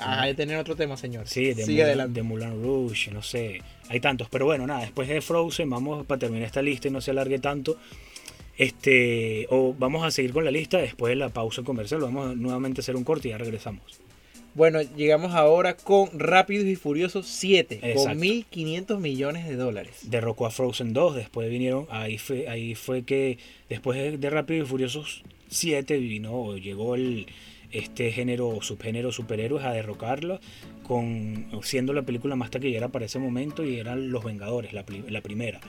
Ah, 0.00 0.22
hay 0.22 0.32
que 0.32 0.36
tener 0.36 0.56
otro 0.58 0.76
tema, 0.76 0.96
señor. 0.96 1.28
Sí, 1.28 1.52
de, 1.54 1.64
Sigue 1.64 1.82
Mulan, 1.82 1.86
adelante. 1.86 2.14
de 2.14 2.22
Moulin 2.22 2.62
Rouge, 2.62 3.10
no 3.10 3.22
sé. 3.22 3.62
Hay 3.88 4.00
tantos. 4.00 4.28
Pero 4.30 4.46
bueno, 4.46 4.66
nada, 4.66 4.80
después 4.80 5.08
de 5.08 5.20
Frozen, 5.20 5.68
vamos 5.70 6.06
para 6.06 6.18
terminar 6.18 6.46
esta 6.46 6.62
lista 6.62 6.88
y 6.88 6.90
no 6.90 7.00
se 7.00 7.10
alargue 7.10 7.38
tanto. 7.38 7.76
Este, 8.56 9.46
o 9.50 9.74
vamos 9.78 10.04
a 10.04 10.10
seguir 10.10 10.32
con 10.32 10.44
la 10.44 10.50
lista 10.50 10.78
después 10.78 11.10
de 11.10 11.16
la 11.16 11.30
pausa 11.30 11.62
comercial. 11.62 12.00
Vamos 12.00 12.30
a 12.30 12.34
nuevamente 12.34 12.80
a 12.80 12.82
hacer 12.82 12.96
un 12.96 13.04
corte 13.04 13.28
y 13.28 13.30
ya 13.30 13.38
regresamos. 13.38 14.00
Bueno, 14.54 14.82
llegamos 14.82 15.32
ahora 15.32 15.76
con 15.76 16.18
Rápidos 16.18 16.66
y 16.66 16.74
Furiosos 16.74 17.26
7, 17.28 17.76
Exacto. 17.82 18.02
con 18.02 18.18
1.500 18.18 18.98
millones 18.98 19.48
de 19.48 19.54
dólares. 19.54 19.98
Derrocó 20.02 20.46
a 20.46 20.50
Frozen 20.50 20.92
2, 20.92 21.14
después 21.14 21.48
vinieron, 21.48 21.86
ahí 21.88 22.18
fue, 22.18 22.48
ahí 22.48 22.74
fue 22.74 23.04
que 23.04 23.38
después 23.68 23.96
de, 23.96 24.18
de 24.18 24.28
Rápido 24.28 24.64
y 24.64 24.66
Furiosos 24.66 25.22
7 25.48 25.96
vino, 25.98 26.34
o 26.34 26.56
llegó 26.56 26.96
el, 26.96 27.26
este 27.72 28.10
género, 28.12 28.58
subgénero 28.62 29.12
superhéroes 29.12 29.64
a 29.64 29.72
derrocarlo, 29.72 30.40
con, 30.82 31.48
siendo 31.62 31.92
la 31.92 32.02
película 32.02 32.36
más 32.36 32.50
taquillera 32.50 32.88
para 32.88 33.04
ese 33.04 33.18
momento 33.18 33.64
y 33.64 33.78
eran 33.78 34.10
Los 34.10 34.24
Vengadores, 34.24 34.72
la, 34.72 34.84
la 35.08 35.20
primera. 35.20 35.60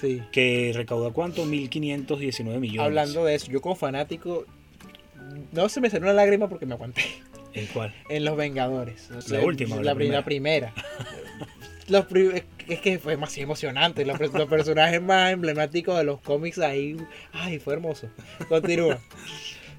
Sí. 0.00 0.22
que 0.30 0.70
recauda 0.76 1.10
cuánto 1.10 1.44
1519 1.44 2.60
millones 2.60 2.86
Hablando 2.86 3.24
de 3.24 3.34
eso, 3.34 3.50
yo 3.50 3.60
como 3.60 3.74
fanático, 3.74 4.46
no 5.52 5.68
se 5.68 5.80
me 5.80 5.90
salió 5.90 6.04
una 6.04 6.12
lágrima 6.12 6.48
porque 6.48 6.66
me 6.66 6.74
aguanté 6.74 7.02
el 7.54 7.66
cual 7.68 7.92
en 8.08 8.24
Los 8.24 8.36
Vengadores. 8.36 9.10
O 9.10 9.32
La 9.34 9.40
última 9.40 9.74
o 9.74 9.78
La, 9.78 9.92
la 9.92 9.94
pri- 9.96 10.08
la 10.08 10.24
primera. 10.24 10.72
Los 11.88 12.04
pri- 12.04 12.44
es 12.68 12.80
que 12.80 12.98
fue 13.00 13.16
más 13.16 13.36
emocionante. 13.38 14.04
Los, 14.04 14.20
los 14.20 14.46
personajes 14.48 15.00
más 15.02 15.32
emblemáticos 15.32 15.96
de 15.98 16.04
los 16.04 16.20
cómics 16.20 16.58
ahí. 16.58 16.96
Ay, 17.32 17.58
fue 17.58 17.72
hermoso. 17.74 18.08
Continúa. 18.48 19.00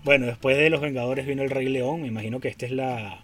Bueno 0.03 0.25
después 0.25 0.57
de 0.57 0.69
los 0.69 0.81
Vengadores 0.81 1.25
vino 1.25 1.43
el 1.43 1.49
Rey 1.49 1.67
León 1.69 2.01
me 2.01 2.07
imagino 2.07 2.39
que 2.39 2.47
esta 2.47 2.65
es 2.65 2.71
la 2.71 3.21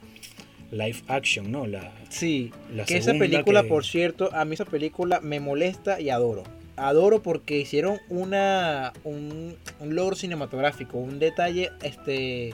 live 0.71 0.97
action, 1.07 1.51
¿no? 1.51 1.67
La, 1.67 1.91
Sí, 2.09 2.51
la 2.73 2.85
que 2.85 2.97
esa 2.97 3.13
película, 3.13 3.61
que- 3.63 3.69
por 3.69 3.85
cierto, 3.85 4.29
a 4.33 4.43
mí 4.45 4.55
esa 4.55 4.65
película 4.65 5.19
me 5.21 5.39
molesta 5.39 6.01
y 6.01 6.09
adoro. 6.09 6.43
Adoro 6.75 7.21
porque 7.21 7.59
hicieron 7.59 7.99
una 8.09 8.91
un, 9.03 9.55
un 9.79 9.95
logro 9.95 10.15
cinematográfico, 10.15 10.97
un 10.97 11.19
detalle 11.19 11.71
este 11.83 12.53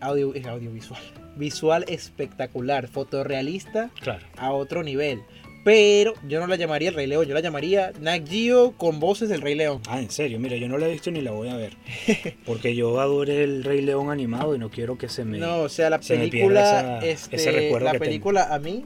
audio, 0.00 0.32
audiovisual, 0.48 1.00
visual 1.36 1.84
espectacular, 1.88 2.88
fotorrealista 2.88 3.90
Claro. 4.00 4.24
a 4.38 4.52
otro 4.52 4.82
nivel. 4.82 5.20
Pero 5.62 6.14
yo 6.26 6.40
no 6.40 6.46
la 6.46 6.56
llamaría 6.56 6.88
El 6.88 6.94
Rey 6.94 7.06
León, 7.06 7.26
yo 7.26 7.34
la 7.34 7.40
llamaría 7.40 7.92
Nat 8.00 8.26
Geo 8.26 8.72
con 8.72 8.98
voces 8.98 9.28
del 9.28 9.42
Rey 9.42 9.54
León. 9.54 9.80
Ah, 9.88 10.00
en 10.00 10.10
serio, 10.10 10.38
mira, 10.40 10.56
yo 10.56 10.68
no 10.68 10.78
la 10.78 10.88
he 10.88 10.92
visto 10.92 11.10
ni 11.10 11.20
la 11.20 11.32
voy 11.32 11.48
a 11.48 11.56
ver. 11.56 11.74
Porque 12.46 12.74
yo 12.74 12.98
adoré 12.98 13.44
el 13.44 13.62
Rey 13.62 13.82
León 13.82 14.10
animado 14.10 14.54
y 14.54 14.58
no 14.58 14.70
quiero 14.70 14.96
que 14.96 15.08
se 15.10 15.24
me... 15.24 15.36
No, 15.38 15.58
o 15.60 15.68
sea, 15.68 15.90
la 15.90 16.00
se 16.00 16.16
película, 16.16 16.98
esa- 17.02 17.06
este, 17.06 17.36
ese 17.36 17.52
recuerdo 17.52 17.84
la 17.84 17.90
tengo. 17.92 18.04
película 18.04 18.54
a 18.54 18.58
mí 18.58 18.84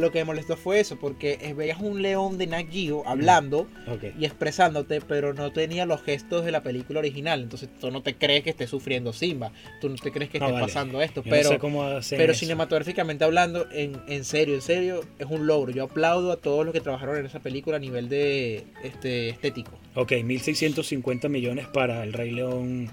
lo 0.00 0.10
que 0.12 0.18
me 0.20 0.24
molestó 0.24 0.56
fue 0.56 0.80
eso, 0.80 0.96
porque 0.98 1.38
eh, 1.40 1.54
veías 1.54 1.80
un 1.80 2.02
león 2.02 2.38
de 2.38 2.46
Nat 2.46 2.66
Geo 2.70 3.02
hablando 3.06 3.68
Ok. 3.86 4.04
y 4.18 4.24
expresándote, 4.24 5.00
pero 5.00 5.34
no 5.34 5.52
tenía 5.52 5.86
los 5.86 6.02
gestos 6.02 6.44
de 6.44 6.50
la 6.52 6.62
película 6.62 6.98
original. 7.00 7.42
Entonces 7.42 7.68
tú 7.80 7.90
no 7.90 8.02
te 8.02 8.14
crees 8.14 8.42
que 8.42 8.50
esté 8.50 8.66
sufriendo 8.66 9.12
Simba, 9.12 9.52
tú 9.80 9.88
no 9.88 9.96
te 9.96 10.10
crees 10.10 10.30
que 10.30 10.38
No, 10.38 10.46
esté 10.46 10.52
vale. 10.54 10.66
pasando 10.66 11.00
esto, 11.02 11.22
Yo 11.22 11.30
pero 11.30 11.42
no 11.44 11.48
sé 11.50 11.58
cómo 11.58 11.82
hacen 11.84 12.18
pero 12.18 12.32
eso. 12.32 12.40
cinematográficamente 12.40 13.24
hablando, 13.24 13.66
en, 13.72 13.96
en 14.08 14.24
serio, 14.24 14.54
en 14.54 14.62
serio, 14.62 15.00
es 15.18 15.26
un 15.28 15.46
logro. 15.46 15.70
Yo 15.72 15.84
aplaudo 15.84 16.32
a 16.32 16.36
todos 16.36 16.64
los 16.64 16.72
que 16.74 16.80
trabajaron 16.80 17.16
en 17.18 17.26
esa 17.26 17.40
película 17.40 17.76
a 17.76 17.80
nivel 17.80 18.08
de 18.08 18.64
este 18.82 19.28
estético. 19.30 19.72
Ok, 19.94 20.12
1650 20.24 21.28
millones 21.28 21.66
para 21.68 22.02
el 22.04 22.12
Rey 22.12 22.30
León. 22.30 22.90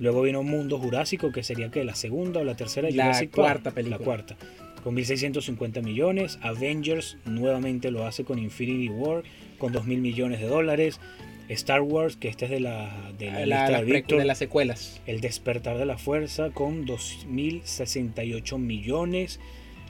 Luego 0.00 0.22
vino 0.22 0.44
Mundo 0.44 0.78
Jurásico, 0.78 1.32
que 1.32 1.42
sería 1.42 1.70
que 1.72 1.82
la 1.84 1.96
segunda 1.96 2.38
o 2.40 2.44
la 2.44 2.54
tercera 2.54 2.88
La 2.90 3.02
Jurassic 3.06 3.30
Park. 3.30 3.34
cuarta 3.34 3.70
película. 3.72 3.98
La 3.98 4.04
cuarta. 4.04 4.36
Con 4.82 4.94
1650 4.94 5.80
millones. 5.82 6.38
Avengers 6.42 7.16
nuevamente 7.24 7.90
lo 7.90 8.06
hace 8.06 8.24
con 8.24 8.38
Infinity 8.38 8.88
War, 8.88 9.22
con 9.58 9.72
2000 9.72 10.00
millones 10.00 10.40
de 10.40 10.46
dólares. 10.46 11.00
Star 11.48 11.80
Wars, 11.80 12.16
que 12.16 12.28
este 12.28 12.44
es 12.44 12.50
de 12.50 12.60
la, 12.60 13.10
de 13.18 13.26
la, 13.30 13.46
La- 13.46 13.46
lista 13.46 13.70
las 13.82 14.06
de 14.18 14.24
las 14.26 14.38
secuelas. 14.38 15.00
El 15.06 15.20
despertar 15.22 15.78
de 15.78 15.86
la 15.86 15.96
fuerza 15.96 16.50
con 16.50 16.84
2068 16.84 18.58
millones. 18.58 19.40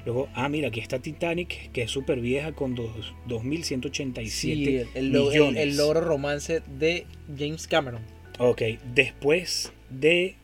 Luego, 0.04 0.28
ah, 0.34 0.48
mira, 0.48 0.68
aquí 0.68 0.80
está 0.80 1.00
Titanic, 1.00 1.70
que 1.72 1.82
es 1.82 1.90
súper 1.90 2.20
vieja, 2.20 2.52
con 2.52 2.74
dos- 2.74 3.12
2187 3.26 4.30
Sí, 4.30 4.88
el, 4.94 5.12
lo- 5.12 5.30
el- 5.30 5.32
millones. 5.40 5.62
el 5.62 5.76
logro 5.76 6.00
romance 6.00 6.62
de 6.78 7.06
James 7.36 7.66
Cameron. 7.66 8.02
Ok, 8.38 8.62
después 8.94 9.72
de 9.90 10.36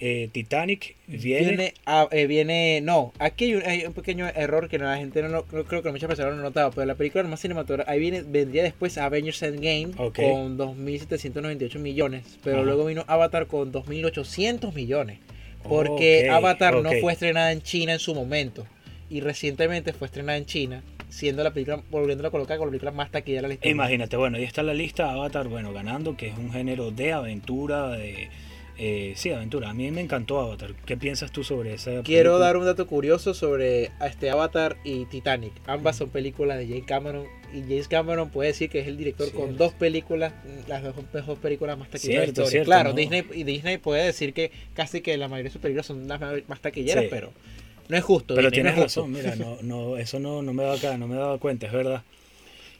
eh, 0.00 0.28
Titanic 0.32 0.94
viene, 1.06 1.46
Viene, 1.48 1.74
a- 1.86 2.08
eh, 2.10 2.26
viene, 2.26 2.80
no, 2.82 3.12
aquí 3.18 3.46
hay 3.46 3.54
un, 3.56 3.62
hay 3.64 3.84
un 3.86 3.92
pequeño 3.92 4.26
error 4.28 4.68
que 4.68 4.78
la 4.78 4.96
gente 4.96 5.22
no, 5.22 5.28
no 5.28 5.44
creo 5.64 5.82
que 5.82 5.90
muchas 5.90 6.06
personas 6.08 6.32
no 6.32 6.38
han 6.38 6.42
notado, 6.44 6.70
pero 6.70 6.86
la 6.86 6.94
película 6.94 7.24
más 7.24 7.40
cinematográfica, 7.40 7.90
ahí 7.92 7.98
viene, 8.00 8.22
vendría 8.22 8.62
después 8.62 8.96
Avengers 8.98 9.42
Endgame 9.42 9.90
Ok. 9.96 10.16
con 10.16 10.56
2.798 10.58 11.78
millones, 11.78 12.38
pero 12.44 12.58
Ajá. 12.58 12.64
luego 12.66 12.84
vino 12.86 13.04
Avatar 13.06 13.46
con 13.46 13.72
2.800 13.72 14.72
millones, 14.74 15.18
porque 15.68 16.28
Avatar 16.30 16.82
no 16.82 16.92
fue 17.00 17.12
estrenada 17.12 17.52
en 17.52 17.62
China 17.62 17.92
en 17.92 17.98
su 17.98 18.14
momento, 18.14 18.66
y 19.10 19.20
recientemente 19.20 19.92
fue 19.92 20.06
estrenada 20.06 20.38
en 20.38 20.46
China, 20.46 20.82
siendo 21.08 21.42
la 21.42 21.52
película, 21.52 21.82
volviéndola 21.90 22.28
a 22.28 22.30
colocar 22.30 22.58
con 22.58 22.66
la 22.68 22.70
película 22.70 22.90
más 22.92 23.10
taquillera 23.10 23.42
de 23.42 23.48
la 23.48 23.54
historia. 23.54 23.72
Imagínate, 23.72 24.16
bueno, 24.16 24.36
ahí 24.36 24.44
está 24.44 24.62
la 24.62 24.74
lista 24.74 25.10
Avatar, 25.10 25.48
bueno, 25.48 25.72
ganando, 25.72 26.16
que 26.16 26.28
es 26.28 26.38
un 26.38 26.52
género 26.52 26.90
de 26.90 27.12
aventura, 27.12 27.88
de... 27.90 28.28
eh, 28.78 29.12
sí, 29.16 29.30
aventura. 29.30 29.70
A 29.70 29.74
mí 29.74 29.90
me 29.90 30.00
encantó 30.00 30.38
Avatar. 30.40 30.74
¿Qué 30.86 30.96
piensas 30.96 31.32
tú 31.32 31.42
sobre 31.44 31.74
esa 31.74 32.02
Quiero 32.02 32.30
película? 32.30 32.38
dar 32.38 32.56
un 32.56 32.64
dato 32.64 32.86
curioso 32.86 33.34
sobre 33.34 33.90
este 34.04 34.30
Avatar 34.30 34.76
y 34.84 35.04
Titanic. 35.06 35.52
Ambas 35.66 35.96
son 35.96 36.10
películas 36.10 36.58
de 36.58 36.66
James 36.68 36.84
Cameron. 36.86 37.26
Y 37.52 37.62
James 37.62 37.88
Cameron 37.88 38.28
puede 38.30 38.48
decir 38.50 38.68
que 38.70 38.80
es 38.80 38.86
el 38.86 38.96
director 38.98 39.32
con 39.32 39.56
dos 39.56 39.72
películas, 39.72 40.32
las 40.68 40.82
dos 40.84 40.94
mejores 41.12 41.38
películas 41.40 41.78
más 41.78 41.88
taquilleras 41.88 42.26
de 42.28 42.32
Cierto, 42.34 42.40
la 42.42 42.46
historia. 42.46 42.50
cierto, 42.50 42.66
claro, 42.66 42.90
¿no? 42.90 42.94
Disney, 42.96 43.24
y 43.34 43.42
Disney 43.44 43.78
puede 43.78 44.04
decir 44.04 44.34
que 44.34 44.50
casi 44.74 45.00
que 45.00 45.16
la 45.16 45.28
mayoría 45.28 45.48
de 45.48 45.52
sus 45.52 45.62
películas 45.62 45.86
son 45.86 46.06
las 46.06 46.20
más 46.46 46.60
taquilleras, 46.60 47.04
Sí. 47.04 47.08
pero 47.10 47.32
no 47.88 47.96
es 47.96 48.04
justo. 48.04 48.34
Pero 48.34 48.50
Disney, 48.50 48.64
tienes 48.74 48.82
justo. 48.84 49.00
razón, 49.00 49.12
mira, 49.12 49.34
no, 49.36 49.56
no, 49.62 49.96
eso 49.96 50.20
no, 50.20 50.42
no 50.42 50.52
me 50.52 50.62
daba 50.62 50.74
acá, 50.76 50.98
no 50.98 51.08
me 51.08 51.16
daba 51.16 51.38
cuenta, 51.38 51.66
es 51.66 51.72
verdad. 51.72 52.02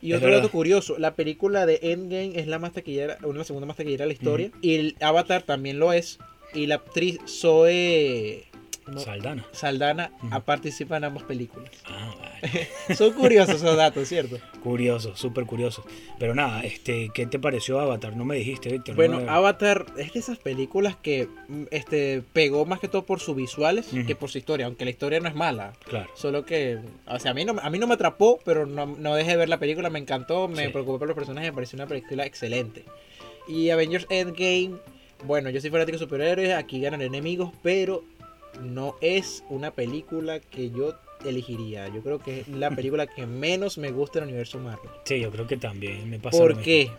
Y 0.01 0.13
otro 0.13 0.31
dato 0.31 0.51
curioso, 0.51 0.99
la 0.99 1.15
película 1.15 1.67
de 1.67 1.81
Endgame 1.83 2.39
es 2.39 2.47
la 2.47 2.59
más 2.59 2.73
taquillera, 2.73 3.19
una 3.23 3.33
de 3.33 3.39
las 3.39 3.47
segundas 3.47 3.69
más 3.69 3.77
taquillera 3.77 4.05
de 4.05 4.09
la 4.09 4.13
historia. 4.13 4.51
Y 4.63 4.75
el 4.77 4.97
Avatar 5.01 5.43
también 5.43 5.79
lo 5.79 5.93
es. 5.93 6.19
Y 6.55 6.67
la 6.67 6.77
actriz 6.77 7.19
Zoe 7.27 8.48
no, 8.89 9.01
Saldana. 9.01 9.47
Saldana 9.53 10.11
Ujú. 10.23 10.29
ha 10.35 10.41
participado 10.41 10.97
en 10.99 11.05
ambas 11.05 11.23
películas. 11.25 11.71
Ah, 11.87 12.15
vale. 12.19 12.69
Son 12.97 13.13
curiosos 13.13 13.57
esos 13.57 13.77
datos, 13.77 14.09
¿cierto? 14.09 14.39
curioso, 14.63 15.17
súper 15.17 15.45
curioso. 15.47 15.85
Pero 16.19 16.35
nada, 16.35 16.63
este, 16.63 17.11
¿qué 17.15 17.27
te 17.27 17.39
pareció 17.39 17.79
Avatar? 17.81 18.17
No 18.17 18.25
me 18.25 18.37
dijiste, 18.37 18.71
Víctor. 18.71 18.95
no 18.95 18.97
Bueno, 18.97 19.31
Avatar 19.31 19.87
es 19.97 20.13
de 20.13 20.19
esas 20.19 20.39
películas 20.39 20.97
que 20.97 21.29
mm, 21.49 21.63
este, 21.71 22.23
pegó 22.33 22.67
más 22.67 22.81
que 22.81 22.89
todo 22.89 23.05
por 23.07 23.21
sus 23.21 23.37
visuales 23.37 23.87
que 24.07 24.15
por 24.17 24.31
su 24.31 24.39
historia, 24.39 24.67
aunque 24.67 24.85
la 24.85 24.91
historia 24.91 25.21
no 25.21 25.29
es 25.29 25.35
mala. 25.35 25.73
Claro. 25.89 26.09
Solo 26.15 26.45
que, 26.45 26.79
o 27.07 27.19
sea, 27.19 27.31
a 27.31 27.35
mí 27.35 27.45
no, 27.45 27.55
a 27.63 27.71
mí 27.71 27.79
no 27.79 27.87
me 27.87 27.95
atrapó, 27.95 28.39
pero 28.45 28.67
no, 28.67 28.87
no 28.87 29.15
dejé 29.15 29.31
de 29.33 29.37
ver 29.37 29.49
la 29.49 29.59
película, 29.59 29.91
me 29.91 29.99
encantó, 29.99 30.49
me 30.49 30.67
Sí. 30.67 30.73
preocupé 30.73 30.99
por 30.99 31.09
los 31.09 31.15
personajes, 31.17 31.51
me 31.51 31.55
pareció 31.55 31.77
una 31.77 31.87
película 31.87 32.27
excelente. 32.27 32.85
Y 33.47 33.71
Avengers 33.71 34.07
Endgame, 34.11 34.73
bueno, 35.25 35.51
yo 35.51 35.61
soy 35.61 35.71
fanático 35.71 35.97
de 35.99 36.05
superhéroes, 36.05 36.53
aquí 36.55 36.81
ganan 36.81 37.01
enemigos, 37.03 37.51
pero 37.63 38.05
no 38.61 38.97
es 39.01 39.45
una 39.49 39.71
película 39.73 40.41
que 40.41 40.71
yo 40.71 40.95
elegiría. 41.25 41.89
Yo 41.89 42.03
creo 42.03 42.19
que 42.19 42.41
es 42.41 42.49
la 42.49 42.71
película 42.71 43.07
que 43.07 43.27
menos 43.27 43.79
me 43.79 43.91
gusta 43.91 44.21
del 44.21 44.29
universo 44.29 44.59
Marvel. 44.59 44.91
Sí, 45.05 45.21
yo 45.21 45.31
creo 45.31 45.47
que 45.47 45.57
también 45.57 46.09
me 46.09 46.19
pasa 46.19 46.39
lo 46.39 46.43
¿Por 46.43 46.51
mismo. 46.57 46.65
qué? 46.65 46.91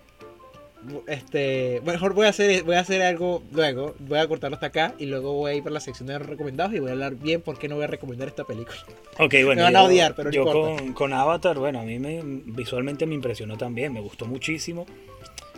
Este, 1.07 1.81
mejor 1.83 2.13
voy 2.13 2.25
a 2.25 2.29
hacer 2.29 2.63
voy 2.63 2.75
a 2.75 2.79
hacer 2.79 3.01
algo 3.01 3.43
luego, 3.51 3.95
voy 3.99 4.17
a 4.17 4.25
cortarlo 4.29 4.55
hasta 4.55 4.67
acá 4.67 4.95
y 4.97 5.07
luego 5.07 5.33
voy 5.33 5.51
a 5.51 5.55
ir 5.55 5.61
por 5.61 5.73
la 5.73 5.81
sección 5.81 6.07
de 6.07 6.17
recomendados 6.19 6.73
y 6.73 6.79
voy 6.79 6.87
a 6.89 6.93
hablar 6.93 7.15
bien 7.15 7.41
por 7.41 7.59
qué 7.59 7.67
no 7.67 7.75
voy 7.75 7.83
a 7.83 7.87
recomendar 7.87 8.29
esta 8.29 8.45
película. 8.45 8.77
Ok, 9.17 9.33
bueno. 9.43 9.55
Me 9.55 9.63
van 9.63 9.75
a 9.75 9.83
odiar, 9.83 10.15
pero 10.15 10.29
no 10.29 10.33
yo 10.33 10.43
importa. 10.43 10.81
con, 10.81 10.93
con 10.93 11.13
Avatar, 11.13 11.59
bueno, 11.59 11.81
a 11.81 11.83
mí 11.83 11.99
me, 11.99 12.21
visualmente 12.23 13.05
me 13.05 13.15
impresionó 13.15 13.57
también, 13.57 13.91
me 13.91 13.99
gustó 13.99 14.25
muchísimo, 14.25 14.85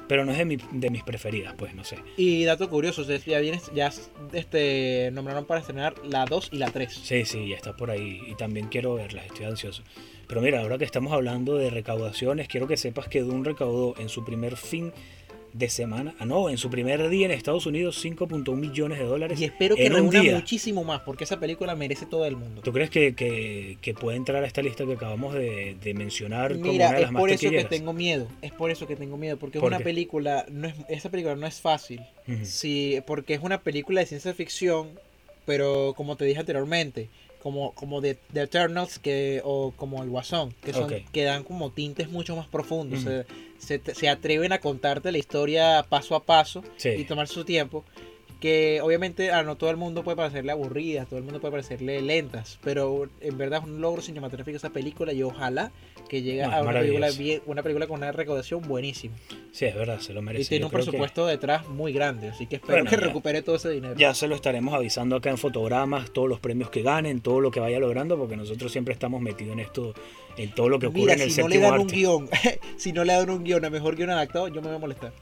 pero 0.07 0.25
no 0.25 0.31
es 0.31 0.37
de, 0.37 0.45
mi- 0.45 0.57
de 0.71 0.89
mis 0.89 1.03
preferidas, 1.03 1.53
pues, 1.57 1.73
no 1.75 1.83
sé. 1.83 1.97
Y 2.17 2.43
dato 2.43 2.69
curioso, 2.69 3.01
ustedes 3.01 3.25
ya 3.25 3.39
viene, 3.39 3.59
ya 3.73 3.91
este 4.33 5.09
nombraron 5.13 5.45
para 5.45 5.59
estrenar 5.59 5.93
la 6.05 6.25
2 6.25 6.49
y 6.51 6.57
la 6.57 6.69
3. 6.71 6.93
Sí, 6.93 7.25
sí, 7.25 7.49
ya 7.49 7.55
está 7.55 7.75
por 7.75 7.91
ahí 7.91 8.21
y 8.27 8.35
también 8.35 8.67
quiero 8.67 8.95
verlas, 8.95 9.25
estoy 9.25 9.45
ansioso. 9.45 9.83
Pero 10.27 10.41
mira, 10.41 10.61
ahora 10.61 10.77
que 10.77 10.85
estamos 10.85 11.11
hablando 11.11 11.57
de 11.57 11.69
recaudaciones, 11.69 12.47
quiero 12.47 12.67
que 12.67 12.77
sepas 12.77 13.07
que 13.09 13.21
Dune 13.21 13.43
recaudó 13.43 13.95
en 13.97 14.07
su 14.09 14.23
primer 14.23 14.55
fin 14.55 14.93
de 15.53 15.69
semana, 15.69 16.15
ah 16.19 16.25
no, 16.25 16.49
en 16.49 16.57
su 16.57 16.69
primer 16.69 17.09
día 17.09 17.25
en 17.25 17.31
Estados 17.31 17.65
Unidos 17.65 18.03
5.1 18.03 18.55
millones 18.55 18.99
de 18.99 19.05
dólares. 19.05 19.39
Y 19.39 19.45
espero 19.45 19.75
que 19.75 19.85
en 19.85 19.93
reúna 19.93 20.23
muchísimo 20.23 20.83
más 20.83 21.01
porque 21.01 21.23
esa 21.25 21.39
película 21.39 21.75
merece 21.75 22.05
todo 22.05 22.25
el 22.25 22.35
mundo. 22.37 22.61
¿Tú 22.61 22.71
crees 22.71 22.89
que, 22.89 23.13
que- 23.15 23.77
que 23.81 23.93
puede 23.93 24.17
entrar 24.17 24.43
a 24.43 24.47
esta 24.47 24.61
lista 24.61 24.85
que 24.85 24.93
acabamos 24.93 25.33
de, 25.33 25.75
de 25.83 25.93
mencionar 25.93 26.57
como 26.57 26.71
una 26.71 26.89
de 26.91 26.95
es 26.95 27.01
las 27.01 27.11
más 27.11 27.19
por 27.19 27.29
eso 27.29 27.49
que 27.49 27.63
tengo 27.65 27.93
miedo. 27.93 28.27
Es 28.41 28.51
por 28.51 28.71
eso 28.71 28.87
que 28.87 28.95
tengo 28.95 29.17
miedo 29.17 29.37
porque 29.37 29.57
es 29.57 29.61
¿Por 29.61 29.69
una 29.69 29.79
qué? 29.79 29.83
película, 29.83 30.45
no 30.49 30.67
es 30.67 30.75
esa 30.89 31.09
película 31.09 31.35
no 31.35 31.45
es 31.47 31.59
fácil. 31.61 32.01
Sí, 32.43 32.99
porque 33.05 33.33
es 33.33 33.41
una 33.41 33.61
película 33.61 33.99
de 34.01 34.05
ciencia 34.07 34.33
ficción, 34.33 34.89
pero 35.45 35.93
como 35.97 36.15
te 36.15 36.25
dije 36.25 36.39
anteriormente, 36.39 37.09
como, 37.41 37.73
como 37.73 38.01
de, 38.01 38.17
de 38.29 38.41
Eternals 38.43 38.99
que, 38.99 39.41
o 39.43 39.71
como 39.75 40.03
el 40.03 40.09
Guasón, 40.09 40.53
que 40.61 40.73
son 40.73 40.87
que 41.11 41.23
dan 41.23 41.43
como 41.43 41.71
tintes 41.71 42.09
mucho 42.09 42.35
más 42.35 42.47
profundos. 42.47 42.99
Ujú. 43.01 43.09
se, 43.59 43.79
se, 43.79 43.95
se 43.95 44.09
atreven 44.09 44.53
a 44.53 44.59
contarte 44.59 45.11
la 45.11 45.17
historia 45.17 45.85
paso 45.89 46.15
a 46.15 46.23
paso 46.23 46.63
Sí. 46.77 46.89
y 46.89 47.03
tomar 47.05 47.27
su 47.27 47.43
tiempo. 47.45 47.83
Que 48.41 48.81
obviamente 48.81 49.31
a 49.31 49.43
no 49.43 49.55
todo 49.55 49.69
el 49.69 49.77
mundo 49.77 50.03
puede 50.03 50.17
parecerle 50.17 50.51
aburrida, 50.51 51.05
todo 51.05 51.17
el 51.19 51.23
mundo 51.23 51.39
puede 51.39 51.51
parecerle 51.51 52.01
lentas, 52.01 52.57
pero 52.63 53.07
en 53.21 53.37
verdad 53.37 53.59
es 53.61 53.65
un 53.65 53.79
logro 53.81 54.01
cinematográfico 54.01 54.57
esa 54.57 54.71
película 54.71 55.13
y 55.13 55.21
ojalá 55.21 55.71
que 56.09 56.23
llegue 56.23 56.41
No, 56.41 56.49
es 56.49 56.53
a 56.55 56.61
una 56.63 56.79
película, 56.79 57.11
bien, 57.11 57.41
una 57.45 57.61
película 57.61 57.85
con 57.87 57.99
una 57.99 58.11
recaudación 58.11 58.63
buenísima. 58.63 59.15
Sí, 59.51 59.65
es 59.65 59.75
verdad, 59.75 59.99
se 59.99 60.11
lo 60.13 60.23
merece. 60.23 60.43
Y 60.43 60.47
tiene 60.47 60.61
Yo 60.61 60.65
un 60.65 60.71
que 60.71 60.77
presupuesto 60.77 61.27
detrás 61.27 61.67
muy 61.69 61.93
grande, 61.93 62.29
así 62.29 62.47
que 62.47 62.55
espero 62.55 62.77
Bueno, 62.79 62.89
que 62.89 62.95
ya. 62.97 63.01
recupere 63.03 63.43
todo 63.43 63.57
ese 63.57 63.69
dinero. 63.69 63.93
Ya 63.95 64.13
se 64.15 64.27
lo 64.27 64.33
estaremos 64.33 64.73
avisando 64.73 65.15
acá 65.15 65.29
en 65.29 65.37
fotogramas, 65.37 66.11
todos 66.11 66.27
los 66.27 66.39
premios 66.39 66.71
que 66.71 66.81
ganen, 66.81 67.21
todo 67.21 67.41
lo 67.41 67.51
que 67.51 67.59
vaya 67.59 67.79
logrando, 67.79 68.17
porque 68.17 68.35
nosotros 68.37 68.71
siempre 68.71 68.93
estamos 68.93 69.21
metidos 69.21 69.53
en 69.53 69.59
esto, 69.59 69.93
en 70.35 70.49
todo 70.55 70.67
lo 70.67 70.79
que 70.79 70.87
ocurre 70.87 71.01
Mira, 71.01 71.13
en 71.13 71.21
el 71.21 71.31
si 71.31 71.41
no 71.41 71.47
le 71.47 71.59
dan 71.59 71.73
un 71.75 71.81
arte. 71.81 71.95
guion, 71.95 72.27
si 72.77 72.91
no 72.91 73.03
le 73.03 73.13
dan 73.13 73.29
un 73.29 73.43
guion 73.43 73.63
a 73.65 73.69
mejor 73.69 73.95
guion 73.95 74.09
adaptado, 74.09 74.47
yo 74.47 74.61
me 74.61 74.67
voy 74.69 74.75
a 74.77 74.79
molestar. 74.79 75.13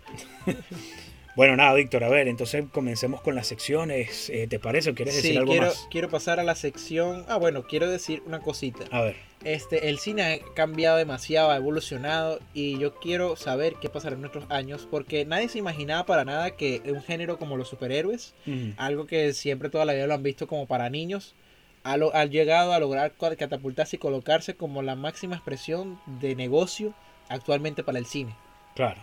Bueno, 1.39 1.55
nada, 1.55 1.73
Víctor, 1.73 2.03
a 2.03 2.09
ver, 2.09 2.27
entonces 2.27 2.65
comencemos 2.69 3.21
con 3.21 3.33
las 3.33 3.47
secciones. 3.47 4.29
Eh, 4.29 4.47
¿Te 4.49 4.59
parece 4.59 4.89
o 4.89 4.93
quieres 4.93 5.15
decir 5.15 5.37
algo 5.37 5.53
quiero, 5.53 5.67
más? 5.67 5.87
quiero 5.89 6.09
pasar 6.09 6.37
a 6.37 6.43
la 6.43 6.53
sección. 6.53 7.23
Ah, 7.29 7.37
bueno, 7.37 7.63
quiero 7.63 7.89
decir 7.89 8.21
una 8.25 8.41
cosita. 8.41 8.83
A 8.91 8.99
ver, 9.03 9.15
Este, 9.45 9.87
el 9.87 9.99
cine 9.99 10.23
ha 10.23 10.53
cambiado 10.53 10.97
demasiado, 10.97 11.49
ha 11.51 11.55
evolucionado 11.55 12.39
y 12.53 12.77
yo 12.77 12.95
quiero 12.95 13.37
saber 13.37 13.75
qué 13.79 13.87
pasará 13.87 14.15
en 14.15 14.21
nuestros 14.21 14.51
años 14.51 14.85
porque 14.91 15.23
nadie 15.23 15.47
se 15.47 15.59
imaginaba 15.59 16.05
para 16.05 16.25
nada 16.25 16.57
que 16.57 16.81
un 16.87 17.01
género 17.03 17.37
como 17.39 17.55
los 17.55 17.69
superhéroes, 17.69 18.33
mm, 18.45 18.71
algo 18.75 19.05
que 19.05 19.31
siempre 19.31 19.69
toda 19.69 19.85
la 19.85 19.93
vida 19.93 20.07
lo 20.07 20.15
han 20.15 20.23
visto 20.23 20.45
como 20.45 20.67
para 20.67 20.89
niños, 20.89 21.35
ha, 21.83 21.95
lo- 21.95 22.13
ha 22.13 22.25
llegado 22.25 22.73
a 22.73 22.79
lograr 22.81 23.13
catapultarse 23.37 23.95
y 23.95 23.99
colocarse 23.99 24.55
como 24.55 24.81
la 24.81 24.95
máxima 24.95 25.37
expresión 25.37 26.01
de 26.19 26.35
negocio 26.35 26.93
actualmente 27.29 27.81
para 27.81 27.97
el 27.97 28.07
cine. 28.07 28.35
Claro. 28.75 28.99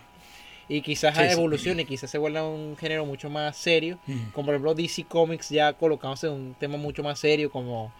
Y 0.69 0.81
quizás 0.81 1.15
Sí, 1.15 1.23
sí. 1.25 1.31
evolucione, 1.31 1.85
quizás 1.85 2.09
se 2.11 2.17
vuelva 2.17 2.47
un 2.47 2.75
género 2.77 3.05
mucho 3.05 3.29
más 3.29 3.55
serio. 3.55 3.99
Mm. 4.07 4.31
Como 4.33 4.45
por 4.47 4.55
ejemplo 4.55 4.73
DC 4.75 5.05
Comics 5.05 5.49
ya 5.49 5.73
colocándose 5.73 6.27
en 6.27 6.33
un 6.33 6.55
tema 6.55 6.77
mucho 6.77 7.03
más 7.03 7.19
serio, 7.19 7.49
como 7.49 7.93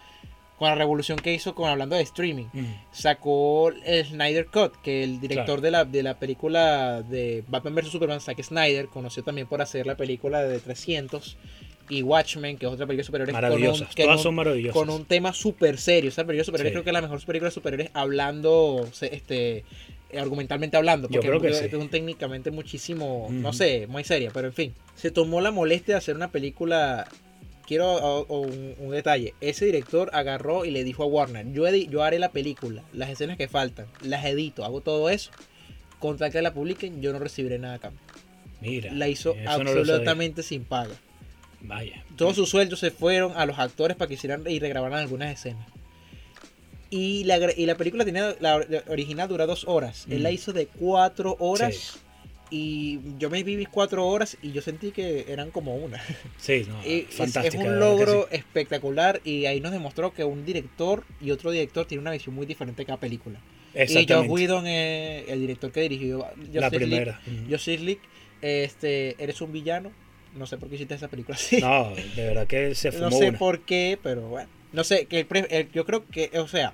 con 0.59 0.67
la 0.69 0.75
revolución 0.75 1.19
que 1.19 1.33
hizo 1.33 1.53
con 1.55 1.69
hablando 1.69 1.95
de 1.95 2.01
streaming. 2.01 2.47
Mm. 2.51 2.65
Sacó 2.91 3.69
el 3.85 4.05
Snyder 4.05 4.47
Cut, 4.47 4.75
que 4.81 5.03
el 5.03 5.19
director 5.21 5.45
Claro. 5.45 5.61
de, 5.61 5.71
la, 5.71 5.85
de 5.85 6.03
la 6.03 6.17
película 6.19 7.03
de 7.03 7.43
Batman 7.47 7.75
vs. 7.75 7.89
Superman, 7.89 8.19
Zack 8.19 8.41
Snyder, 8.43 8.87
conoció 8.87 9.23
también 9.23 9.47
por 9.47 9.61
hacer 9.61 9.85
la 9.85 9.95
película 9.95 10.41
de 10.43 10.59
300 10.59 11.37
y 11.89 12.01
Watchmen, 12.01 12.57
que 12.57 12.65
es 12.65 12.71
otra 12.71 12.85
película 12.85 13.01
de 13.01 13.05
superhéroes 13.05 13.33
con 13.35 13.43
un, 13.45 13.49
Maravillosas. 13.49 13.95
Todas 13.95 14.17
un- 14.17 14.23
son 14.23 14.35
maravillosas. 14.35 14.73
con 14.73 14.89
un 14.89 15.05
tema 15.05 15.31
súper 15.31 15.77
serio. 15.77 16.09
Esa 16.09 16.23
película 16.25 16.41
de 16.41 16.45
superhéroes 16.45 16.71
Sí. 16.71 16.73
creo 16.73 16.83
que 16.83 16.89
es 16.89 16.93
la 16.93 17.01
mejor 17.01 17.23
película 17.25 17.47
de 17.49 17.53
superhéroes 17.53 17.91
hablando, 17.93 18.89
este, 19.01 19.63
argumentalmente 20.17 20.77
hablando. 20.77 21.07
Yo 21.09 21.13
Porque 21.21 21.27
creo 21.27 21.41
que 21.41 21.49
es, 21.49 21.57
sí. 21.59 21.65
es 21.65 21.73
un 21.73 21.89
técnicamente 21.89 22.51
muchísimo, 22.51 23.27
no 23.29 23.51
sé, 23.53 23.87
muy 23.87 24.03
seria, 24.03 24.31
pero 24.33 24.47
en 24.47 24.53
fin. 24.53 24.73
Se 24.95 25.11
tomó 25.11 25.41
la 25.41 25.51
molestia 25.51 25.95
de 25.95 25.97
hacer 25.99 26.15
una 26.15 26.31
película. 26.31 27.07
Quiero 27.65 27.91
o- 27.95 28.25
o 28.29 28.39
un, 28.41 28.75
un 28.79 28.91
detalle. 28.91 29.33
Ese 29.41 29.65
director 29.65 30.09
agarró 30.13 30.63
y 30.63 30.71
le 30.71 30.85
dijo 30.85 31.03
a 31.03 31.05
Warner, 31.07 31.51
yo, 31.51 31.67
yo 31.69 32.01
haré 32.03 32.17
la 32.17 32.31
película, 32.31 32.81
las 32.93 33.09
escenas 33.09 33.35
que 33.35 33.49
faltan, 33.49 33.87
las 34.01 34.23
edito, 34.25 34.63
hago 34.63 34.79
todo 34.79 35.09
eso. 35.09 35.31
Contra 35.99 36.29
que 36.29 36.41
la 36.41 36.53
publiquen, 36.53 37.01
yo 37.01 37.11
no 37.11 37.19
recibiré 37.19 37.59
nada 37.59 37.73
a 37.73 37.79
cambio. 37.79 37.99
Mira. 38.61 38.93
La 38.93 39.09
hizo 39.09 39.35
no 39.35 39.51
absolutamente 39.51 40.43
sin 40.43 40.63
paga. 40.63 40.95
Vaya. 41.59 42.05
Todos 42.15 42.35
sus 42.37 42.49
sueldos 42.49 42.79
se 42.79 42.91
fueron 42.91 43.33
a 43.35 43.45
los 43.45 43.59
actores 43.59 43.97
para 43.97 44.07
que 44.07 44.13
hicieran 44.13 44.43
y 44.47 44.59
regrabaran 44.59 44.99
algunas 44.99 45.33
escenas. 45.33 45.67
Y 46.89 47.23
la, 47.25 47.37
y 47.55 47.65
la 47.65 47.75
película 47.75 48.05
tenía 48.05 48.35
la, 48.39 48.59
la 48.59 48.83
original 48.87 49.27
dura 49.27 49.45
dos 49.45 49.65
horas. 49.67 50.05
Él 50.09 50.19
Mm. 50.19 50.23
la 50.23 50.31
hizo 50.31 50.53
de 50.53 50.67
cuatro 50.67 51.35
horas. 51.39 51.75
Sí. 51.75 51.99
Y 52.49 52.99
yo 53.19 53.29
me 53.29 53.43
viví 53.43 53.65
cuatro 53.65 54.07
horas 54.07 54.37
y 54.41 54.53
yo 54.53 54.61
sentí 54.61 54.91
que 54.91 55.25
eran 55.27 55.51
como 55.51 55.75
una. 55.75 56.01
Sí, 56.37 56.65
no, 56.67 56.79
Y 56.85 57.05
es- 57.09 57.55
un 57.55 57.77
logro 57.79 58.27
sí. 58.31 58.37
espectacular 58.37 59.19
y 59.25 59.47
ahí 59.47 59.59
nos 59.59 59.73
demostró 59.73 60.13
que 60.13 60.23
un 60.23 60.45
director 60.45 61.03
y 61.19 61.31
otro 61.31 61.51
director 61.51 61.85
tienen 61.85 62.03
una 62.03 62.11
visión 62.11 62.33
muy 62.33 62.45
diferente 62.45 62.83
de 62.83 62.85
cada 62.85 62.99
película. 63.01 63.39
Y 63.75 63.79
Exactamente. 63.79 64.31
Whedon, 64.31 64.65
eh, 64.65 65.25
el 65.27 65.41
director 65.41 65.71
que 65.73 65.81
dirigió 65.81 66.25
Justice 66.37 66.59
La 66.61 66.69
primera. 66.71 67.19
Justice 67.49 67.83
League, 67.83 68.01
este, 68.41 69.21
eres 69.21 69.41
un 69.41 69.51
villano. 69.51 69.91
No 70.35 70.45
sé 70.47 70.57
por 70.57 70.69
qué 70.69 70.75
hiciste 70.75 70.93
esa 70.95 71.09
película 71.09 71.35
así. 71.35 71.59
No, 71.59 71.93
de 72.15 72.27
verdad 72.27 72.47
que 72.47 72.75
se 72.75 72.91
fumó 72.93 73.09
No 73.09 73.17
sé 73.17 73.29
una. 73.29 73.37
por 73.37 73.59
qué, 73.61 73.99
pero 74.01 74.21
bueno. 74.29 74.49
No 74.77 74.83
sé, 74.83 75.07
que 75.07 75.25
el 75.49 75.71
yo 75.71 75.85
creo 75.85 76.05
que, 76.07 76.29
o 76.39 76.47
sea, 76.47 76.73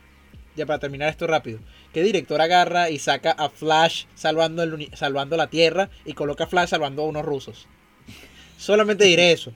ya 0.57 0.65
para 0.65 0.77
terminar 0.79 1.07
esto 1.09 1.25
rápido, 1.25 1.59
¿qué 1.93 2.03
director 2.03 2.41
agarra 2.41 2.89
y 2.89 2.99
saca 2.99 3.31
a 3.31 3.49
Flash 3.49 4.05
salvando, 4.13 4.61
el, 4.61 4.89
salvando 4.93 5.37
la 5.37 5.47
Tierra 5.49 5.89
y 6.05 6.11
coloca 6.13 6.43
a 6.43 6.47
Flash 6.47 6.69
salvando 6.69 7.03
a 7.03 7.05
unos 7.05 7.23
rusos? 7.23 7.65
Solamente 8.57 9.05
diré 9.05 9.31
eso. 9.31 9.53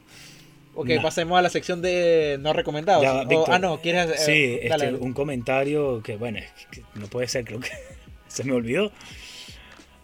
Ok, 0.75 0.91
pasemos 1.01 1.37
a 1.37 1.41
la 1.41 1.49
sección 1.49 1.81
de 1.81 2.37
no 2.39 2.53
recomendados. 2.53 3.03
Ya 3.03 3.21
O- 3.23 3.45
ah, 3.51 3.59
no, 3.59 3.81
¿quieres? 3.81 4.11
eh, 4.11 4.17
Sí, 4.17 4.31
dale, 4.31 4.55
este, 4.55 4.69
dale. 4.85 4.97
un 4.97 5.11
comentario 5.13 6.01
que, 6.01 6.15
bueno, 6.15 6.39
que 6.71 6.83
no 6.95 7.07
puede 7.07 7.27
ser, 7.27 7.43
creo 7.43 7.59
que 7.59 7.71
se 8.29 8.43
me 8.45 8.53
olvidó. 8.53 8.93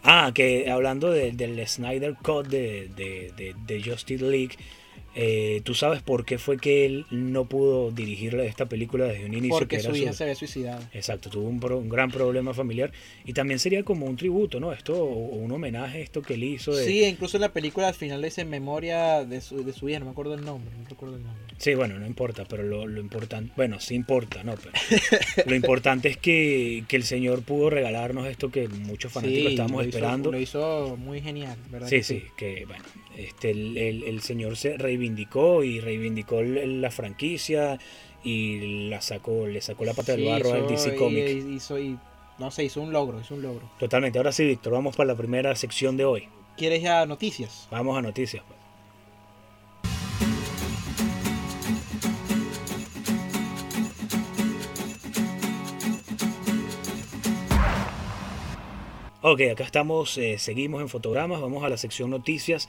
Ah, 0.02 0.32
que 0.34 0.70
hablando 0.70 1.10
de- 1.10 1.32
del 1.32 1.66
Snyder 1.66 2.14
Cut 2.22 2.48
de, 2.48 2.90
de, 2.94 3.32
de, 3.36 3.54
de 3.66 3.82
Justice 3.82 4.22
League, 4.22 4.56
eh, 5.16 5.60
¿tú 5.64 5.74
sabes 5.74 6.02
por 6.02 6.24
qué 6.24 6.38
fue 6.38 6.56
que 6.58 6.86
él 6.86 7.06
no 7.10 7.44
pudo 7.46 7.90
dirigir 7.92 8.34
esta 8.40 8.66
película 8.66 9.04
desde 9.06 9.26
un 9.26 9.34
inicio? 9.34 9.50
Porque 9.58 9.76
que 9.76 9.82
era 9.82 9.90
su 9.90 9.96
hija 9.96 10.12
su- 10.12 10.18
se 10.18 10.24
había 10.24 10.34
suicidado. 10.34 10.82
Exacto, 10.92 11.30
tuvo 11.30 11.48
un, 11.48 11.60
pro- 11.60 11.78
un 11.78 11.88
gran 11.88 12.10
problema 12.10 12.52
familiar 12.54 12.92
y 13.24 13.32
también 13.32 13.58
sería 13.58 13.82
como 13.84 14.06
un 14.06 14.16
tributo, 14.16 14.58
¿no? 14.60 14.72
Esto, 14.72 14.96
o 14.96 15.36
un 15.36 15.50
homenaje 15.52 16.02
esto 16.02 16.22
que 16.22 16.34
él 16.34 16.44
hizo. 16.44 16.74
De... 16.74 16.84
Sí, 16.84 17.04
incluso 17.04 17.36
en 17.36 17.42
la 17.42 17.52
película 17.52 17.88
al 17.88 17.94
final 17.94 18.20
le 18.20 18.28
dice 18.28 18.44
memoria 18.44 19.24
de 19.24 19.40
su, 19.40 19.64
de 19.64 19.72
su 19.72 19.88
hija, 19.88 19.98
no 20.00 20.06
me 20.06 20.10
acuerdo 20.12 20.34
el 20.34 20.44
nombre, 20.44 20.70
no 20.82 20.88
recuerdo 20.88 21.16
el 21.16 21.22
nombre. 21.22 21.42
Sí, 21.58 21.74
bueno, 21.74 21.98
no 21.98 22.06
importa, 22.06 22.44
pero 22.48 22.62
lo, 22.64 22.86
lo 22.86 23.00
importante, 23.00 23.52
bueno, 23.56 23.78
sí 23.80 23.94
importa, 23.94 24.42
¿no? 24.42 24.54
Pero 24.56 24.72
lo 25.46 25.54
importante 25.54 26.08
es 26.08 26.16
que, 26.16 26.84
que 26.88 26.96
el 26.96 27.04
Señor 27.04 27.42
pudo 27.42 27.70
regalarnos 27.70 28.26
esto 28.26 28.50
que 28.50 28.68
muchos 28.68 29.12
fanáticos 29.12 29.42
Sí, 29.44 29.48
estábamos 29.50 29.82
lo 29.84 29.88
hizo- 29.88 29.96
esperando. 29.98 30.32
lo 30.32 30.40
hizo 30.40 30.96
muy 30.98 31.20
genial, 31.20 31.56
¿verdad? 31.70 31.88
Sí, 31.88 32.02
sí, 32.02 32.24
que 32.36 32.64
bueno, 32.66 32.82
este, 33.16 33.50
el, 33.50 33.76
el- 33.76 34.02
el 34.04 34.20
Señor 34.20 34.56
se 34.56 34.76
reivindicó 34.76 35.62
y 35.64 35.80
reivindicó 35.80 36.42
la 36.42 36.90
franquicia 36.90 37.78
y 38.22 38.88
la 38.88 39.00
sacó, 39.00 39.46
le 39.46 39.60
sacó 39.60 39.84
la 39.84 39.94
pata 39.94 40.12
del 40.12 40.22
Sí, 40.22 40.28
barro 40.28 40.52
al 40.52 40.58
hizo- 40.64 40.68
DC 40.68 40.94
y- 40.94 40.98
Comics. 40.98 41.30
hizo 41.56 41.78
y- 41.78 41.98
no 42.38 42.50
sé, 42.50 42.64
hizo 42.64 42.80
un 42.80 42.92
logro, 42.92 43.20
hizo 43.20 43.34
un 43.34 43.42
logro. 43.42 43.70
Totalmente. 43.78 44.18
Ahora 44.18 44.32
sí, 44.32 44.44
Víctor, 44.44 44.72
vamos 44.72 44.96
para 44.96 45.08
la 45.08 45.16
primera 45.16 45.54
sección 45.54 45.96
de 45.96 46.04
hoy. 46.04 46.28
¿Quieres 46.56 46.82
ya 46.82 47.04
noticias? 47.06 47.68
Vamos 47.70 47.96
a 47.98 48.02
noticias. 48.02 48.42
pues. 48.46 48.58
Ok, 59.22 59.40
acá 59.52 59.64
estamos, 59.64 60.18
eh, 60.18 60.38
seguimos 60.38 60.82
en 60.82 60.88
fotogramas, 60.90 61.40
vamos 61.40 61.64
a 61.64 61.68
la 61.70 61.78
sección 61.78 62.10
noticias 62.10 62.68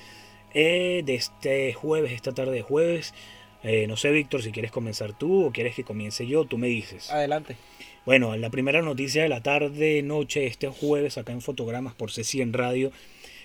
eh, 0.56 1.04
de 1.06 1.14
este 1.16 1.74
jueves, 1.74 2.12
esta 2.12 2.32
tarde 2.34 2.54
de 2.54 2.62
jueves. 2.64 3.14
Eh, 3.64 3.86
no 3.88 3.98
sé, 3.98 4.10
Víctor, 4.12 4.42
si 4.42 4.52
quieres 4.52 4.72
comenzar 4.72 5.18
tú 5.18 5.46
o 5.46 5.52
quieres 5.52 5.76
que 5.76 5.84
comience 5.84 6.26
yo, 6.26 6.46
tú 6.46 6.58
me 6.58 6.68
dices. 6.68 7.12
Adelante. 7.12 7.56
Bueno, 8.06 8.36
la 8.38 8.50
primera 8.52 8.82
noticia 8.82 9.24
de 9.24 9.30
la 9.30 9.42
tarde, 9.42 10.02
noche, 10.04 10.46
este 10.46 10.68
jueves, 10.68 11.18
acá 11.18 11.32
en 11.34 11.42
Fotogramas 11.42 11.96
por 11.96 12.12
C100 12.12 12.52
Radio, 12.54 12.92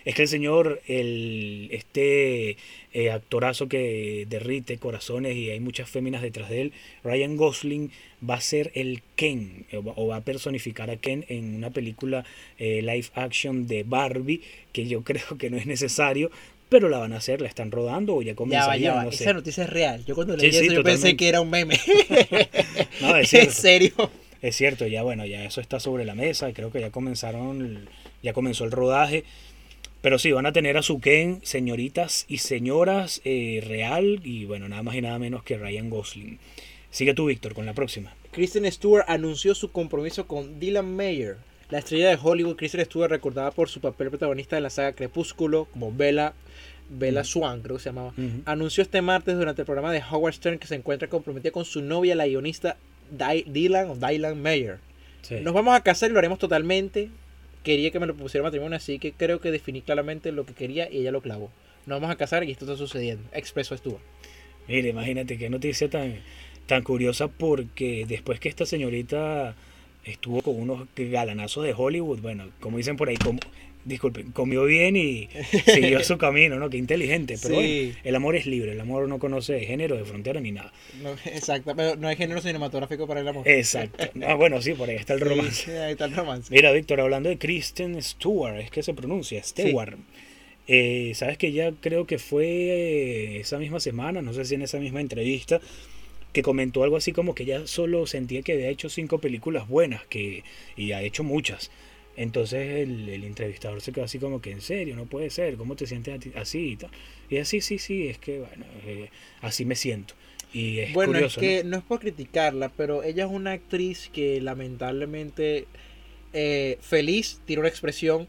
es 0.05 0.15
que 0.15 0.23
el 0.23 0.29
señor, 0.29 0.81
el, 0.87 1.69
este 1.73 2.57
eh, 2.93 3.11
actorazo 3.11 3.69
que 3.69 4.27
derrite 4.29 4.79
corazones 4.79 5.37
y 5.37 5.51
hay 5.51 5.61
muchas 5.61 5.89
féminas 5.91 6.21
detrás 6.23 6.49
de 6.51 6.61
él, 6.63 6.73
Ryan 7.05 7.37
Gosling, 7.37 7.91
va 8.29 8.35
a 8.35 8.41
ser 8.43 8.71
el 8.75 9.03
Ken, 9.17 9.67
o 9.73 10.07
va- 10.07 10.17
a 10.17 10.21
personificar 10.23 10.91
a 10.91 10.97
Ken 10.97 11.25
en 11.29 11.55
una 11.55 11.71
película 11.71 12.25
eh, 12.59 12.83
live 12.83 13.07
action 13.15 13.67
de 13.67 13.83
Barbie, 13.85 14.43
que 14.73 14.87
yo 14.87 15.03
creo 15.05 15.39
que 15.39 15.49
no 15.49 15.57
es 15.57 15.65
necesario, 15.67 16.31
pero 16.71 16.89
la 16.89 16.97
van 16.99 17.13
a 17.13 17.17
hacer, 17.19 17.43
la 17.43 17.49
están 17.49 17.71
rodando 17.71 18.15
o 18.15 18.23
ya 18.23 18.29
Ya 18.29 18.33
va, 18.33 18.37
comenzaría, 18.37 18.79
ya 18.89 18.95
va. 18.95 19.05
no 19.05 19.13
sé. 19.13 19.25
Esa 19.25 19.35
noticia 19.35 19.65
es 19.65 19.71
real. 19.71 20.05
Yo 20.07 20.15
cuando 20.15 20.37
leí 20.37 20.51
sí, 20.53 20.65
eso 20.65 20.73
yo 20.73 20.83
pensé 20.83 21.17
que 21.17 21.29
era 21.29 21.43
un 21.43 21.51
meme. 21.51 21.79
No, 23.03 23.17
es 23.17 23.23
en 23.23 23.27
cierto. 23.27 23.53
serio. 23.53 24.11
Es 24.41 24.57
cierto, 24.57 24.87
ya 24.87 25.03
bueno, 25.03 25.27
ya 25.27 25.45
eso 25.45 25.61
está 25.61 25.81
sobre 25.81 26.07
la 26.07 26.15
mesa, 26.15 26.51
creo 26.55 26.73
que 26.73 26.81
ya 26.81 26.91
comenzaron, 26.91 27.89
ya 28.23 28.33
comenzó 28.33 28.65
el 28.65 28.71
rodaje. 28.71 29.25
Pero 30.01 30.19
sí, 30.19 30.33
van 30.33 30.47
a 30.47 30.53
tener 30.55 30.79
a 30.79 30.83
su 30.83 30.99
Ken, 31.01 31.41
señoritas 31.43 32.25
y 32.27 32.39
señoras 32.39 33.21
eh, 33.25 33.63
real, 33.67 34.21
y 34.25 34.47
bueno, 34.47 34.67
nada 34.67 34.83
más 34.83 34.95
y 34.95 35.03
nada 35.03 35.19
menos 35.19 35.43
que 35.43 35.59
Ryan 35.59 35.91
Gosling. 35.91 36.39
Sigue 36.91 37.13
tú, 37.13 37.27
Víctor, 37.27 37.53
con 37.53 37.67
la 37.67 37.75
próxima. 37.75 38.15
Kristen 38.31 38.71
Stewart 38.73 39.05
anunció 39.09 39.55
su 39.55 39.73
compromiso 39.73 40.27
con 40.27 40.59
Dylan 40.59 40.97
Mayer. 40.97 41.37
La 41.71 41.79
estrella 41.79 42.09
de 42.09 42.19
Hollywood, 42.21 42.57
Kristen 42.57 42.85
Stewart, 42.85 43.11
recordada 43.11 43.53
por 43.53 43.69
su 43.69 43.81
papel 43.81 44.09
protagonista 44.09 44.57
de 44.57 44.63
la 44.63 44.71
saga 44.71 44.93
Crepúsculo, 44.93 45.67
como 45.67 45.93
Bella, 45.93 46.35
Bella. 46.89 47.23
Swan, 47.23 47.63
creo 47.63 47.77
que 47.77 47.83
se 47.85 47.91
llamaba. 47.91 48.13
Anunció 48.45 48.83
este 48.83 49.01
martes 49.03 49.37
durante 49.37 49.63
el 49.63 49.67
programa 49.67 49.93
de 49.93 50.03
Howard 50.11 50.35
Stern 50.35 50.59
que 50.59 50.67
se 50.67 50.75
encuentra 50.75 51.09
comprometida 51.09 51.53
con 51.53 51.65
su 51.65 51.81
novia, 51.81 52.17
la 52.17 52.27
guionista 52.27 52.77
Dylan 53.13 53.91
o 53.91 53.95
Dylan 53.95 54.43
Mayer. 54.43 54.79
Sí. 55.23 55.37
Nos 55.43 55.55
vamos 55.55 55.77
a 55.77 55.83
casar 55.83 56.11
y 56.11 56.13
lo 56.13 56.19
haremos 56.19 56.41
totalmente. 56.41 57.09
Quería 57.63 57.93
que 57.93 58.01
me 58.01 58.07
lo 58.07 58.17
pusiera 58.17 58.43
matrimonio, 58.43 58.77
así 58.77 58.99
que 58.99 59.13
creo 59.13 59.41
que 59.41 59.53
definí 59.53 59.83
claramente 59.83 60.33
lo 60.33 60.45
que 60.47 60.55
quería 60.55 60.91
y 60.91 60.99
ella 60.99 61.13
lo 61.13 61.21
clavó. 61.21 61.53
Nos 61.87 62.01
vamos 62.01 62.13
a 62.13 62.17
casar 62.17 62.43
y 62.43 62.51
esto 62.51 62.65
está 62.65 62.77
sucediendo. 62.77 63.23
Expreso 63.33 63.77
Stewart. 63.77 64.03
Mire, 64.67 64.89
imagínate 64.89 65.39
qué 65.39 65.49
noticia 65.49 65.89
tan, 65.89 66.17
tan 66.67 66.83
curiosa 66.83 67.29
porque 67.29 68.07
después 68.09 68.41
que 68.41 68.49
esta 68.49 68.67
señorita 68.67 69.55
estuvo 70.05 70.41
con 70.43 70.61
unos 70.61 70.87
galanazos 70.97 71.65
de 71.65 71.75
Hollywood, 71.77 72.21
bueno, 72.21 72.49
como 72.61 72.77
dicen 72.79 72.97
por 72.97 73.09
ahí, 73.09 73.17
como, 73.17 73.39
disculpen, 73.85 74.33
comió 74.33 74.65
bien 74.65 74.97
y 74.97 75.29
siguió 75.67 76.03
su 76.05 76.19
camino, 76.19 76.59
¿no? 76.59 76.69
Qué 76.71 76.77
inteligente. 76.77 77.37
Pero 77.43 77.55
Sí. 77.61 77.87
bueno, 77.87 77.99
el 78.05 78.15
amor 78.17 78.37
es 78.37 78.47
libre, 78.47 78.73
el 78.73 78.81
amor 78.81 79.09
no 79.09 79.19
conoce 79.19 79.55
de 79.55 79.65
género, 79.67 79.97
de 79.97 80.05
frontera 80.05 80.41
ni 80.41 80.53
nada. 80.53 80.73
No, 81.03 81.11
exacto, 81.27 81.75
pero 81.77 81.97
no 81.97 82.09
hay 82.09 82.17
género 82.17 82.41
cinematográfico 82.41 83.07
para 83.07 83.21
el 83.21 83.29
amor. 83.29 83.47
Exacto. 83.49 84.05
Ah, 84.27 84.35
bueno, 84.35 84.61
sí, 84.63 84.73
por 84.75 84.89
ahí 84.91 84.97
está 84.97 85.15
el 85.15 85.21
romance. 85.21 85.65
sí, 85.65 85.71
ahí 85.71 85.93
está 85.93 86.05
el 86.07 86.15
romance. 86.15 86.53
Mira, 86.53 86.73
Víctor, 86.73 87.01
hablando 87.01 87.29
de 87.29 87.39
Kristen 87.39 88.01
Stewart, 88.03 88.59
es 88.59 88.71
que 88.71 88.83
se 88.83 88.95
pronuncia, 88.95 89.43
Stewart. 89.43 89.97
Eh, 90.73 91.13
Sabes 91.17 91.37
que 91.37 91.51
ya 91.53 91.73
creo 91.81 92.07
que 92.07 92.19
fue 92.19 92.47
eh, 92.47 93.41
esa 93.41 93.59
misma 93.59 93.81
semana, 93.81 94.23
no 94.23 94.33
sé 94.33 94.45
si 94.45 94.55
en 94.55 94.63
esa 94.63 94.79
misma 94.79 95.01
entrevista, 95.01 95.61
que 96.33 96.43
comentó 96.43 96.85
algo 96.85 96.97
así 96.97 97.13
como 97.13 97.35
que 97.35 97.45
ya 97.45 97.67
solo 97.67 98.07
sentía 98.07 98.43
que 98.43 98.53
había 98.53 98.69
hecho 98.69 98.89
cinco 98.89 99.19
películas 99.19 99.69
buenas 99.69 100.07
que, 100.07 100.45
y 100.77 100.93
ha 100.93 101.03
hecho 101.03 101.25
muchas. 101.25 101.71
Entonces 102.17 102.81
el, 102.81 103.09
el 103.09 103.25
entrevistador 103.25 103.81
se 103.81 103.93
quedó 103.93 104.05
así 104.05 104.19
como 104.19 104.41
que 104.41 104.51
en 104.51 104.61
serio, 104.61 104.97
no 104.97 105.07
puede 105.07 105.31
ser, 105.31 105.57
¿cómo 105.57 105.77
te 105.77 105.87
sientes 105.87 106.21
así 106.37 106.73
y 106.73 106.77
tal? 106.77 106.91
Y 107.29 107.39
así, 107.39 107.61
sí, 107.61 107.79
sí, 107.79 108.09
es 108.09 108.19
que 108.19 108.41
bueno, 108.41 108.65
eh, 108.87 109.11
así 109.41 109.65
me 109.65 109.77
siento. 109.77 110.15
Y 110.53 110.81
es 110.81 110.93
Bueno, 110.93 111.13
curioso, 111.13 111.41
es 111.41 111.47
que 111.47 111.65
¿no? 111.65 111.71
¿no? 111.71 111.77
es 111.79 111.85
por 111.85 112.01
criticarla, 112.01 112.71
pero 112.71 113.03
ella 113.05 113.25
es 113.25 113.31
una 113.31 113.53
actriz 113.53 114.11
que 114.13 114.41
lamentablemente 114.41 115.67
eh, 116.33 116.79
feliz 116.81 117.41
tiene 117.45 117.61
una 117.61 117.69
expresión 117.69 118.29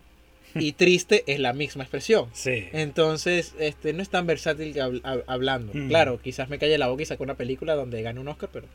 y 0.56 0.72
triste 0.74 1.24
es 1.28 1.40
la 1.40 1.54
misma 1.54 1.84
expresión. 1.84 2.28
Sí. 2.34 2.66
Entonces, 2.74 3.54
este 3.60 3.94
no 3.94 4.02
es 4.02 4.10
tan 4.10 4.28
versátil 4.28 4.74
que 4.74 4.82
hab- 4.82 5.24
hablando. 5.28 5.74
Mm. 5.74 5.88
Claro, 5.88 6.20
quizás 6.22 6.50
me 6.50 6.60
calle 6.60 6.78
la 6.78 6.88
boca 6.88 7.04
y 7.04 7.06
saque 7.06 7.24
una 7.24 7.36
película 7.36 7.76
donde 7.76 8.02
gane 8.02 8.20
un 8.20 8.28
Oscar, 8.28 8.50
pero 8.52 8.68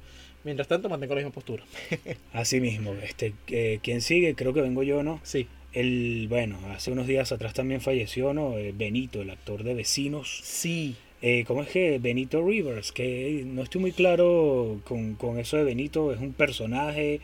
mientras 0.44 0.68
tanto 0.68 0.88
mantengo 0.88 1.14
la 1.14 1.20
misma 1.20 1.32
postura. 1.34 1.64
Así 2.32 2.60
mismo. 2.60 2.94
Este, 3.02 3.34
eh, 3.48 3.78
¿Quién 3.82 4.00
sigue? 4.00 4.34
Creo 4.34 4.52
que 4.54 4.60
vengo 4.62 4.82
yo, 4.82 5.02
¿no? 5.02 5.20
Sí. 5.22 5.46
El, 5.72 6.26
bueno, 6.30 6.58
hace 6.70 6.90
unos 6.90 7.06
días 7.06 7.32
atrás 7.32 7.52
también 7.52 7.80
falleció, 7.82 8.32
¿no? 8.32 8.56
Eh, 8.56 8.72
Benito, 8.74 9.20
el 9.20 9.28
actor 9.30 9.62
de 9.62 9.74
Vecinos. 9.74 10.40
Sí. 10.42 10.96
Eh, 11.22 11.44
¿Cómo 11.46 11.62
es 11.62 11.68
que 11.68 11.98
Benito 11.98 12.46
Rivers? 12.46 12.92
Que 12.92 13.42
no 13.44 13.62
estoy 13.62 13.80
muy 13.80 13.92
claro 13.92 14.80
con, 14.84 15.14
con 15.16 15.38
eso 15.38 15.56
de 15.56 15.64
Benito. 15.64 16.12
Es 16.12 16.20
un 16.20 16.32
personaje. 16.32 17.20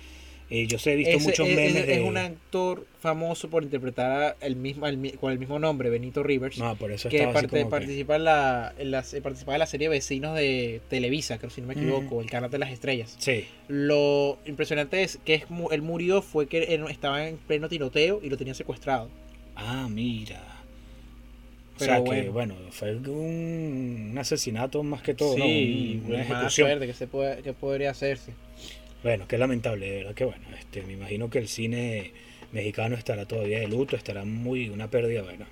Eh, 0.54 0.66
yo 0.66 0.78
sé, 0.78 0.92
he 0.92 0.96
visto 0.96 1.16
Ese- 1.16 1.28
muchos 1.30 1.48
es, 1.48 1.56
memes 1.56 1.76
es- 1.76 1.86
de... 1.86 1.94
es 1.94 2.00
un 2.02 2.18
actor 2.18 2.86
famoso 3.00 3.48
por 3.48 3.62
interpretar 3.62 4.36
el 4.42 4.54
mismo, 4.54 4.86
el 4.86 5.16
con 5.18 5.32
el 5.32 5.38
mismo 5.38 5.58
nombre, 5.58 5.88
Benito 5.88 6.22
Rivers. 6.22 6.58
No, 6.58 6.76
por 6.76 6.92
eso 6.92 7.08
que 7.08 7.20
como 7.24 7.32
que- 7.40 7.64
participa, 7.64 8.16
en 8.16 8.24
la, 8.24 8.74
en 8.78 8.90
la- 8.90 9.02
eh, 9.14 9.20
participa 9.22 9.54
en 9.54 9.58
la 9.60 9.66
serie 9.66 9.88
Vecinos 9.88 10.36
de 10.36 10.82
Televisa, 10.90 11.38
creo 11.38 11.48
si 11.50 11.62
no 11.62 11.68
me 11.68 11.72
equivoco, 11.72 12.20
el 12.20 12.28
canal 12.28 12.50
de 12.50 12.58
las 12.58 12.70
estrellas. 12.70 13.16
Sí. 13.18 13.46
Lo 13.68 14.38
impresionante 14.44 15.02
es 15.02 15.18
que 15.24 15.34
es, 15.36 15.44
él 15.70 15.80
murió 15.80 16.20
fue 16.20 16.46
que 16.48 16.64
él 16.74 16.84
estaba 16.90 17.26
en 17.26 17.38
pleno 17.38 17.70
tiroteo 17.70 18.20
y 18.22 18.28
lo 18.28 18.36
tenían 18.36 18.54
secuestrado. 18.54 19.08
Ah, 19.56 19.88
mira. 19.90 20.42
O 21.76 21.84
sea 21.84 22.04
que, 22.04 22.28
bueno. 22.28 22.54
fue 22.70 22.94
un, 22.94 23.08
un 24.12 24.18
asesinato 24.18 24.82
más 24.82 25.02
que 25.02 25.14
todo, 25.14 25.36
¿no? 25.38 25.44
sí, 25.46 26.00
Un- 26.04 26.12
una 26.12 26.22
ejecución. 26.22 26.78
que, 26.80 26.92
se 26.92 27.06
puede, 27.06 27.42
que 27.42 27.54
podría 27.54 27.90
hacerse. 27.90 28.34
Bueno, 29.02 29.26
qué 29.26 29.38
lamentable, 29.38 29.90
de 29.90 29.96
verdad 29.98 30.14
que 30.14 30.24
bueno. 30.24 30.44
Este, 30.58 30.82
me 30.82 30.92
imagino 30.92 31.28
que 31.30 31.38
el 31.38 31.48
cine 31.48 32.12
mexicano 32.52 32.96
estará 32.96 33.26
todavía 33.26 33.60
de 33.60 33.68
luto, 33.68 33.96
estará 33.96 34.24
muy, 34.24 34.68
una 34.68 34.88
pérdida, 34.88 35.22
bueno, 35.22 35.46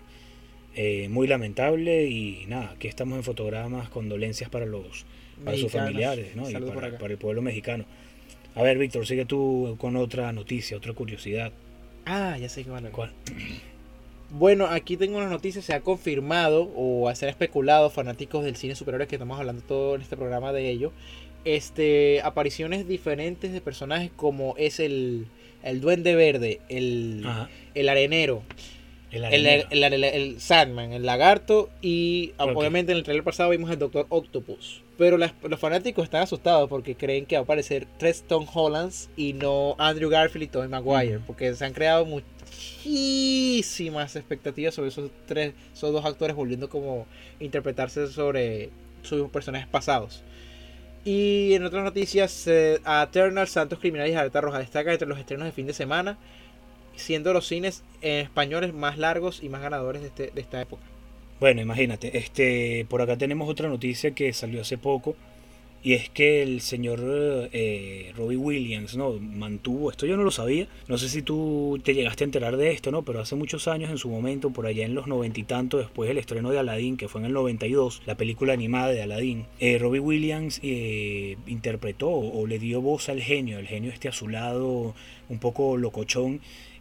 eh, 0.77 1.09
muy 1.09 1.27
lamentable 1.27 2.07
y 2.07 2.47
nada, 2.47 2.73
aquí 2.73 2.89
estamos 2.89 3.17
en 3.17 3.25
fotogramas, 3.25 3.89
condolencias 3.89 4.51
para 4.51 4.67
los, 4.67 5.05
para 5.45 5.57
sus 5.57 5.73
familiares, 5.73 6.37
¿no? 6.37 6.49
Y 6.49 6.55
para, 6.55 6.97
para 6.99 7.13
el 7.13 7.19
pueblo 7.19 7.43
mexicano. 7.43 7.85
A 8.55 8.63
ver, 8.63 8.79
Víctor, 8.79 9.07
sigue 9.07 9.25
tú 9.25 9.77
con 9.79 9.97
otra 9.97 10.33
noticia, 10.33 10.77
otra 10.77 10.93
curiosidad. 10.93 11.53
Ah, 12.05 12.37
ya 12.39 12.49
sé 12.49 12.65
que 12.65 12.71
van 12.71 12.87
a 12.87 12.91
¿Cuál? 12.91 13.13
Bueno, 14.31 14.67
aquí 14.67 14.97
tengo 14.97 15.19
una 15.19 15.29
noticia, 15.29 15.61
se 15.61 15.75
ha 15.75 15.81
confirmado 15.81 16.71
o 16.77 17.13
se 17.15 17.27
ha 17.27 17.29
especulado, 17.29 17.91
fanáticos 17.91 18.45
del 18.45 18.55
cine 18.57 18.77
superiores 18.77 19.09
que 19.09 19.17
estamos 19.17 19.39
hablando 19.39 19.63
todo 19.63 19.97
en 19.97 20.03
este 20.03 20.17
programa 20.17 20.53
de 20.53 20.71
ello, 20.71 20.93
este, 21.45 22.21
apariciones 22.23 22.87
diferentes 22.89 23.53
de 23.53 23.61
personajes 23.61 24.11
como 24.17 24.55
es 24.59 24.81
el, 24.81 25.27
el 25.63 25.81
Duende 25.81 26.15
Verde, 26.15 26.61
el, 26.69 27.25
el 27.75 27.89
Arenero, 27.89 28.43
El 29.11 29.25
el, 29.25 29.25
arenero. 29.25 29.69
el, 29.71 29.83
el- 29.85 30.05
el 30.05 30.41
Sandman, 30.41 30.93
el 30.93 31.05
Lagarto 31.05 31.69
y 31.83 32.33
Ok. 32.39 32.57
obviamente 32.57 32.93
en 32.93 32.99
el 32.99 33.05
trailer 33.05 33.25
pasado 33.25 33.51
vimos 33.51 33.71
el 33.71 33.79
Doctor 33.79 34.07
Octopus. 34.09 34.83
Pero 34.99 35.17
las- 35.19 35.33
los 35.43 35.59
fanáticos 35.59 36.05
están 36.05 36.23
asustados 36.23 36.69
porque 36.69 36.95
creen 36.95 37.25
que 37.27 37.37
va 37.37 37.41
a 37.41 37.45
aparecer 37.45 37.87
tres 37.99 38.23
Tom 38.29 38.47
Hollands 38.53 39.09
y 39.17 39.33
no 39.33 39.75
Andrew 39.79 40.11
Garfield 40.11 40.45
y 40.45 40.49
Tobey 40.49 40.69
Maguire. 40.69 41.21
Porque 41.27 41.55
se 41.55 41.65
han 41.65 41.73
creado 41.73 42.05
muchísimas 42.05 44.15
expectativas 44.17 44.75
sobre 44.75 44.91
esos 44.91 45.11
tres, 45.27 45.55
esos 45.75 45.93
dos 45.93 46.05
actores 46.05 46.37
volviendo 46.37 46.69
como 46.69 47.07
interpretarse 47.41 48.07
sobre 48.09 48.71
sus 49.03 49.29
personajes 49.31 49.67
pasados. 49.69 50.23
Y 51.05 51.55
en 51.55 51.65
otras 51.65 51.83
noticias, 51.83 52.47
eh, 52.47 52.81
a 52.85 53.05
Eternal, 53.05 53.49
Santos 53.49 53.79
Criminales 53.79 54.13
y 54.13 54.17
Alerta 54.17 54.41
Roja 54.41 54.59
destaca 54.59 54.93
entre 54.93 55.09
los 55.09 55.19
estrenos 55.19 55.47
de 55.47 55.53
fin 55.53 55.67
de 55.67 55.73
semana, 55.73 56.19
siendo 56.95 57.33
los 57.33 57.47
cines 57.47 57.83
en 58.03 58.19
españoles 58.25 58.75
más 58.75 58.99
largos 58.99 59.43
y 59.43 59.49
más 59.49 59.63
ganadores 59.63 60.03
de, 60.03 60.09
este- 60.09 60.31
de 60.35 60.41
esta 60.41 60.61
época. 60.61 60.83
Bueno, 61.41 61.63
imagínate, 61.63 62.19
este, 62.19 62.85
por 62.91 63.01
acá 63.01 63.17
tenemos 63.17 63.49
otra 63.49 63.69
noticia 63.71 64.11
que 64.11 64.31
salió 64.35 64.61
hace 64.61 64.77
poco 64.77 65.17
y 65.83 65.95
es 65.95 66.11
que 66.11 66.43
el 66.43 66.61
señor 66.61 67.01
eh, 67.53 68.13
Robbie 68.17 68.37
Williams, 68.37 68.97
¿no? 68.97 69.13
Mantuvo, 69.19 69.91
esto 69.91 70.07
yo 70.07 70.17
no 70.17 70.25
lo 70.25 70.31
sabía, 70.31 70.69
no 70.89 70.99
sé 70.99 71.09
si 71.09 71.23
tú 71.23 71.81
te 71.83 71.95
llegaste 71.95 72.25
a 72.25 72.27
enterar 72.27 72.57
de 72.57 72.73
esto, 72.73 72.91
¿no? 72.91 73.03
Pero 73.03 73.21
hace 73.21 73.35
muchos 73.35 73.67
años 73.69 73.91
en 73.91 73.99
su 73.99 74.09
momento, 74.09 74.51
por 74.51 74.67
allá 74.67 74.85
en 74.85 74.95
los 74.95 75.07
noventa 75.07 75.41
y 75.41 75.45
tanto, 75.45 75.79
después 75.79 76.09
del 76.09 76.19
estreno 76.19 76.51
de 76.51 76.59
Aladdin, 76.59 76.97
que 76.97 77.09
fue 77.09 77.21
en 77.21 77.27
el 77.27 77.33
92, 77.33 78.03
la 78.07 78.17
película 78.17 78.53
animada 78.53 78.89
de 78.89 79.03
Aladdin, 79.03 79.47
eh, 79.59 79.79
Robbie 79.79 80.01
Williams 80.01 80.61
eh, 80.63 81.37
interpretó 81.47 82.11
o 82.11 82.47
le 82.47 82.59
dio 82.59 82.81
voz 82.83 83.09
al 83.09 83.23
genio, 83.23 83.59
el 83.59 83.67
genio 83.67 83.91
este 83.91 84.09
azulado, 84.09 84.95
un 85.29 85.39
poco 85.39 85.77
locochón, 85.77 86.41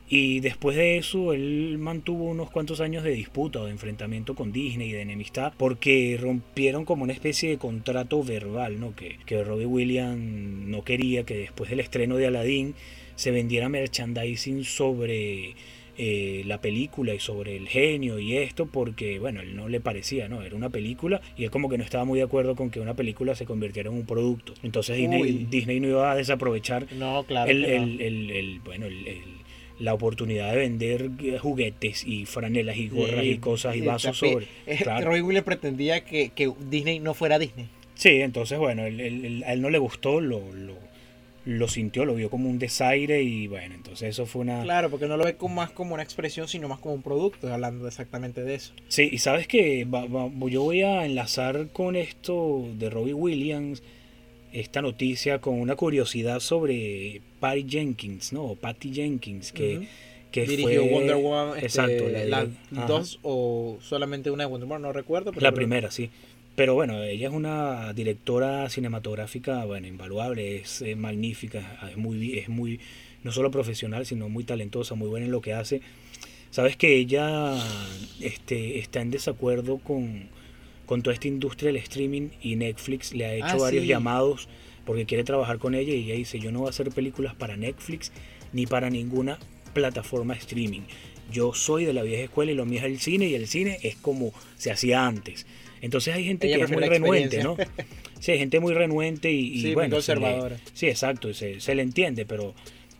y 0.09 0.39
después 0.39 0.75
de 0.75 0.97
eso, 0.97 1.33
él 1.33 1.77
mantuvo 1.79 2.25
unos 2.25 2.49
cuantos 2.49 2.81
años 2.81 3.03
de 3.03 3.11
disputa 3.11 3.59
o 3.61 3.65
de 3.65 3.71
enfrentamiento 3.71 4.33
con 4.35 4.51
Disney 4.51 4.89
y 4.89 4.93
de 4.93 5.01
enemistad 5.01 5.53
porque 5.57 6.17
rompieron 6.19 6.83
como 6.83 7.03
una 7.03 7.13
especie 7.13 7.49
de 7.49 7.57
contrato 7.57 8.23
verbal, 8.23 8.79
¿no? 8.79 8.95
Que, 8.95 9.17
que 9.25 9.43
Robbie 9.43 9.65
Williams 9.67 10.19
no 10.19 10.83
quería 10.83 11.23
que 11.23 11.37
después 11.37 11.69
del 11.69 11.79
estreno 11.79 12.17
de 12.17 12.27
Aladdin 12.27 12.73
se 13.15 13.31
vendiera 13.31 13.69
merchandising 13.69 14.63
sobre 14.63 15.55
eh, 16.01 16.43
la 16.45 16.61
película 16.61 17.13
y 17.13 17.19
sobre 17.19 17.57
el 17.57 17.67
genio 17.67 18.17
y 18.19 18.37
esto 18.37 18.65
porque, 18.65 19.19
bueno, 19.19 19.41
él 19.41 19.55
no 19.55 19.67
le 19.67 19.81
parecía, 19.81 20.29
¿no? 20.29 20.41
Era 20.41 20.55
una 20.55 20.69
película 20.69 21.19
y 21.37 21.43
él 21.43 21.51
como 21.51 21.69
que 21.69 21.77
no 21.77 21.83
estaba 21.83 22.05
muy 22.05 22.17
de 22.19 22.23
acuerdo 22.23 22.55
con 22.55 22.69
que 22.71 22.79
una 22.79 22.93
película 22.95 23.35
se 23.35 23.45
convirtiera 23.45 23.89
en 23.89 23.95
un 23.97 24.05
producto. 24.05 24.53
Entonces 24.63 24.95
Disney. 24.97 25.45
Disney 25.51 25.79
no 25.81 25.87
iba 25.89 26.11
a 26.11 26.15
desaprovechar 26.15 26.87
No, 26.93 27.23
claro. 27.27 27.51
el, 27.51 27.65
el- 27.65 28.01
el- 28.01 28.31
el- 28.31 28.59
bueno, 28.61 28.85
el- 28.87 29.05
la 29.79 29.93
oportunidad 29.93 30.51
de 30.51 30.57
vender 30.57 31.09
juguetes 31.39 32.05
y 32.05 32.25
franelas 32.25 32.77
y 32.77 32.89
gorras 32.89 33.23
y 33.25 33.37
cosas 33.37 33.75
y 33.75 33.81
vasos 33.81 34.17
sobre. 34.17 34.47
eh, 34.67 34.77
claro. 34.83 35.07
Robbie 35.07 35.21
Williams 35.21 35.45
pretendía 35.45 36.03
que, 36.03 36.29
que 36.29 36.51
Disney 36.69 36.99
no 36.99 37.13
fuera 37.13 37.39
Disney. 37.39 37.67
Sí, 37.95 38.21
entonces 38.21 38.57
bueno, 38.59 38.85
él- 38.85 39.43
a 39.45 39.53
él 39.53 39.61
no 39.61 39.69
le 39.69 39.77
gustó, 39.77 40.21
lo, 40.21 40.39
lo, 40.53 40.75
lo 41.45 41.67
sintió, 41.67 42.05
lo 42.05 42.15
vio 42.15 42.29
como 42.29 42.49
un 42.49 42.59
desaire 42.59 43.23
y 43.23 43.47
bueno, 43.47 43.73
entonces 43.75 44.09
eso 44.09 44.25
fue 44.25 44.41
una... 44.41 44.63
Claro, 44.63 44.89
porque 44.89 45.07
no 45.07 45.17
lo 45.17 45.23
ve 45.25 45.35
como, 45.35 45.55
más 45.55 45.71
como 45.71 45.93
una 45.95 46.03
expresión, 46.03 46.47
sino 46.47 46.67
más 46.67 46.79
como 46.79 46.95
un 46.95 47.01
producto, 47.01 47.51
hablando 47.53 47.87
exactamente 47.87 48.43
de 48.43 48.55
eso. 48.55 48.73
Sí, 48.89 49.09
y 49.11 49.17
sabes 49.19 49.47
que 49.47 49.85
yo 50.49 50.61
voy 50.63 50.81
a 50.81 51.05
enlazar 51.05 51.69
con 51.73 51.95
esto 51.95 52.65
de 52.77 52.89
Robbie 52.89 53.13
Williams, 53.13 53.81
esta 54.53 54.81
noticia 54.81 55.39
con 55.39 55.59
una 55.59 55.75
curiosidad 55.75 56.39
sobre 56.39 57.21
Patty 57.39 57.65
Jenkins, 57.69 58.33
¿no? 58.33 58.43
O 58.43 58.55
Patty 58.55 58.91
Jenkins, 58.93 59.51
que, 59.51 59.77
Ujú. 59.77 59.87
que 60.31 60.45
Dirigió 60.47 60.81
fue... 60.83 60.91
Wonder 60.91 61.15
Woman, 61.17 61.49
este, 61.55 61.65
Exacto, 61.65 62.09
la- 62.09 62.25
las 62.25 62.47
ajá. 62.75 62.85
dos 62.87 63.19
o 63.23 63.77
solamente 63.81 64.31
una 64.31 64.43
de 64.45 64.49
Wonder 64.49 64.67
Woman, 64.67 64.81
no 64.81 64.93
recuerdo. 64.93 65.31
Pero 65.31 65.43
La 65.43 65.51
primera, 65.51 65.91
sí. 65.91 66.09
Pero 66.55 66.73
bueno, 66.73 67.01
ella 67.03 67.29
es 67.29 67.33
una 67.33 67.93
directora 67.93 68.69
cinematográfica, 68.69 69.63
bueno, 69.65 69.87
invaluable, 69.87 70.57
es 70.57 70.81
eh, 70.81 70.95
magnífica, 70.95 71.79
es 71.89 71.95
muy, 71.95 72.37
es 72.37 72.49
muy, 72.49 72.79
no 73.23 73.31
solo 73.31 73.49
profesional, 73.49 74.05
sino 74.05 74.27
muy 74.29 74.43
talentosa, 74.43 74.95
muy 74.95 75.07
buena 75.07 75.25
en 75.25 75.31
lo 75.31 75.41
que 75.41 75.53
hace. 75.53 75.81
Sabes 76.51 76.75
que 76.75 76.95
ella 76.97 77.55
este, 78.19 78.79
está 78.79 78.99
en 79.01 79.11
desacuerdo 79.11 79.77
con, 79.77 80.23
con 80.89 81.03
toda 81.03 81.13
esta 81.13 81.27
industria 81.27 81.67
del 81.71 81.77
streaming 81.83 82.29
y 82.41 82.55
Netflix 82.55 83.13
le 83.13 83.25
ha 83.25 83.33
hecho 83.35 83.45
Ah, 83.45 83.57
varios 83.57 83.83
sí. 83.83 83.89
llamados 83.89 84.49
porque 84.87 85.05
quiere 85.05 85.23
trabajar 85.23 85.59
con 85.59 85.75
ella 85.75 85.93
y 85.93 86.05
ella 86.05 86.15
dice, 86.15 86.39
yo 86.39 86.51
no 86.51 86.61
voy 86.61 86.67
a 86.67 86.69
hacer 86.71 86.89
películas 86.89 87.35
para 87.35 87.55
Netflix 87.55 88.11
ni 88.53 88.65
para 88.65 88.89
ninguna 88.89 89.37
plataforma 89.75 90.33
streaming. 90.33 90.81
Yo 91.31 91.53
soy 91.53 91.85
de 91.85 91.93
la 91.93 92.01
vieja 92.01 92.23
escuela 92.23 92.51
y 92.51 92.55
lo 92.55 92.65
mío 92.65 92.79
es 92.79 92.85
el 92.85 92.99
cine 92.99 93.27
y 93.27 93.35
el 93.35 93.45
cine 93.47 93.77
es 93.83 93.97
como 93.97 94.33
se 94.57 94.71
hacía 94.71 95.05
antes. 95.05 95.45
Entonces 95.81 96.15
hay 96.15 96.23
gente 96.25 96.47
Ella 96.47 96.57
que 96.57 96.63
es 96.63 96.71
muy 96.71 96.83
renuente, 96.83 97.43
¿no? 97.43 97.55
Sí, 98.19 98.31
hay 98.31 98.39
gente 98.39 98.59
muy 98.59 98.73
renuente 98.73 99.31
y, 99.31 99.45
y 99.45 99.59
Sí, 99.59 99.65
muy 99.67 99.73
bueno, 99.75 99.89
le- 99.89 99.95
conservadora. 99.97 100.57
sí, 100.73 100.87
exacto, 100.87 101.31
se, 101.35 101.59
se 101.59 101.75
le 101.75 101.83
entiende, 101.83 102.25
pero 102.25 102.55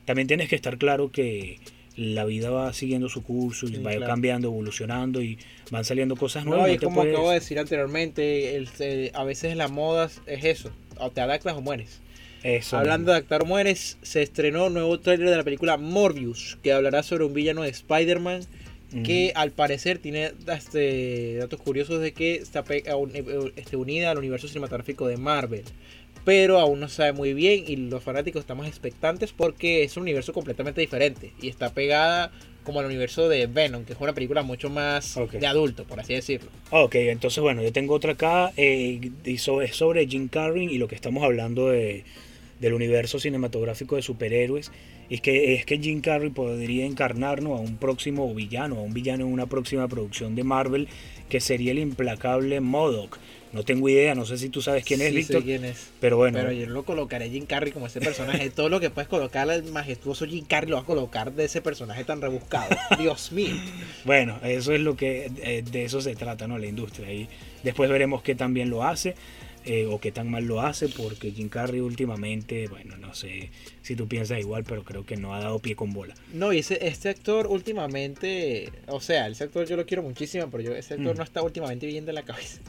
también 0.06 0.28
tienes 0.28 0.48
que 0.48 0.56
estar 0.56 0.78
claro 0.78 1.12
que 1.12 1.58
la 2.00 2.24
vida 2.26 2.50
va 2.50 2.72
siguiendo 2.74 3.10
su 3.10 3.24
curso 3.24 3.66
y 3.68 3.76
Sí, 3.76 3.82
va 3.82 3.92
claro. 3.92 4.06
cambiando, 4.08 4.48
evolucionando 4.48 5.22
y 5.22 5.38
van 5.70 5.84
saliendo 5.84 6.16
cosas 6.16 6.46
nuevas. 6.46 6.68
No, 6.68 6.74
y 6.74 6.78
no 6.78 6.82
como 6.84 6.96
puedes- 7.02 7.14
acabo 7.14 7.30
de 7.30 7.36
decir 7.36 7.60
anteriormente, 7.60 8.56
el- 8.56 8.70
eh, 8.80 9.12
a 9.14 9.24
veces 9.24 9.56
la 9.58 9.68
moda 9.68 10.10
es 10.26 10.44
eso, 10.46 10.72
o 10.98 11.12
te 11.12 11.22
adaptas 11.22 11.56
o 11.56 11.62
mueres. 11.62 12.00
Eso 12.42 12.78
Hablando 12.78 13.12
de 13.12 13.18
adaptar 13.18 13.42
o 13.42 13.46
mueres, 13.46 13.98
se 14.02 14.22
estrenó 14.22 14.68
un 14.68 14.74
nuevo 14.76 14.98
tráiler 15.00 15.30
de 15.30 15.36
la 15.36 15.44
película 15.44 15.76
Morbius, 15.76 16.58
que 16.64 16.72
hablará 16.72 17.04
sobre 17.04 17.26
un 17.26 17.34
villano 17.34 17.64
de 17.64 17.70
Spider-Man 17.70 18.42
que 19.04 19.34
al 19.36 19.52
parecer 19.52 20.00
tiene 20.00 20.32
este, 20.48 21.36
datos 21.38 21.62
curiosos 21.62 22.02
de 22.02 22.12
que 22.14 22.36
está 22.36 22.64
un- 22.98 23.12
eh, 23.14 23.24
este, 23.56 23.76
unida 23.76 24.10
al 24.10 24.18
universo 24.18 24.48
cinematográfico 24.48 25.06
de 25.08 25.18
Marvel. 25.18 25.64
Pero 26.30 26.60
aún 26.60 26.80
no 26.80 26.88
se 26.90 26.98
sabe 26.98 27.14
muy 27.14 27.34
bien 27.34 27.64
y 27.68 27.76
los 27.76 28.04
fanáticos 28.04 28.42
estamos 28.42 28.68
expectantes 28.68 29.34
porque 29.36 29.82
es 29.84 29.98
un 29.98 30.04
universo 30.04 30.32
completamente 30.32 30.80
diferente 30.80 31.32
y 31.42 31.48
está 31.50 31.74
pegada 31.74 32.32
como 32.64 32.82
el 32.82 32.86
universo 32.86 33.28
de 33.28 33.48
Venom, 33.48 33.84
que 33.84 33.94
es 33.94 34.00
una 34.00 34.14
película 34.14 34.44
mucho 34.44 34.70
más 34.70 35.18
Ok. 35.18 35.32
de 35.32 35.48
adulto, 35.48 35.86
por 35.86 36.00
así 36.00 36.14
decirlo. 36.14 36.52
Ok, 36.70 36.94
entonces 36.96 37.42
bueno, 37.42 37.64
yo 37.64 37.72
tengo 37.74 37.96
otra 37.96 38.12
acá, 38.12 38.52
eh, 38.58 39.10
y 39.26 39.38
so- 39.40 39.64
es 39.64 39.76
sobre 39.76 40.06
Jim 40.06 40.28
Carrey 40.28 40.68
y 40.72 40.78
lo 40.78 40.88
que 40.88 40.94
estamos 40.94 41.24
hablando 41.24 41.70
de, 41.70 42.04
del 42.60 42.74
universo 42.76 43.18
cinematográfico 43.20 43.96
de 43.96 44.04
superhéroes. 44.04 44.72
Es 45.10 45.22
que, 45.22 45.56
es 45.56 45.66
que 45.66 45.80
Jim 45.80 46.02
Carrey 46.02 46.30
podría 46.30 46.86
encarnarnos 46.86 47.58
a 47.58 47.62
un 47.64 47.78
próximo 47.78 48.32
villano, 48.36 48.76
a 48.78 48.82
un 48.84 48.94
villano 48.94 49.26
en 49.26 49.34
una 49.34 49.48
próxima 49.48 49.88
producción 49.88 50.36
de 50.36 50.44
Marvel, 50.44 50.88
que 51.28 51.40
sería 51.40 51.72
el 51.72 51.80
implacable 51.80 52.60
Modoc. 52.62 53.18
No 53.52 53.64
tengo 53.64 53.90
idea, 53.90 54.14
no 54.14 54.26
sé 54.26 54.38
si 54.38 54.50
tú 54.50 54.62
sabes 54.62 54.84
quién 54.86 55.02
es, 55.02 55.08
Sí, 55.08 55.14
sé 55.14 55.18
Víctor. 55.34 55.44
quién 55.44 55.66
es. 55.66 55.88
Pero 56.00 56.18
bueno, 56.18 56.38
Pero 56.40 56.52
yo 56.52 56.68
lo 56.68 56.84
colocaré 56.84 57.30
Jim 57.30 57.46
Carrey 57.48 57.72
como 57.72 57.88
ese 57.88 58.00
personaje. 58.00 58.50
Todo 58.52 58.70
lo 58.70 58.80
que 58.80 58.90
puedes 58.92 59.08
colocar 59.08 59.50
al 59.50 59.64
majestuoso 59.64 60.26
Jim 60.28 60.46
Carrey 60.46 60.70
lo 60.70 60.76
vas 60.76 60.84
a 60.84 60.88
colocar 60.88 61.34
de 61.34 61.46
ese 61.46 61.62
personaje 61.62 62.04
tan 62.04 62.22
rebuscado. 62.22 62.76
Dios 63.00 63.32
mío. 63.32 63.56
Bueno, 64.06 64.40
eso 64.44 64.72
es 64.74 64.82
lo 64.82 64.96
que 64.96 65.32
eh, 65.42 65.64
de 65.64 65.84
eso 65.84 66.00
se 66.02 66.16
trata, 66.16 66.48
¿no? 66.48 66.58
La 66.60 66.68
industria. 66.68 67.12
Y 67.12 67.28
después 67.64 67.90
veremos 67.90 68.22
qué 68.22 68.36
tan 68.36 68.54
bien 68.54 68.70
lo 68.70 68.84
hace 68.84 69.16
eh, 69.66 69.88
o 69.88 70.00
qué 70.00 70.12
tan 70.12 70.30
mal 70.30 70.46
lo 70.46 70.62
hace, 70.62 70.88
porque 70.88 71.32
Jim 71.32 71.50
Carrey 71.50 71.80
últimamente, 71.82 72.68
bueno, 72.68 72.98
no 72.98 73.14
sé 73.14 73.50
si 73.82 73.96
tú 73.96 74.08
piensas 74.08 74.40
igual, 74.40 74.64
pero 74.64 74.84
creo 74.84 75.06
que 75.06 75.18
no 75.18 75.34
ha 75.36 75.40
dado 75.42 75.60
pie 75.60 75.76
con 75.76 75.92
bola. 75.92 76.14
No, 76.34 76.54
y 76.54 76.60
ese, 76.60 76.88
este 76.88 77.10
actor 77.10 77.48
últimamente, 77.48 78.72
o 78.88 79.02
sea, 79.02 79.28
ese 79.28 79.44
actor 79.46 79.68
yo 79.68 79.76
lo 79.76 79.86
quiero 79.86 80.04
muchísimo, 80.04 80.48
pero 80.50 80.64
yo, 80.64 80.76
ese 80.76 80.94
actor 80.94 81.14
Mm. 81.16 81.18
no 81.18 81.24
está 81.24 81.42
últimamente 81.42 81.88
bien 81.88 82.06
de 82.06 82.14
la 82.14 82.24
cabeza. 82.24 82.62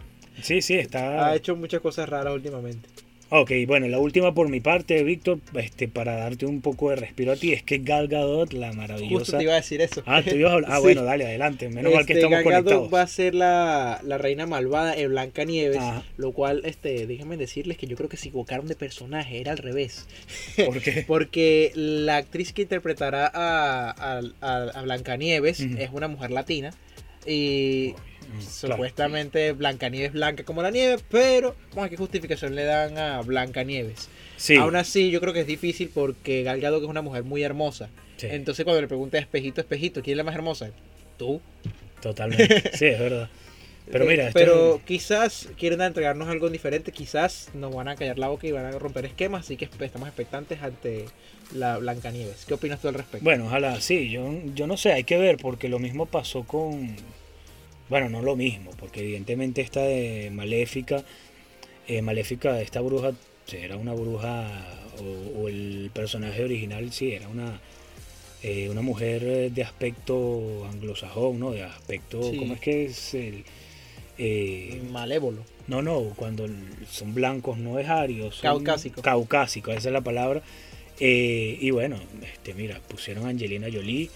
Sí, 0.42 0.62
sí, 0.62 0.74
está. 0.74 1.26
Ha 1.28 1.36
hecho 1.36 1.56
muchas 1.56 1.80
cosas 1.80 2.08
raras 2.08 2.32
últimamente. 2.34 2.88
Ok, 3.32 3.52
bueno, 3.68 3.86
la 3.86 4.00
última 4.00 4.34
por 4.34 4.48
mi 4.48 4.58
parte, 4.58 5.04
Víctor, 5.04 5.38
este, 5.54 5.86
para 5.86 6.16
darte 6.16 6.46
un 6.46 6.60
poco 6.60 6.90
de 6.90 6.96
respiro 6.96 7.30
a 7.30 7.36
ti, 7.36 7.52
es 7.52 7.62
que 7.62 7.78
Gal 7.78 8.08
Gadot, 8.08 8.52
la 8.52 8.66
Justo 8.68 8.80
maravillosa. 8.80 9.38
te 9.38 9.44
iba 9.44 9.52
a 9.52 9.56
decir 9.56 9.80
eso. 9.80 10.02
Ah, 10.04 10.20
tú 10.20 10.34
ibas 10.34 10.50
a 10.50 10.54
hablar- 10.56 10.70
ah, 10.72 10.76
Sí. 10.78 10.82
bueno, 10.82 11.04
dale, 11.04 11.26
adelante. 11.26 11.68
Menos 11.68 11.94
mal 11.94 12.06
que 12.06 12.14
Este, 12.14 12.24
estamos 12.24 12.42
Gal 12.42 12.52
Gadot 12.52 12.64
conectados. 12.64 12.92
va 12.92 13.02
a 13.02 13.06
ser 13.06 13.36
la, 13.36 14.00
la 14.02 14.18
reina 14.18 14.46
malvada 14.46 14.96
en 14.96 15.10
Blanca 15.10 15.44
Nieves, 15.44 15.78
Ajá. 15.78 16.02
lo 16.16 16.32
cual, 16.32 16.62
este, 16.64 17.06
déjenme 17.06 17.36
decirles 17.36 17.78
que 17.78 17.86
yo 17.86 17.96
creo 17.96 18.08
que 18.08 18.16
se 18.16 18.30
equivocaron 18.30 18.66
de 18.66 18.74
personaje, 18.74 19.40
era 19.40 19.52
al 19.52 19.58
revés. 19.58 20.08
¿Por 20.66 20.80
qué? 20.82 21.04
Porque 21.06 21.70
la 21.76 22.16
actriz 22.16 22.52
que 22.52 22.62
interpretará 22.62 23.30
a, 23.32 23.90
a, 23.92 24.20
a, 24.40 24.56
a 24.74 24.82
Blancanieves 24.82 25.60
es 25.60 25.90
una 25.92 26.08
mujer 26.08 26.32
latina. 26.32 26.74
Y 27.24 27.94
Mm, 28.32 28.38
claro. 28.38 28.74
supuestamente 28.74 29.52
Blancanieves 29.52 30.12
blanca 30.12 30.44
como 30.44 30.62
la 30.62 30.70
nieve, 30.70 31.02
pero 31.10 31.54
vamos 31.70 31.86
a 31.86 31.88
qué 31.90 31.96
justificación 31.96 32.54
le 32.54 32.64
dan 32.64 32.96
a 32.98 33.20
Blancanieves. 33.22 34.08
Sí, 34.36 34.56
Aún 34.56 34.76
así, 34.76 35.10
yo 35.10 35.20
creo 35.20 35.32
que 35.32 35.40
es 35.40 35.46
difícil 35.46 35.90
porque 35.92 36.42
Gal 36.42 36.60
Gadot 36.60 36.82
es 36.82 36.88
una 36.88 37.02
mujer 37.02 37.24
muy 37.24 37.42
hermosa. 37.42 37.88
sí, 38.16 38.26
Entonces, 38.30 38.64
cuando 38.64 38.80
le 38.80 38.88
pregunté 38.88 39.18
a 39.18 39.20
espejito, 39.20 39.60
espejito, 39.60 40.02
¿quién 40.02 40.14
es 40.14 40.16
la 40.18 40.24
más 40.24 40.34
hermosa? 40.34 40.70
Tú. 41.18 41.40
totalmente. 42.00 42.70
Sí, 42.76 42.86
es 42.86 42.98
verdad. 42.98 43.28
Pero 43.90 44.04
Eh, 44.04 44.08
mira, 44.08 44.28
esto 44.28 44.38
pero 44.38 44.76
es- 44.76 44.82
quizás 44.84 45.48
quieren 45.58 45.80
entregarnos 45.80 46.28
algo 46.28 46.48
diferente, 46.48 46.92
quizás 46.92 47.48
nos 47.54 47.74
van 47.74 47.88
a 47.88 47.96
callar 47.96 48.18
la 48.18 48.28
boca 48.28 48.46
y 48.46 48.52
van 48.52 48.64
a 48.66 48.70
romper 48.78 49.04
esquemas, 49.06 49.44
así 49.46 49.56
que 49.56 49.68
estamos 49.80 50.06
expectantes 50.08 50.62
ante 50.62 51.06
la 51.54 51.76
Blancanieves. 51.78 52.44
¿Qué 52.46 52.54
opinas 52.54 52.80
tú 52.80 52.86
al 52.88 52.94
respecto? 52.94 53.24
Bueno, 53.24 53.46
ojalá, 53.46 53.80
sí, 53.80 54.08
yo, 54.08 54.32
yo 54.54 54.68
no 54.68 54.76
sé, 54.76 54.92
hay 54.92 55.02
que 55.04 55.18
ver, 55.18 55.38
porque 55.38 55.68
lo 55.68 55.78
mismo 55.80 56.06
pasó 56.06 56.44
con. 56.44 56.94
Bueno, 57.90 58.08
no 58.08 58.22
lo 58.22 58.36
mismo, 58.36 58.70
porque 58.78 59.00
evidentemente 59.00 59.60
esta 59.60 59.82
de 59.82 60.30
Maléfica, 60.32 61.04
eh, 61.88 62.00
Maléfica, 62.02 62.60
esta 62.62 62.80
bruja, 62.80 63.12
era 63.52 63.76
una 63.76 63.92
bruja, 63.92 64.48
o, 65.00 65.40
o 65.42 65.48
el 65.48 65.90
personaje 65.92 66.44
original, 66.44 66.92
sí, 66.92 67.12
era 67.12 67.28
una. 67.28 67.60
eh, 68.42 68.68
una 68.70 68.80
mujer 68.80 69.50
de 69.52 69.62
aspecto 69.62 70.64
anglosajón, 70.70 71.38
¿no? 71.40 71.50
De 71.50 71.62
aspecto, 71.64 72.22
Sí. 72.22 72.38
¿cómo 72.38 72.54
es 72.54 72.60
que 72.60 72.84
es 72.86 73.12
el...? 73.14 73.44
eh, 74.18 74.80
Malévolo. 74.90 75.44
no, 75.66 75.82
no, 75.82 76.00
cuando 76.16 76.46
son 76.90 77.12
blancos 77.14 77.58
no 77.58 77.78
es 77.78 77.88
arios. 77.88 78.38
Caucásico. 78.40 79.02
Caucásico, 79.02 79.72
esa 79.72 79.88
es 79.88 79.92
la 79.92 80.00
palabra. 80.02 80.42
Eh, 81.00 81.56
y 81.60 81.70
bueno, 81.70 81.98
este, 82.22 82.54
mira, 82.54 82.80
pusieron 82.86 83.26
a 83.26 83.30
Angelina 83.30 83.66
Jolie, 83.72 84.10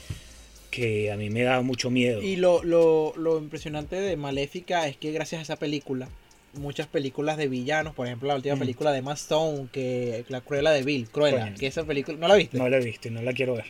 que 0.74 1.12
a 1.12 1.16
mí 1.16 1.30
me 1.30 1.42
da 1.42 1.60
mucho 1.60 1.88
miedo. 1.90 2.20
Y 2.20 2.36
lo, 2.36 2.64
lo, 2.64 3.14
lo 3.16 3.38
impresionante 3.38 3.96
de 3.96 4.16
Maléfica 4.16 4.88
es 4.88 4.96
que 4.96 5.12
gracias 5.12 5.38
a 5.38 5.42
esa 5.42 5.56
película, 5.56 6.08
muchas 6.54 6.86
películas 6.88 7.36
de 7.36 7.46
villanos, 7.48 7.94
por 7.94 8.06
ejemplo 8.06 8.28
la 8.28 8.34
última 8.34 8.56
Mm. 8.56 8.58
película 8.58 8.92
de 8.92 9.02
Stone, 9.12 9.68
que 9.72 10.24
la 10.28 10.40
Cruella 10.40 10.70
de 10.72 10.82
Bill, 10.82 11.08
Cruella, 11.10 11.44
Coño. 11.44 11.54
que 11.58 11.66
esa 11.68 11.84
película, 11.84 12.18
¿no 12.18 12.26
la 12.28 12.34
viste? 12.34 12.58
No 12.58 12.68
la 12.68 12.78
he 12.78 12.84
visto 12.84 13.06
y 13.08 13.10
no 13.12 13.22
la 13.22 13.32
quiero 13.32 13.54
ver. 13.54 13.66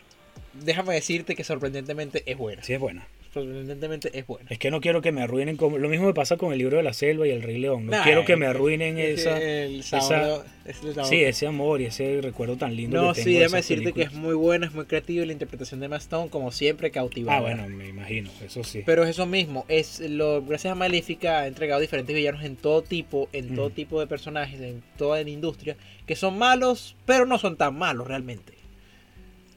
Déjame 0.54 0.94
decirte 0.94 1.34
que 1.34 1.44
sorprendentemente 1.44 2.22
es 2.26 2.38
buena. 2.38 2.62
Sí 2.62 2.72
es 2.72 2.80
buena. 2.80 3.06
Sorprendentemente 3.34 4.16
es 4.16 4.24
buena. 4.28 4.46
Es 4.48 4.58
que 4.60 4.70
no 4.70 4.80
quiero 4.80 5.02
que 5.02 5.10
me 5.10 5.20
arruinen. 5.22 5.56
Como... 5.56 5.76
Lo 5.76 5.88
mismo 5.88 6.06
me 6.06 6.14
pasa 6.14 6.36
con 6.36 6.52
el 6.52 6.58
libro 6.58 6.76
de 6.76 6.84
la 6.84 6.92
selva 6.92 7.26
y 7.26 7.30
el 7.30 7.42
Rey 7.42 7.58
León. 7.58 7.86
No 7.86 7.90
Nah, 7.90 8.04
quiero 8.04 8.24
que 8.24 8.36
me 8.36 8.46
arruinen 8.46 8.96
es 8.96 9.20
esa. 9.20 9.38
que 9.40 9.64
el 9.64 9.80
esa- 9.80 10.00
sabor- 10.00 10.44
es 10.64 10.82
el 10.84 10.94
sabor- 10.94 11.08
Sí, 11.08 11.16
ese 11.24 11.46
amor 11.48 11.80
y 11.80 11.86
ese 11.86 12.20
recuerdo 12.22 12.56
tan 12.56 12.76
lindo 12.76 12.96
No, 12.96 13.12
que 13.12 13.22
tengo 13.22 13.24
sí, 13.24 13.38
déjame 13.40 13.56
decirte 13.58 13.92
que 13.92 14.02
es 14.02 14.12
muy 14.12 14.34
buena, 14.34 14.66
es 14.66 14.72
muy 14.72 14.84
creativa 14.86 15.24
y 15.24 15.26
la 15.26 15.32
interpretación 15.32 15.80
de 15.80 15.86
Emma 15.86 15.96
Stone, 15.96 16.30
como 16.30 16.52
siempre, 16.52 16.92
cautivadora. 16.92 17.36
Ah, 17.38 17.40
bueno, 17.66 17.76
me 17.76 17.88
imagino, 17.88 18.30
eso 18.44 18.62
sí. 18.62 18.82
Pero 18.86 19.02
es 19.02 19.10
eso 19.10 19.26
mismo, 19.26 19.64
es 19.68 19.98
lo 19.98 20.40
gracias 20.42 20.70
a 20.70 20.74
Maléfica 20.76 21.40
ha 21.40 21.46
entregado 21.48 21.80
diferentes 21.80 22.14
villanos 22.14 22.44
en 22.44 22.54
todo 22.54 22.82
tipo, 22.82 23.28
en 23.32 23.56
todo 23.56 23.70
tipo 23.70 23.98
de 23.98 24.06
personajes, 24.06 24.60
en 24.60 24.80
toda 24.96 25.20
la 25.20 25.28
industria, 25.28 25.76
que 26.06 26.14
son 26.14 26.38
malos, 26.38 26.94
pero 27.04 27.26
no 27.26 27.38
son 27.38 27.56
tan 27.56 27.76
malos 27.76 28.06
realmente. 28.06 28.52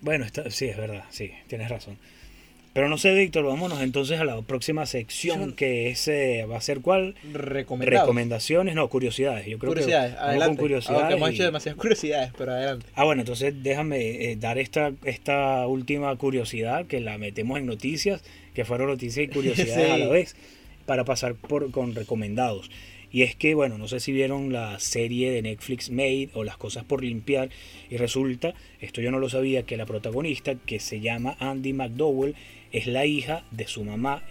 Bueno, 0.01 0.25
está, 0.25 0.49
sí, 0.51 0.65
es 0.65 0.77
verdad, 0.77 1.03
sí, 1.09 1.31
tienes 1.47 1.69
razón. 1.69 1.97
Pero 2.77 2.89
no 2.89 2.99
sé, 2.99 3.11
Víctor, 3.15 3.43
vámonos 3.43 3.81
entonces 3.81 4.19
a 4.19 4.23
la 4.23 4.39
próxima 4.43 4.85
sección 4.85 5.53
que 5.53 5.89
es, 5.89 6.07
eh, 6.07 6.45
va 6.47 6.57
a 6.57 6.61
ser 6.61 6.81
cuál? 6.81 7.15
Recomendaciones, 7.33 8.75
no, 8.75 8.87
curiosidades. 8.87 9.47
Yo 9.47 9.57
creo 9.57 9.71
curiosidades, 9.71 10.13
que 10.13 10.19
adelante. 10.19 10.45
con 10.45 10.55
curiosidades. 10.57 10.99
Aunque 11.01 11.15
hemos 11.15 11.29
hecho 11.31 11.43
demasiadas 11.45 11.79
curiosidades, 11.79 12.31
pero 12.37 12.51
adelante. 12.51 12.85
Ah, 12.93 13.03
bueno, 13.03 13.23
entonces 13.23 13.55
déjame 13.63 14.29
eh, 14.29 14.35
dar 14.35 14.59
esta, 14.59 14.91
esta 15.05 15.65
última 15.65 16.15
curiosidad 16.17 16.85
que 16.85 16.99
la 16.99 17.17
metemos 17.17 17.57
en 17.57 17.65
noticias, 17.65 18.23
que 18.53 18.63
fueron 18.63 18.89
noticias 18.89 19.25
y 19.25 19.27
curiosidades 19.33 19.89
a 19.91 19.95
Sí. 19.95 20.01
la 20.01 20.09
vez, 20.09 20.35
para 20.85 21.03
pasar 21.03 21.33
por, 21.33 21.71
con 21.71 21.95
recomendados. 21.95 22.69
Y 23.11 23.23
es 23.23 23.35
que, 23.35 23.55
bueno, 23.55 23.79
no 23.79 23.87
sé 23.87 23.99
si 23.99 24.11
vieron 24.11 24.51
la 24.53 24.79
serie 24.79 25.31
de 25.31 25.41
Netflix 25.41 25.89
Made 25.89 26.29
o 26.33 26.43
Las 26.43 26.57
cosas 26.57 26.83
por 26.83 27.03
limpiar, 27.03 27.49
y 27.89 27.97
resulta, 27.97 28.53
esto 28.81 29.01
yo 29.01 29.11
no 29.11 29.17
lo 29.19 29.29
sabía, 29.29 29.63
que 29.63 29.77
la 29.77 29.85
protagonista, 29.87 30.53
que 30.53 30.79
se 30.79 30.99
llama 30.99 31.35
Andy 31.39 31.73
McDowell, 31.73 32.35
es 32.71 32.87
la 32.87 33.05
hija 33.05 33.43
de 33.51 33.67
su 33.67 33.83
mamá 33.83 34.23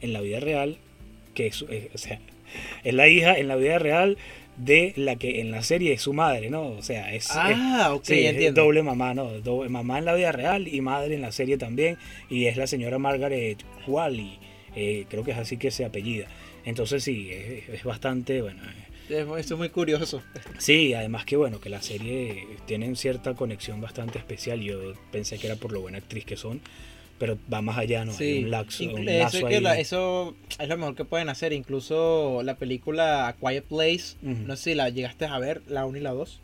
en 0.00 0.12
la 0.12 0.20
vida 0.20 0.40
real, 0.40 0.78
que 1.34 1.46
es, 1.48 1.62
o 1.62 1.66
sea, 1.98 2.20
es 2.84 2.94
la 2.94 3.08
hija 3.08 3.36
en 3.38 3.48
la 3.48 3.56
vida 3.56 3.78
real 3.78 4.16
de 4.56 4.94
la 4.96 5.16
que 5.16 5.40
en 5.40 5.50
la 5.50 5.62
serie 5.62 5.92
es 5.92 6.00
su 6.02 6.14
madre, 6.14 6.48
¿no? 6.48 6.68
O 6.68 6.82
sea, 6.82 7.12
es, 7.14 7.26
es- 7.26 7.30
Ah, 7.34 7.90
Sí, 8.02 8.24
es 8.26 8.54
doble 8.54 8.82
mamá, 8.82 9.12
¿no? 9.12 9.30
Doble, 9.40 9.68
mamá 9.68 9.98
en 9.98 10.06
la 10.06 10.14
vida 10.14 10.32
real 10.32 10.66
y 10.68 10.80
madre 10.80 11.14
en 11.14 11.20
la 11.22 11.32
serie 11.32 11.58
también. 11.58 11.98
Y 12.30 12.46
es 12.46 12.56
la 12.56 12.66
señora 12.66 12.98
Margaret 12.98 13.58
Wally. 13.86 14.38
eh, 14.74 15.06
creo 15.08 15.24
que 15.24 15.30
es 15.32 15.38
así 15.38 15.56
que 15.58 15.70
se 15.70 15.84
apellida. 15.86 16.26
Entonces 16.64 17.02
sí, 17.04 17.28
es, 17.30 17.68
es 17.68 17.84
bastante, 17.84 18.40
bueno. 18.42 18.62
eh, 18.64 18.84
Es- 19.08 19.26
Eso 19.44 19.54
es 19.54 19.58
muy 19.58 19.68
curioso. 19.70 20.22
Sí, 20.58 20.94
además 20.94 21.24
que 21.26 21.36
bueno, 21.36 21.60
que 21.60 21.68
la 21.70 21.80
serie 21.82 22.46
tiene 22.66 22.94
cierta 22.96 23.34
conexión 23.34 23.80
bastante 23.80 24.18
especial. 24.18 24.60
Yo 24.60 24.94
pensé 25.12 25.38
que 25.38 25.46
era 25.48 25.56
por 25.56 25.72
lo 25.72 25.80
buena 25.82 25.98
actriz 25.98 26.24
que 26.24 26.36
son, 26.36 26.60
pero 27.18 27.38
va 27.52 27.62
más 27.62 27.78
allá, 27.78 28.04
¿no? 28.04 28.12
Hay 28.12 28.18
Sí, 28.18 28.44
un 28.44 28.50
laxo, 28.50 28.84
un 28.84 29.08
eso, 29.08 29.38
es 29.38 29.44
que 29.44 29.60
la- 29.60 29.78
eso 29.78 30.34
es 30.58 30.68
lo 30.68 30.76
mejor 30.76 30.94
que 30.94 31.04
pueden 31.04 31.28
hacer. 31.28 31.52
Incluso 31.52 32.42
la 32.44 32.56
película 32.56 33.28
A 33.28 33.32
Quiet 33.34 33.64
Place, 33.64 34.16
no 34.22 34.56
sé 34.56 34.62
si 34.70 34.74
la 34.74 34.88
llegaste 34.90 35.24
a 35.26 35.38
ver, 35.38 35.62
la 35.68 35.86
1 35.86 35.98
y 35.98 36.00
la 36.00 36.10
2. 36.12 36.40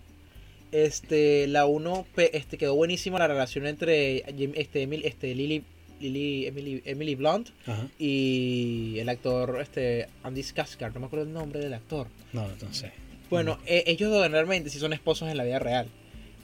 Este, 0.73 1.47
la 1.49 1.67
1 1.67 2.07
este, 2.17 2.57
quedó 2.57 2.75
buenísima 2.75 3.19
la 3.19 3.29
relación 3.29 3.67
entre 3.67 4.19
este, 4.59 4.83
Emil- 4.89 5.03
este, 5.05 5.35
Lily, 5.35 5.65
Lily, 6.01 6.47
Emily, 6.47 6.83
Emily 6.87 7.15
Blunt 7.15 7.51
y 7.99 8.97
el 8.99 9.09
actor 9.11 9.59
este, 9.61 10.09
Andy 10.23 10.41
Skarsgård, 10.41 10.95
no 10.95 11.01
me 11.01 11.07
acuerdo 11.07 11.27
el 11.27 11.33
nombre 11.33 11.61
del 11.61 11.75
actor. 11.75 12.07
No, 12.33 12.49
no 12.49 12.73
sé. 12.75 12.91
Bueno, 13.29 13.59
eh, 13.67 13.85
ellos 13.87 14.11
realmente 14.31 14.69
sí 14.71 14.79
son 14.79 14.93
esposos 14.93 15.29
en 15.31 15.37
la 15.37 15.45
vida 15.45 15.59
real. 15.59 15.89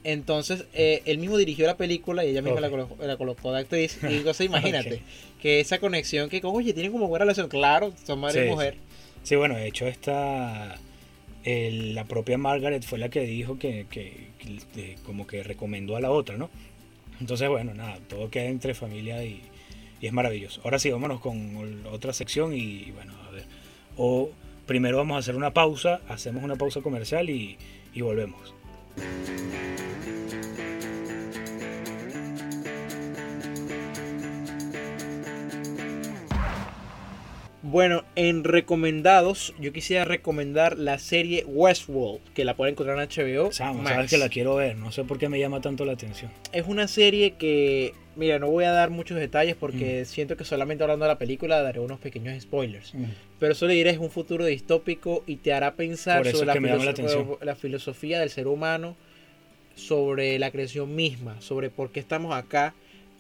Entonces, 0.05 0.65
eh, 0.75 1.03
él 1.07 1.19
mismo 1.19 1.37
dirigió 1.37 1.67
la 1.67 1.77
película 1.77 2.25
y 2.25 2.31
ella 2.31 2.43
misma 2.43 2.61
la, 2.61 2.71
colocó, 2.71 2.97
la 3.05 3.17
colocó 3.17 3.53
de 3.53 3.61
actriz. 3.61 3.99
Y 4.03 4.17
entonces, 4.17 4.47
imagínate 4.47 5.03
que 5.43 5.61
esa 5.61 5.79
conexión 5.79 6.29
que, 6.29 6.41
oye, 6.45 6.73
tienen 6.73 6.93
como 6.93 7.09
buena 7.09 7.25
relación. 7.25 7.49
Claro, 7.49 7.93
son 8.05 8.21
madre 8.21 8.41
Sí, 8.43 8.47
y 8.47 8.51
mujer. 8.51 8.77
Sí, 9.23 9.37
bueno, 9.37 9.57
de 9.57 9.67
hecho 9.67 9.87
esta 9.87 10.77
el- 11.45 11.95
la 11.95 12.05
propia 12.05 12.39
Margaret 12.39 12.83
fue 12.85 12.99
la 12.99 13.09
que 13.09 13.21
dijo 13.21 13.59
que, 13.59 13.87
que- 13.91 14.29
que, 14.75 14.97
como 15.05 15.27
que 15.27 15.43
recomendó 15.43 15.97
a 15.97 16.01
la 16.01 16.11
otra, 16.11 16.37
¿no? 16.37 16.49
Entonces, 17.21 17.49
bueno, 17.49 17.75
nada, 17.75 17.99
todo 18.09 18.31
queda 18.31 18.45
entre 18.45 18.75
familia 18.75 19.25
y, 19.25 19.43
y 20.01 20.07
es 20.07 20.13
maravilloso. 20.13 20.61
Ahora 20.65 20.79
sí, 20.79 20.91
vámonos 20.91 21.21
con 21.21 21.85
otra 21.91 22.13
sección 22.13 22.55
y 22.55 22.91
bueno, 22.93 23.13
a 23.29 23.31
ver. 23.33 23.45
O 23.97 24.31
primero 24.67 24.97
vamos 24.99 25.17
a 25.17 25.19
hacer 25.19 25.35
una 25.35 25.53
pausa, 25.53 26.01
hacemos 26.09 26.45
una 26.45 26.57
pausa 26.57 26.81
comercial 26.81 27.29
y, 27.31 27.57
y 27.95 28.01
volvemos. 28.03 28.55
Thank 29.01 30.59
you. 30.59 30.78
Bueno, 37.63 38.05
en 38.15 38.45
recomendados, 38.45 39.53
yo 39.59 39.73
quisiera 39.73 40.05
recomendar 40.05 40.79
la 40.79 40.99
serie 40.99 41.45
Westworld, 41.45 42.21
que 42.33 42.45
la 42.45 42.55
pueden 42.55 42.75
encontrar 42.75 42.97
en 42.99 43.09
HBO. 43.09 43.51
Sam, 43.51 43.85
sabes 43.85 44.11
que 44.11 44.17
la 44.19 44.29
quiero 44.29 44.55
ver, 44.55 44.77
no 44.77 44.93
sé 44.93 45.03
por 45.03 45.19
qué 45.19 45.29
me 45.29 45.41
llama 45.41 45.61
tanto 45.61 45.85
la 45.85 45.93
atención. 45.93 46.31
Es 46.53 46.67
una 46.69 46.87
serie 46.87 47.33
que, 47.33 47.95
mira, 48.15 48.39
no 48.39 48.49
voy 48.49 48.65
a 48.65 48.71
dar 48.71 48.91
muchos 48.91 49.19
detalles 49.19 49.57
porque 49.57 50.03
Mm. 50.03 50.05
siento 50.07 50.37
que 50.37 50.45
solamente 50.45 50.85
hablando 50.85 51.05
de 51.05 51.09
la 51.11 51.19
película 51.19 51.61
daré 51.61 51.81
unos 51.81 51.99
pequeños 51.99 52.41
spoilers. 52.41 52.93
Pero 53.41 53.55
solo 53.57 53.73
diré 53.73 53.91
es 53.91 53.99
un 53.99 54.11
futuro 54.11 54.45
distópico 54.45 55.25
y 55.27 55.37
te 55.37 55.53
hará 55.53 55.75
pensar 55.75 56.25
eso 56.29 56.39
sobre 56.39 56.53
la 57.45 57.57
filosofía 57.57 58.21
del 58.21 58.31
ser 58.31 58.47
humano, 58.47 58.95
sobre 59.75 60.39
la 60.39 60.53
creación 60.53 60.95
misma, 60.95 61.41
sobre 61.41 61.71
por 61.71 61.91
qué 61.91 61.99
estamos 61.99 62.35
acá 62.37 62.75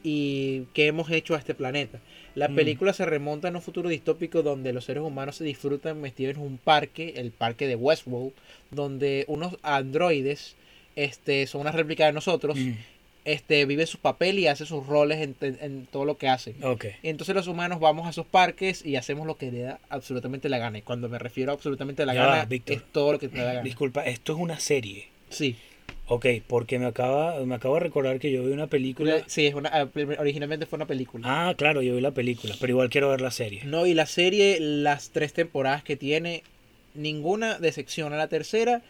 y 0.05 0.63
qué 0.75 0.87
hemos 0.87 1.11
hecho 1.11 1.35
a 1.35 1.39
este 1.39 1.55
planeta. 1.55 1.99
La 2.39 2.49
Mm. 2.49 2.55
película 2.55 2.93
se 2.93 3.05
remonta 3.05 3.49
en 3.49 3.57
un 3.57 3.63
futuro 3.63 3.89
distópico 3.89 4.43
donde 4.43 4.73
los 4.73 4.85
seres 4.85 5.03
humanos 5.03 5.37
se 5.37 5.45
disfrutan 5.45 6.01
metidos 6.01 6.37
en 6.37 6.43
un 6.43 6.59
parque, 6.59 7.15
el 7.17 7.31
parque 7.33 7.67
de 7.67 7.75
Westworld, 7.75 8.33
donde 8.71 9.25
unos 9.29 9.57
androides 9.63 10.55
este, 10.97 11.47
son 11.47 11.61
una 11.63 11.71
réplica 11.73 12.07
de 12.07 12.13
nosotros, 12.13 12.57
Mm, 12.59 12.73
este, 13.25 13.65
viven 13.67 13.87
su 13.87 13.99
papel 13.99 14.39
y 14.39 14.47
hacen 14.47 14.67
sus 14.67 14.87
roles 14.87 15.19
en, 15.19 15.37
en- 15.41 15.59
en 15.61 15.87
todo 15.87 16.05
lo 16.05 16.17
que 16.17 16.29
hacen. 16.29 16.57
Ok. 16.65 16.87
Entonces 17.03 17.35
los 17.35 17.47
humanos 17.47 17.79
vamos 17.79 18.07
a 18.07 18.11
esos 18.11 18.27
parques 18.27 18.85
y 18.85 18.97
hacemos 18.97 19.27
lo 19.27 19.37
que 19.37 19.53
le 19.53 19.61
da 19.63 19.79
absolutamente 19.91 20.49
la 20.49 20.59
gana. 20.59 20.79
Y 20.79 20.83
cuando 20.83 21.09
me 21.09 21.19
refiero 21.19 21.53
a 21.53 21.55
absolutamente 21.55 22.05
la 22.07 22.15
Ya 22.15 22.25
gana, 22.27 22.49
es 22.67 22.83
todo 22.93 23.13
lo 23.13 23.19
que 23.19 23.29
te 23.29 23.39
da 23.39 23.45
la 23.45 23.53
gana. 23.55 23.65
Disculpa, 23.65 24.05
esto 24.07 24.33
es 24.33 24.39
una 24.39 24.59
serie. 24.61 25.09
Sí, 25.31 25.57
Ok, 26.09 26.27
porque 26.47 26.79
me 26.79 26.87
acaba, 26.87 27.45
me 27.45 27.55
acabo 27.55 27.75
de 27.75 27.81
recordar 27.81 28.19
que 28.19 28.31
yo 28.33 28.43
vi 28.45 28.53
una 28.53 28.67
película. 28.67 29.23
sí, 29.27 29.47
es 29.47 29.55
una, 29.55 29.69
ah, 29.73 29.89
originalmente 30.19 30.65
fue 30.67 30.77
una 30.79 30.87
película. 30.87 31.25
Ah, 31.29 31.55
claro, 31.55 31.83
yo 31.83 31.95
vi 31.95 32.01
la 32.01 32.13
película, 32.13 32.55
pero 32.59 32.73
igual 32.73 32.89
quiero 32.89 33.11
ver 33.11 33.21
la 33.21 33.31
serie. 33.31 33.63
No, 33.65 33.87
y 33.87 33.93
la 33.95 34.07
serie, 34.07 34.59
las 34.61 35.11
tres 35.11 35.35
temporadas 35.35 35.83
que 35.85 35.97
tiene, 35.97 36.43
ninguna 36.95 37.59
decepciona. 37.59 38.17
La 38.17 38.29
tercera, 38.29 38.81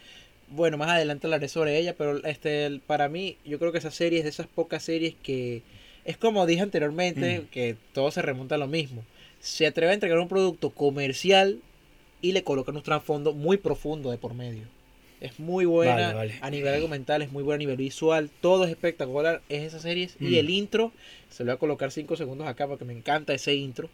bueno, 0.49 0.77
más 0.77 0.89
adelante 0.91 1.27
hablaré 1.27 1.49
sobre 1.49 1.77
ella, 1.77 1.93
pero 1.97 2.23
este, 2.25 2.79
para 2.87 3.09
mí, 3.09 3.35
yo 3.45 3.59
creo 3.59 3.71
que 3.73 3.79
esa 3.79 3.91
serie 3.91 4.19
es 4.19 4.23
de 4.23 4.29
esas 4.29 4.47
pocas 4.47 4.81
series 4.83 5.13
que, 5.21 5.61
es 6.05 6.15
como 6.15 6.45
dije 6.45 6.61
anteriormente, 6.61 7.41
Mm. 7.41 7.45
que 7.51 7.75
todo 7.93 8.11
se 8.11 8.21
remonta 8.21 8.55
a 8.55 8.59
lo 8.59 8.67
mismo. 8.67 9.03
Se 9.41 9.67
atreve 9.67 9.91
a 9.91 9.93
entregar 9.95 10.19
un 10.19 10.29
producto 10.29 10.69
comercial 10.69 11.59
y 12.21 12.31
le 12.31 12.43
colocan 12.43 12.77
un 12.77 12.83
trasfondo 12.83 13.33
muy 13.33 13.57
profundo 13.57 14.09
de 14.09 14.17
por 14.17 14.33
medio. 14.33 14.63
Es 15.21 15.39
muy 15.39 15.65
buena 15.65 15.93
Vale, 15.93 16.13
vale. 16.13 16.33
a 16.41 16.49
nivel 16.49 16.73
argumental, 16.73 17.21
es 17.21 17.31
muy 17.31 17.43
buena 17.43 17.55
a 17.55 17.59
nivel 17.59 17.77
visual, 17.77 18.29
todo 18.41 18.63
es 18.63 18.69
espectacular, 18.69 19.41
es 19.49 19.63
esa 19.63 19.79
serie. 19.79 20.09
Mm. 20.19 20.25
Y 20.25 20.37
el 20.37 20.49
intro, 20.49 20.91
se 21.29 21.43
lo 21.43 21.51
voy 21.51 21.55
a 21.55 21.59
colocar 21.59 21.91
5 21.91 22.15
segundos 22.15 22.47
acá 22.47 22.67
porque 22.67 22.85
me 22.85 22.93
encanta 22.93 23.33
ese 23.33 23.53
intro. 23.53 23.89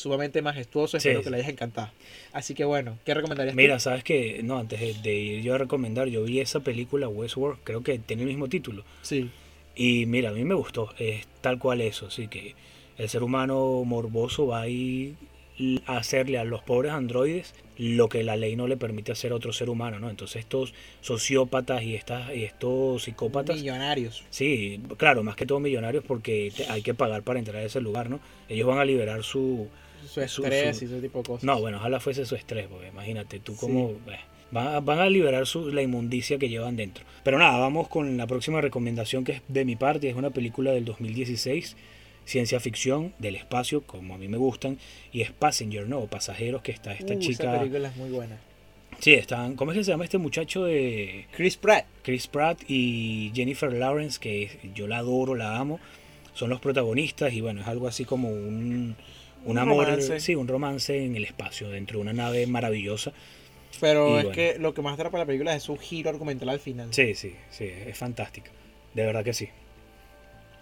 Sumamente 0.00 0.40
majestuoso, 0.40 0.96
espero 0.96 1.20
sí. 1.20 1.24
que 1.24 1.30
le 1.30 1.36
hayas 1.36 1.50
encantado. 1.50 1.90
Así 2.32 2.54
que 2.54 2.64
bueno, 2.64 2.98
¿qué 3.04 3.12
recomendarías? 3.12 3.54
tú? 3.54 3.56
Mira, 3.56 3.78
sabes 3.78 4.02
que, 4.02 4.40
no, 4.42 4.58
antes 4.58 4.80
de, 4.80 4.94
de 4.94 5.14
ir 5.14 5.42
yo 5.42 5.54
a 5.54 5.58
recomendar, 5.58 6.08
yo 6.08 6.24
vi 6.24 6.40
esa 6.40 6.60
película 6.60 7.06
Westworld, 7.08 7.58
creo 7.64 7.82
que 7.82 7.98
tiene 7.98 8.22
el 8.22 8.28
mismo 8.28 8.48
título. 8.48 8.84
Sí. 9.02 9.30
Y 9.76 10.06
mira, 10.06 10.30
a 10.30 10.32
mí 10.32 10.44
me 10.44 10.54
gustó, 10.54 10.94
es 10.98 11.26
tal 11.40 11.58
cual 11.58 11.80
eso, 11.80 12.06
así 12.06 12.28
que 12.28 12.54
el 12.96 13.08
ser 13.08 13.22
humano 13.22 13.82
morboso 13.84 14.46
va 14.46 14.62
a 14.62 14.68
ir 14.68 15.16
a 15.86 15.98
hacerle 15.98 16.38
a 16.38 16.44
los 16.44 16.62
pobres 16.62 16.92
androides 16.92 17.54
lo 17.76 18.08
que 18.08 18.22
la 18.22 18.36
ley 18.36 18.56
no 18.56 18.66
le 18.66 18.76
permite 18.76 19.12
hacer 19.12 19.32
a 19.32 19.34
otro 19.34 19.52
ser 19.52 19.70
humano, 19.70 19.98
¿no? 19.98 20.10
Entonces 20.10 20.40
estos 20.40 20.74
sociópatas 21.00 21.82
y, 21.82 21.94
estas, 21.94 22.34
y 22.34 22.44
estos 22.44 23.04
psicópatas, 23.04 23.56
Millonarios. 23.56 24.22
sí, 24.28 24.82
claro, 24.98 25.22
más 25.22 25.34
que 25.34 25.46
todo 25.46 25.60
millonarios 25.60 26.04
porque 26.06 26.52
hay 26.68 26.82
que 26.82 26.92
pagar 26.92 27.22
para 27.22 27.38
entrar 27.38 27.56
a 27.56 27.64
ese 27.64 27.80
lugar, 27.80 28.10
¿no? 28.10 28.20
Ellos 28.48 28.66
van 28.66 28.78
a 28.78 28.84
liberar 28.84 29.22
su... 29.22 29.68
Su 30.02 30.08
Su- 30.08 30.20
estrés 30.44 30.76
su- 30.78 30.84
y 30.84 30.88
ese 30.88 31.00
tipo 31.00 31.18
de 31.18 31.24
cosas. 31.24 31.44
No, 31.44 31.60
bueno, 31.60 31.78
ojalá 31.78 32.00
fuese 32.00 32.24
su 32.26 32.34
estrés, 32.36 32.66
porque 32.68 32.88
imagínate, 32.88 33.38
tú 33.40 33.54
como... 33.56 33.88
Sí. 34.06 34.12
eh, 34.12 34.16
Van 34.52 34.66
a, 34.66 34.80
van 34.80 34.98
a 34.98 35.08
liberar 35.08 35.46
su, 35.46 35.68
la 35.72 35.80
inmundicia 35.80 36.36
que 36.36 36.48
llevan 36.48 36.74
dentro. 36.74 37.04
Pero 37.22 37.38
nada, 37.38 37.56
vamos 37.58 37.86
con 37.86 38.16
la 38.16 38.26
próxima 38.26 38.60
recomendación 38.60 39.22
que 39.22 39.30
es 39.32 39.42
de 39.46 39.64
mi 39.64 39.76
parte. 39.76 40.08
Es 40.08 40.16
una 40.16 40.30
película 40.30 40.72
del 40.72 40.84
2016, 40.84 41.76
ciencia 42.24 42.58
ficción, 42.58 43.12
del 43.20 43.36
espacio, 43.36 43.82
como 43.82 44.14
a 44.14 44.18
mí 44.18 44.26
me 44.26 44.38
gustan. 44.38 44.78
Y 45.12 45.20
es 45.20 45.30
Passenger, 45.30 45.88
¿no? 45.88 46.00
Pasajeros, 46.06 46.62
que 46.62 46.72
está 46.72 46.92
esta 46.92 47.14
Uh, 47.14 47.18
Esa 47.18 47.28
chica... 47.28 47.58
película 47.60 47.88
es 47.90 47.96
muy 47.96 48.10
buena. 48.10 48.40
Sí, 48.98 49.14
están... 49.14 49.54
¿Cómo 49.54 49.70
es 49.70 49.78
que 49.78 49.84
se 49.84 49.92
llama 49.92 50.02
este 50.02 50.18
muchacho 50.18 50.64
de 50.64 51.26
Chris 51.36 51.56
Pratt. 51.56 51.86
Chris 52.02 52.26
Pratt 52.26 52.58
y 52.68 53.30
Jennifer 53.32 53.72
Lawrence? 53.72 54.18
Que 54.18 54.50
yo 54.74 54.88
la 54.88 54.98
adoro, 54.98 55.36
la 55.36 55.58
amo. 55.58 55.78
Son 56.34 56.50
los 56.50 56.58
protagonistas 56.60 57.32
y 57.34 57.40
bueno, 57.40 57.60
es 57.60 57.68
algo 57.68 57.86
así 57.86 58.04
como 58.04 58.30
un... 58.30 58.96
Un, 59.44 59.52
Un 59.52 59.58
amor, 59.58 59.86
romance. 59.86 60.20
sí, 60.20 60.34
un 60.34 60.48
romance 60.48 61.04
en 61.04 61.16
el 61.16 61.24
espacio, 61.24 61.70
dentro 61.70 61.98
de 61.98 62.02
una 62.02 62.12
nave 62.12 62.46
maravillosa. 62.46 63.12
Pero 63.80 64.08
Y 64.08 64.16
es 64.18 64.24
bueno. 64.24 64.30
que 64.32 64.58
lo 64.58 64.74
que 64.74 64.82
más 64.82 64.94
atrapa 64.94 65.18
la 65.18 65.26
película 65.26 65.54
es 65.54 65.62
su 65.62 65.76
giro 65.76 66.10
argumental 66.10 66.48
al 66.50 66.60
final. 66.60 66.92
Sí, 66.92 67.14
sí, 67.14 67.34
sí, 67.50 67.64
es 67.64 67.96
fantástica. 67.96 68.50
De 68.94 69.06
verdad 69.06 69.24
que 69.24 69.32
sí. 69.32 69.48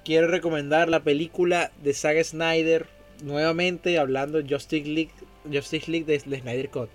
Quiero 0.05 0.29
recomendar 0.29 0.89
la 0.89 1.01
película 1.03 1.71
de 1.83 1.93
Zack 1.95 2.23
Snyder. 2.23 2.87
Nuevamente 3.23 3.99
hablando 3.99 4.41
Justice 4.49 4.89
League, 4.89 5.11
Justice 5.53 5.91
League 5.91 6.05
de, 6.07 6.19
de 6.19 6.41
Snyder 6.41 6.71
Cut. 6.71 6.89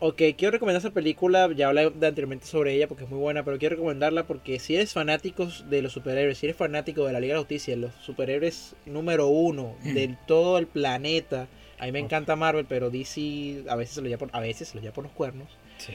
Ok, 0.00 0.22
quiero 0.36 0.52
recomendar 0.52 0.80
esa 0.80 0.90
película. 0.92 1.50
Ya 1.54 1.68
hablé 1.68 1.82
anteriormente 1.86 2.46
sobre 2.46 2.74
ella 2.74 2.88
porque 2.88 3.04
es 3.04 3.10
muy 3.10 3.18
buena. 3.18 3.44
Pero 3.44 3.58
quiero 3.58 3.76
recomendarla 3.76 4.26
porque 4.26 4.58
si 4.60 4.74
eres 4.76 4.92
fanático 4.92 5.46
de 5.68 5.82
los 5.82 5.92
superhéroes, 5.92 6.38
si 6.38 6.46
eres 6.46 6.56
fanático 6.56 7.04
de 7.06 7.12
la 7.12 7.20
Liga 7.20 7.32
de 7.34 7.36
la 7.36 7.40
Justicia, 7.42 7.76
los 7.76 7.92
superhéroes 7.96 8.76
número 8.86 9.26
uno 9.28 9.76
Mm. 9.84 9.94
de 9.94 10.16
todo 10.26 10.58
el 10.58 10.66
planeta. 10.66 11.48
A 11.78 11.86
mí 11.86 11.92
me 11.92 11.98
encanta 12.00 12.34
Marvel, 12.34 12.66
pero 12.68 12.90
DC 12.90 13.64
a 13.68 13.76
veces 13.76 13.94
se 13.96 14.00
lo 14.02 14.08
lleva 14.08 14.18
por, 14.18 14.30
a 14.32 14.40
veces 14.40 14.68
se 14.68 14.74
lo 14.76 14.80
lleva 14.80 14.94
por 14.94 15.04
los 15.04 15.12
cuernos. 15.12 15.48
Sí. 15.78 15.92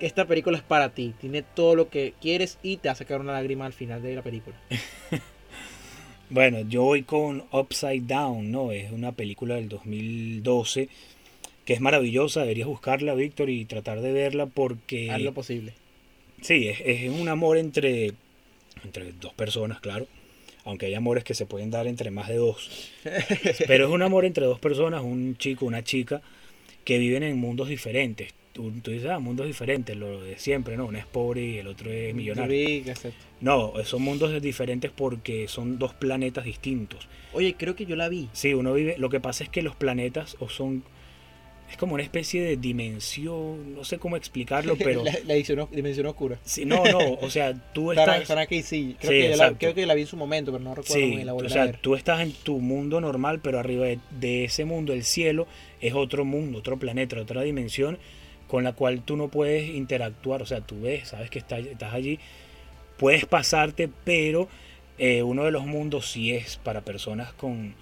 Esta 0.00 0.24
película 0.24 0.56
es 0.56 0.64
para 0.64 0.88
ti. 0.94 1.14
Tiene 1.20 1.42
todo 1.42 1.74
lo 1.76 1.90
que 1.90 2.14
quieres 2.20 2.58
y 2.62 2.78
te 2.78 2.88
hace 2.88 3.04
sacar 3.04 3.20
una 3.20 3.32
lágrima 3.34 3.66
al 3.66 3.72
final 3.74 4.02
de 4.02 4.14
la 4.14 4.22
película. 4.22 4.56
Bueno, 6.30 6.60
yo 6.60 6.82
voy 6.82 7.02
con 7.02 7.44
Upside 7.50 8.02
Down, 8.02 8.52
¿no? 8.52 8.70
Es 8.70 8.92
una 8.92 9.12
película 9.12 9.56
del 9.56 9.68
2012 9.68 10.88
que 11.64 11.74
es 11.74 11.80
maravillosa. 11.80 12.42
Deberías 12.42 12.68
buscarla, 12.68 13.14
Víctor, 13.14 13.50
y 13.50 13.64
tratar 13.64 14.00
de 14.00 14.12
verla 14.12 14.46
porque... 14.46 15.10
Haz 15.10 15.20
lo 15.20 15.34
posible. 15.34 15.74
Sí, 16.40 16.68
es, 16.68 16.80
es 16.84 17.10
un 17.10 17.28
amor 17.28 17.58
entre, 17.58 18.12
entre 18.84 19.12
dos 19.12 19.34
personas, 19.34 19.80
claro. 19.80 20.06
Aunque 20.64 20.86
hay 20.86 20.94
amores 20.94 21.24
que 21.24 21.34
se 21.34 21.46
pueden 21.46 21.70
dar 21.70 21.86
entre 21.86 22.10
más 22.10 22.28
de 22.28 22.36
dos. 22.36 22.92
Pero 23.66 23.86
es 23.86 23.92
un 23.92 24.02
amor 24.02 24.24
entre 24.24 24.46
dos 24.46 24.60
personas, 24.60 25.02
un 25.02 25.36
chico, 25.36 25.66
una 25.66 25.82
chica, 25.82 26.22
que 26.84 26.98
viven 26.98 27.22
en 27.22 27.38
mundos 27.38 27.68
diferentes. 27.68 28.32
Tú, 28.52 28.72
tú 28.82 28.90
dices, 28.90 29.08
ah, 29.10 29.20
mundos 29.20 29.46
diferentes, 29.46 29.96
lo 29.96 30.22
de 30.22 30.36
siempre, 30.36 30.76
¿no? 30.76 30.86
Uno 30.86 30.98
es 30.98 31.06
pobre 31.06 31.44
y 31.44 31.58
el 31.58 31.68
otro 31.68 31.90
es 31.90 32.12
millonario. 32.14 32.82
No, 33.40 33.72
son 33.84 34.02
mundos 34.02 34.42
diferentes 34.42 34.90
porque 34.90 35.46
son 35.46 35.78
dos 35.78 35.94
planetas 35.94 36.44
distintos. 36.44 37.08
Oye, 37.32 37.54
creo 37.56 37.76
que 37.76 37.86
yo 37.86 37.94
la 37.94 38.08
vi. 38.08 38.28
Sí, 38.32 38.52
uno 38.52 38.72
vive. 38.74 38.96
Lo 38.98 39.08
que 39.08 39.20
pasa 39.20 39.44
es 39.44 39.50
que 39.50 39.62
los 39.62 39.76
planetas 39.76 40.36
o 40.40 40.48
son. 40.48 40.82
Es 41.70 41.76
como 41.76 41.94
una 41.94 42.02
especie 42.02 42.42
de 42.42 42.56
dimensión. 42.56 43.76
No 43.76 43.84
sé 43.84 43.98
cómo 43.98 44.16
explicarlo, 44.16 44.74
pero. 44.78 45.04
la, 45.04 45.34
dimensión 45.70 46.06
oscura. 46.06 46.40
Sí, 46.42 46.64
no, 46.64 46.84
no. 46.84 46.98
O 47.20 47.30
sea, 47.30 47.54
tú 47.72 47.92
estás. 47.92 48.26
Sana 48.26 48.46
que 48.46 48.64
sí. 48.64 48.96
Creo, 49.00 49.12
Sí, 49.12 49.28
que 49.30 49.36
la, 49.36 49.56
creo 49.56 49.74
que 49.74 49.86
la 49.86 49.94
vi 49.94 50.00
en 50.00 50.06
su 50.08 50.16
momento, 50.16 50.50
pero 50.50 50.64
no 50.64 50.74
recuerdo 50.74 50.94
muy 51.00 51.10
Sí, 51.10 51.14
bien 51.14 51.26
la 51.26 51.34
o 51.34 51.48
sea, 51.48 51.66
ver. 51.66 51.78
tú 51.78 51.94
estás 51.94 52.20
en 52.20 52.32
tu 52.32 52.58
mundo 52.58 53.00
normal, 53.00 53.38
pero 53.40 53.60
arriba 53.60 53.86
de, 53.86 54.00
de 54.18 54.42
ese 54.42 54.64
mundo, 54.64 54.92
el 54.92 55.04
cielo, 55.04 55.46
es 55.80 55.94
otro 55.94 56.24
mundo, 56.24 56.58
otro 56.58 56.76
planeta, 56.80 57.20
otra 57.20 57.42
dimensión 57.42 57.96
con 58.50 58.64
la 58.64 58.72
cual 58.72 59.02
tú 59.02 59.16
no 59.16 59.28
puedes 59.28 59.68
interactuar. 59.68 60.42
O 60.42 60.46
sea, 60.46 60.60
tú 60.60 60.80
ves, 60.80 61.08
sabes 61.08 61.30
que 61.30 61.38
estás, 61.38 61.60
estás 61.60 61.94
allí, 61.94 62.18
puedes 62.96 63.24
pasarte, 63.24 63.88
pero 64.04 64.48
eh, 64.98 65.22
uno 65.22 65.44
de 65.44 65.52
los 65.52 65.66
mundos 65.66 66.10
sí 66.10 66.32
es 66.32 66.56
para 66.56 66.80
personas 66.80 67.32
con 67.32 67.74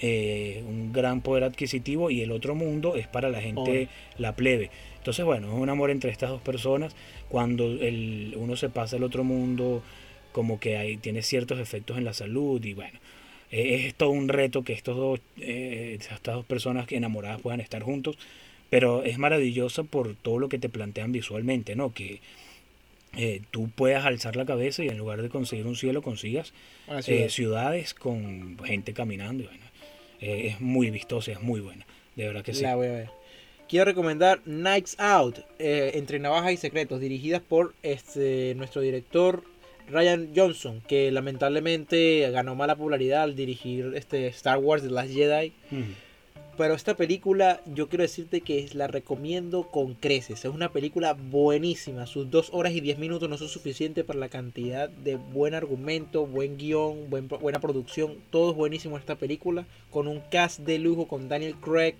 eh, 0.00 0.64
un 0.68 0.92
gran 0.92 1.20
poder 1.20 1.44
adquisitivo 1.44 2.10
y 2.10 2.22
el 2.22 2.32
otro 2.32 2.56
mundo 2.56 2.96
es 2.96 3.06
para 3.06 3.28
la 3.28 3.40
gente, 3.40 3.88
la 4.16 4.34
plebe. 4.34 4.70
Entonces, 4.96 5.24
bueno, 5.24 5.48
es 5.48 5.54
un 5.54 5.68
amor 5.68 5.90
entre 5.90 6.10
estas 6.10 6.30
dos 6.30 6.42
personas. 6.42 6.96
Cuando 7.28 7.64
el, 7.66 8.34
uno 8.36 8.56
se 8.56 8.70
pasa 8.70 8.96
al 8.96 9.04
otro 9.04 9.22
mundo, 9.22 9.84
como 10.32 10.58
que 10.58 10.76
hay, 10.78 10.96
tiene 10.96 11.22
ciertos 11.22 11.60
efectos 11.60 11.96
en 11.96 12.04
la 12.04 12.12
salud 12.12 12.62
y 12.64 12.74
bueno, 12.74 12.98
eh, 13.52 13.86
es 13.86 13.94
todo 13.94 14.10
un 14.10 14.28
reto 14.28 14.64
que 14.64 14.72
estos 14.72 14.96
dos, 14.96 15.20
eh, 15.38 15.96
estas 15.98 16.20
dos 16.22 16.44
personas 16.44 16.86
que 16.88 16.96
enamoradas 16.96 17.40
puedan 17.40 17.60
estar 17.60 17.82
juntos, 17.84 18.18
pero 18.70 19.02
es 19.02 19.18
maravillosa 19.18 19.82
por 19.82 20.14
todo 20.14 20.38
lo 20.38 20.48
que 20.48 20.58
te 20.58 20.68
plantean 20.68 21.12
visualmente, 21.12 21.76
¿no? 21.76 21.92
Que 21.92 22.20
eh, 23.16 23.40
tú 23.50 23.70
puedas 23.70 24.04
alzar 24.04 24.36
la 24.36 24.44
cabeza 24.44 24.84
y 24.84 24.88
en 24.88 24.98
lugar 24.98 25.22
de 25.22 25.30
conseguir 25.30 25.66
un 25.66 25.76
cielo 25.76 26.02
consigas 26.02 26.52
eh, 26.88 27.02
ciudad. 27.02 27.28
ciudades 27.28 27.94
con 27.94 28.58
gente 28.64 28.92
caminando. 28.92 29.44
bueno, 29.44 29.64
eh, 30.20 30.48
es 30.48 30.60
muy 30.60 30.90
vistosa, 30.90 31.32
es 31.32 31.40
muy 31.40 31.60
buena. 31.60 31.86
De 32.16 32.26
verdad 32.26 32.42
que 32.42 32.52
sí. 32.52 32.62
La 32.62 32.76
voy 32.76 32.88
a 32.88 32.92
ver. 32.92 33.10
Quiero 33.68 33.84
recomendar 33.84 34.40
Nights 34.46 34.96
Out, 34.98 35.40
Entre 35.58 36.18
Navajas 36.18 36.52
y 36.52 36.56
Secretos, 36.56 37.00
dirigidas 37.00 37.42
por 37.42 37.74
este, 37.82 38.54
nuestro 38.56 38.80
director 38.80 39.44
Ryan 39.90 40.30
Johnson, 40.34 40.82
que 40.86 41.10
lamentablemente 41.10 42.30
ganó 42.30 42.54
mala 42.54 42.76
popularidad 42.76 43.24
al 43.24 43.36
dirigir 43.36 43.92
este 43.94 44.26
Star 44.28 44.56
Wars 44.58 44.82
The 44.82 44.90
Last 44.90 45.12
Jedi. 45.12 45.52
Pero 46.58 46.74
esta 46.74 46.96
película, 46.96 47.60
yo 47.72 47.88
quiero 47.88 48.02
decirte 48.02 48.40
que 48.40 48.68
la 48.74 48.88
recomiendo 48.88 49.62
con 49.70 49.94
creces. 49.94 50.44
Es 50.44 50.50
una 50.52 50.72
película 50.72 51.12
buenísima. 51.14 52.04
Sus 52.06 52.30
dos 52.32 52.50
horas 52.52 52.72
y 52.72 52.80
diez 52.80 52.98
minutos 52.98 53.30
no 53.30 53.38
son 53.38 53.48
suficientes 53.48 54.04
para 54.04 54.18
la 54.18 54.28
cantidad 54.28 54.88
de 54.88 55.14
buen 55.14 55.54
argumento, 55.54 56.26
buen 56.26 56.58
guion, 56.58 57.08
buen- 57.10 57.28
buena 57.28 57.60
producción. 57.60 58.16
Todo 58.30 58.50
es 58.50 58.56
buenísimo 58.56 58.96
en 58.96 59.00
esta 59.02 59.14
película. 59.14 59.66
Con 59.92 60.08
un 60.08 60.18
cast 60.32 60.58
de 60.58 60.80
lujo 60.80 61.06
con 61.06 61.28
Daniel 61.28 61.54
Craig, 61.54 61.94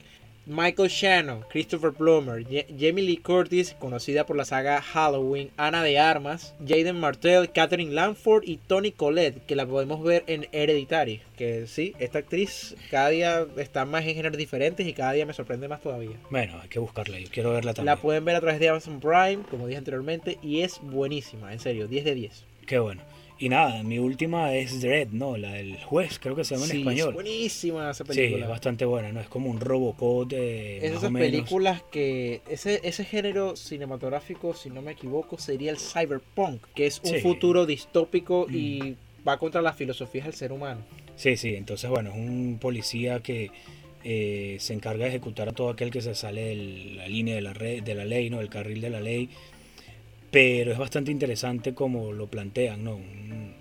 Michael 0.49 0.89
Shannon, 0.89 1.45
Christopher 1.51 1.93
Plummer, 1.93 2.43
Ja- 2.43 2.65
Jamie 2.69 3.05
Lee 3.05 3.19
Curtis, 3.19 3.77
conocida 3.79 4.25
por 4.27 4.37
la 4.37 4.45
saga 4.45 4.81
Halloween, 4.81 5.51
Ana 5.57 5.83
de 5.85 5.99
Armas, 5.99 6.55
Jaden 6.67 6.99
Martell, 6.99 7.51
Catherine 7.53 7.93
Lanford 7.93 8.45
y 8.45 8.57
Tony 8.57 8.91
Collette, 8.91 9.45
que 9.47 9.55
la 9.55 9.67
podemos 9.67 10.03
ver 10.03 10.25
en 10.27 10.49
Hereditary. 10.53 11.21
Que 11.37 11.67
sí, 11.67 11.95
esta 11.99 12.19
actriz 12.21 12.75
cada 12.91 13.11
día 13.11 13.47
está 13.59 13.85
más 13.85 14.05
en 14.07 14.15
géneros 14.15 14.39
diferentes 14.39 14.87
y 14.87 14.93
cada 14.95 15.13
día 15.13 15.27
me 15.27 15.35
sorprende 15.35 15.69
más 15.69 15.83
todavía. 15.83 16.17
Bueno, 16.31 16.59
hay 16.63 16.69
que 16.69 16.79
buscarla. 16.79 17.19
Yo 17.21 17.29
quiero 17.31 17.53
verla 17.53 17.75
también. 17.75 17.95
La 17.95 18.01
pueden 18.01 18.25
ver 18.25 18.37
a 18.37 18.41
través 18.41 18.59
de 18.59 18.71
Amazon 18.71 19.01
Prime, 19.01 19.41
como 19.51 19.67
dije 19.67 19.79
anteriormente, 19.79 20.39
y 20.43 20.63
es 20.63 20.81
buenísima, 20.83 21.53
en 21.53 21.61
serio, 21.61 21.87
10 21.89 22.05
de 22.07 22.15
10. 22.15 22.45
Qué 22.67 22.79
bueno. 22.79 23.03
Y 23.41 23.49
nada, 23.49 23.85
mi 23.85 24.01
última 24.01 24.53
es 24.57 24.81
Dread, 24.81 25.09
¿no? 25.13 25.37
La 25.37 25.53
del 25.53 25.77
juez, 25.85 26.19
creo 26.19 26.35
que 26.35 26.43
se 26.43 26.55
llama 26.57 26.67
en 26.67 26.73
Sí, 26.73 26.79
español. 26.79 27.09
Es 27.11 27.15
buenísima 27.15 27.91
esa 27.91 28.05
Sí, 28.05 28.09
película. 28.09 28.45
es 28.45 28.51
bastante 28.51 28.85
buena, 28.85 29.13
¿no? 29.13 29.21
Es 29.21 29.29
como 29.29 29.49
un 29.49 29.61
Robocop 29.61 30.29
de. 30.29 30.79
Es 30.79 30.93
esas 30.95 31.13
películas 31.13 31.83
que 31.93 32.43
ese, 32.51 32.81
ese 32.83 33.05
género 33.05 33.55
cinematográfico, 33.55 34.55
si 34.55 34.71
no 34.71 34.83
me 34.83 34.93
equivoco, 34.93 35.39
sería 35.39 35.71
el 35.71 35.79
cyberpunk, 35.79 36.63
que 36.75 36.87
es 36.87 37.01
un 37.05 37.11
Sí. 37.11 37.17
Mm. 37.19 37.21
futuro 37.21 37.65
distópico 37.65 38.47
y 38.51 38.97
va 39.27 39.39
contra 39.39 39.63
las 39.63 39.77
filosofías 39.77 40.25
del 40.27 40.35
ser 40.35 40.51
humano. 40.51 40.81
Sí, 41.15 41.37
sí, 41.37 41.55
entonces 41.55 41.89
bueno, 41.91 42.11
es 42.11 42.17
un 42.17 42.59
policía 42.61 43.21
que 43.21 43.51
eh, 44.05 44.57
se 44.61 44.75
encarga 44.75 45.05
de 45.05 45.11
ejecutar 45.11 45.49
a 45.49 45.53
todo 45.53 45.71
aquel 45.71 45.91
que 45.91 46.01
se 46.01 46.15
sale 46.15 46.43
de 46.43 46.57
la 46.97 47.09
línea 47.09 47.35
de 47.35 47.41
la, 47.43 47.53
re- 47.53 47.81
de 47.83 47.95
la 47.95 48.05
ley, 48.05 48.31
¿no? 48.31 48.39
Del 48.39 48.49
carril 48.49 48.81
de 48.81 48.91
la 48.91 49.01
ley. 49.01 49.29
Pero 50.31 50.73
es 50.73 50.79
bastante 50.79 51.11
interesante 51.11 51.75
como 51.75 52.13
lo 52.13 52.27
plantean, 52.27 52.85
¿no? 52.85 52.97
Un- 52.97 53.55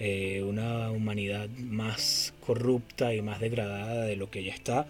eh, 0.00 0.44
una 0.44 0.90
humanidad 0.92 1.48
más 1.58 2.32
corrupta 2.40 3.14
y 3.14 3.20
más 3.22 3.40
degradada 3.40 4.04
de 4.04 4.14
lo 4.16 4.30
que 4.30 4.44
ya 4.44 4.54
está. 4.54 4.86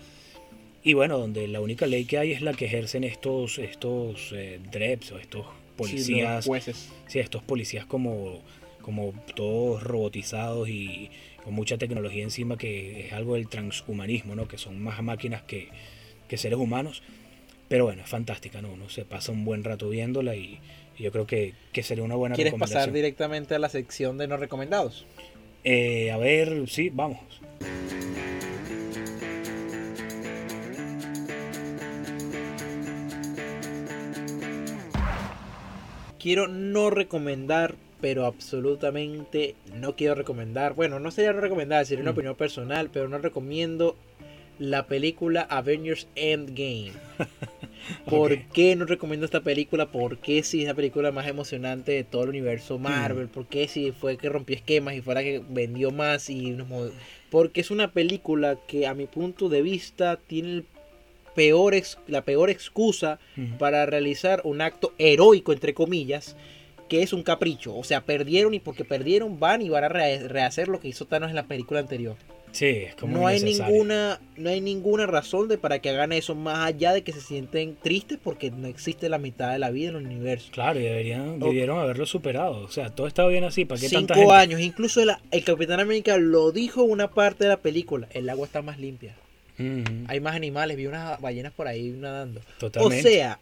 Y 0.85 0.93
bueno, 0.95 1.18
donde 1.18 1.49
la 1.49 1.61
única 1.61 1.87
ley 1.87 2.05
que 2.05 2.18
hay 2.18 2.33
es 2.33 2.41
la 2.43 2.53
que 2.53 2.66
ejercen 2.66 3.05
estos, 3.05 3.59
estos 3.59 4.33
eh, 4.35 4.61
dreps 4.70 5.12
o 5.12 5.18
estos 5.18 5.47
Sí, 5.47 5.72
policías 5.76 6.45
jueces. 6.47 6.89
Sí, 7.07 7.20
estos 7.20 7.43
policías 7.43 7.87
como, 7.87 8.41
como 8.83 9.12
todos 9.35 9.83
robotizados 9.83 10.68
y 10.68 11.11
con 11.45 11.55
mucha 11.55 11.79
tecnología 11.79 12.22
encima, 12.24 12.59
que 12.59 13.07
es 13.07 13.12
algo 13.12 13.35
del 13.35 13.49
transhumanismo, 13.49 14.35
¿no? 14.35 14.47
Que 14.49 14.59
son 14.59 14.83
más 14.83 15.03
máquinas 15.03 15.43
que, 15.43 15.68
que 16.29 16.37
seres 16.37 16.59
humanos. 16.59 17.03
Pero 17.68 17.85
bueno, 17.85 18.03
es 18.03 18.09
fantástica, 18.09 18.61
¿no? 18.61 18.72
Uno 18.72 18.89
se 18.89 19.05
pasa 19.05 19.31
un 19.33 19.45
buen 19.45 19.62
rato 19.64 19.89
viéndola 19.89 20.35
y 20.37 20.59
yo 20.99 21.12
creo 21.12 21.26
que, 21.26 21.55
que 21.72 21.82
sería 21.82 22.05
una 22.05 22.14
buena 22.16 22.34
¿Quieres 22.34 22.55
pasar 22.55 22.92
directamente 22.92 23.55
a 23.55 23.59
la 23.59 23.68
sección 23.68 24.18
de 24.18 24.28
no 24.28 24.36
recomendados? 24.36 25.07
Eh, 25.64 26.11
a 26.11 26.16
ver, 26.18 26.68
sí, 26.68 26.90
vamos. 26.90 27.18
Quiero 36.18 36.49
no 36.49 36.90
recomendar, 36.90 37.76
pero 38.01 38.26
absolutamente 38.26 39.55
no 39.74 39.94
quiero 39.94 40.14
recomendar. 40.16 40.74
Bueno, 40.74 40.99
no 40.99 41.11
sería 41.11 41.32
no 41.32 41.40
recomendar, 41.40 41.86
sería 41.86 42.03
una 42.03 42.11
Mm. 42.11 42.14
opinión 42.14 42.34
personal, 42.34 42.90
pero 42.92 43.09
no 43.09 43.18
recomiendo 43.18 43.96
la 44.59 44.86
película 44.86 45.42
Avengers 45.42 46.09
Endgame. 46.16 46.92
¿Por 48.07 48.39
qué 48.53 48.74
no 48.76 48.85
recomiendo 48.85 49.24
esta 49.24 49.41
película? 49.41 49.91
¿Por 49.91 50.18
qué 50.18 50.43
si 50.43 50.62
es 50.62 50.66
la 50.68 50.74
película 50.74 51.12
más 51.12 51.26
emocionante 51.26 51.93
de 51.93 52.05
todo 52.05 52.24
el 52.24 52.31
universo 52.31 52.79
Marvel? 52.79 53.26
Mm. 53.26 53.31
¿Por 53.31 53.47
qué 53.47 53.68
si 53.68 53.93
fue 53.93 54.16
que 54.16 54.29
rompió 54.29 54.57
esquemas 54.57 54.95
y 54.95 55.01
fue 55.01 55.14
la 55.14 55.22
que 55.22 55.43
vendió 55.49 55.91
más? 55.91 56.29
y 56.31 56.51
nos 56.51 56.66
Porque 57.31 57.61
es 57.61 57.70
una 57.70 57.93
película 57.93 58.59
que 58.66 58.87
a 58.87 58.95
mi 58.95 59.07
punto 59.07 59.49
de 59.49 59.62
vista 59.62 60.16
tiene 60.26 60.49
el 60.53 60.64
peor 61.35 61.74
ex- 61.74 61.99
la 62.09 62.22
peor 62.22 62.51
excusa 62.51 63.18
Ujú. 63.37 63.59
para 63.59 63.87
realizar 63.87 64.41
un 64.45 64.61
acto 64.61 64.93
heroico, 64.99 65.53
entre 65.53 65.72
comillas, 65.74 66.37
que 66.89 67.03
es 67.03 67.12
un 67.12 67.22
capricho. 67.22 67.76
O 67.76 67.85
sea, 67.85 68.05
perdieron 68.05 68.55
y 68.55 68.61
porque 68.61 68.85
perdieron 68.85 69.39
van 69.39 69.62
y 69.62 69.68
van 69.68 69.85
a 69.85 69.89
re- 69.89 70.26
rehacer 70.26 70.68
lo 70.68 70.81
que 70.81 70.89
hizo 70.89 71.07
Thanos 71.07 71.29
en 71.31 71.37
la 71.37 71.47
película 71.47 71.81
anterior. 71.81 72.16
Sí, 72.53 72.66
es 72.66 72.94
como 72.94 73.16
No 73.18 73.26
hay 73.26 73.40
ninguna, 73.40 74.20
no 74.36 74.51
hay 74.51 74.61
ninguna 74.61 75.07
razón 75.07 75.49
de 75.49 75.59
para 75.59 75.78
que 75.80 75.90
hagan 75.90 76.12
eso 76.12 76.34
más 76.34 76.66
allá 76.66 76.92
de 76.92 77.03
que 77.03 77.12
se 77.12 77.20
sienten 77.20 77.76
tristes 77.82 78.18
porque 78.22 78.51
no 78.51 78.66
existe 78.66 79.09
la 79.09 79.18
mitad 79.18 79.53
de 79.53 79.59
la 79.59 79.70
vida 79.70 79.90
en 79.90 79.96
el 79.96 80.07
universo. 80.07 80.49
Claro, 80.53 80.80
y 80.80 80.84
deberían, 80.84 81.38
debieron 81.38 81.78
haberlo 81.78 82.07
superado. 82.07 82.59
O 82.64 82.68
sea, 82.70 82.90
todo 82.90 83.07
estaba 83.07 83.28
bien 83.28 83.44
así. 83.44 83.64
¿Para 83.64 83.80
qué 83.80 83.88
tanta 83.88 84.14
Cinco 84.14 84.28
gente? 84.30 84.42
años, 84.42 84.61
incluso 84.61 85.03
el, 85.03 85.11
el 85.30 85.44
Capitán 85.44 85.80
América 85.80 86.16
lo 86.16 86.51
dijo 86.53 86.82
una 86.82 87.09
parte 87.11 87.44
de 87.44 87.51
la 87.51 87.59
película. 87.59 88.09
El 88.12 88.28
agua 88.28 88.46
está 88.46 88.62
más 88.62 88.78
limpia. 88.78 89.14
Hay 90.07 90.20
más 90.20 90.36
animales, 90.36 90.76
vi 90.76 90.86
unas 90.86 91.20
ballenas 91.20 91.53
por 91.53 91.66
ahí 91.66 91.90
nadando. 91.90 92.40
Totalmente. 92.59 93.09
O 93.09 93.11
sea, 93.11 93.40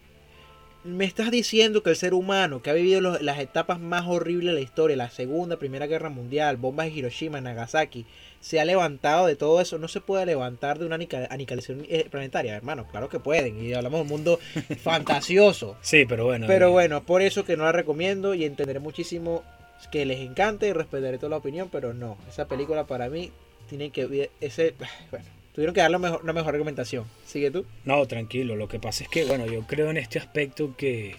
me 0.83 1.05
estás 1.05 1.29
diciendo 1.29 1.83
que 1.83 1.91
el 1.91 1.95
ser 1.95 2.13
humano 2.15 2.61
que 2.63 2.69
ha 2.71 2.73
vivido 2.73 3.01
los- 3.01 3.21
las 3.21 3.39
etapas 3.39 3.79
más 3.79 4.05
horribles 4.07 4.47
de 4.47 4.53
la 4.53 4.61
historia, 4.61 4.95
la 4.95 5.09
Segunda, 5.11 5.57
Primera 5.59 5.85
Guerra 5.85 6.09
Mundial, 6.09 6.57
bombas 6.57 6.87
de 6.87 6.93
Hiroshima, 6.93 7.39
Nagasaki, 7.41 8.05
se 8.39 8.59
ha 8.59 8.65
levantado 8.65 9.27
de 9.27 9.35
todo 9.35 9.59
eso, 9.61 9.77
no 9.77 9.87
se 9.87 10.01
puede 10.01 10.25
levantar 10.25 10.79
de 10.79 10.85
una 10.85 10.95
aniquilación 10.95 11.85
eh, 11.89 12.07
planetaria, 12.09 12.55
hermano. 12.55 12.87
Claro 12.89 13.09
que 13.09 13.19
pueden, 13.19 13.63
y 13.63 13.73
hablamos 13.73 13.99
de 13.99 14.01
un 14.03 14.07
mundo 14.07 14.39
fantasioso. 14.81 15.77
Sí, 15.81 16.05
pero 16.05 16.25
bueno. 16.25 16.47
Pero 16.47 16.67
eh, 16.67 16.71
bueno, 16.71 17.03
por 17.03 17.21
eso 17.21 17.45
que 17.45 17.57
no 17.57 17.63
la 17.63 17.71
recomiendo 17.71 18.33
y 18.33 18.45
entenderé 18.45 18.79
muchísimo 18.79 19.43
que 19.91 20.05
les 20.05 20.19
encante 20.19 20.67
y 20.67 20.73
respetaré 20.73 21.17
toda 21.17 21.31
la 21.31 21.37
opinión, 21.37 21.69
pero 21.71 21.93
no, 21.93 22.17
esa 22.27 22.47
película 22.47 22.85
para 22.85 23.09
mí 23.09 23.31
tiene 23.69 23.91
que 23.91 24.31
ese 24.41 24.73
bueno, 25.11 25.25
tuvieron 25.53 25.73
que 25.73 25.81
darle 25.81 25.97
mejor, 25.97 26.21
una 26.23 26.33
mejor 26.33 26.53
recomendación. 26.53 27.05
Sigue 27.25 27.51
tú. 27.51 27.65
No, 27.85 28.05
tranquilo. 28.05 28.55
Lo 28.55 28.67
que 28.67 28.79
pasa 28.79 29.03
es 29.03 29.09
que, 29.09 29.25
bueno, 29.25 29.45
yo 29.45 29.61
creo 29.61 29.89
en 29.89 29.97
este 29.97 30.19
aspecto 30.19 30.75
que. 30.77 31.15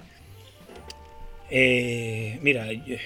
eh, 1.50 2.38
mira, 2.42 2.70
eh, 2.70 3.00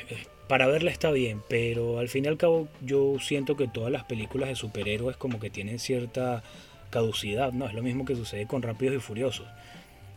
para 0.53 0.67
verla 0.67 0.91
está 0.91 1.11
bien, 1.11 1.41
pero 1.49 1.99
al 1.99 2.11
fin 2.11 2.27
y 2.27 2.29
al 2.29 2.37
cabo 2.37 2.69
yo 2.83 3.17
siento 3.21 3.57
que 3.57 3.69
todas 3.69 3.91
las 3.91 4.05
películas 4.05 4.51
de 4.51 4.55
superhéroes 4.55 5.17
como 5.17 5.41
que 5.41 5.49
tienen 5.49 5.79
cierta 5.79 6.43
caducidad, 6.91 7.53
¿no? 7.55 7.67
Es 7.67 7.73
lo 7.73 7.83
mismo 7.83 8.05
que 8.05 8.15
sucede 8.15 8.47
con 8.47 8.61
Rápidos 8.61 8.97
y 8.97 9.01
Furiosos. 9.01 9.47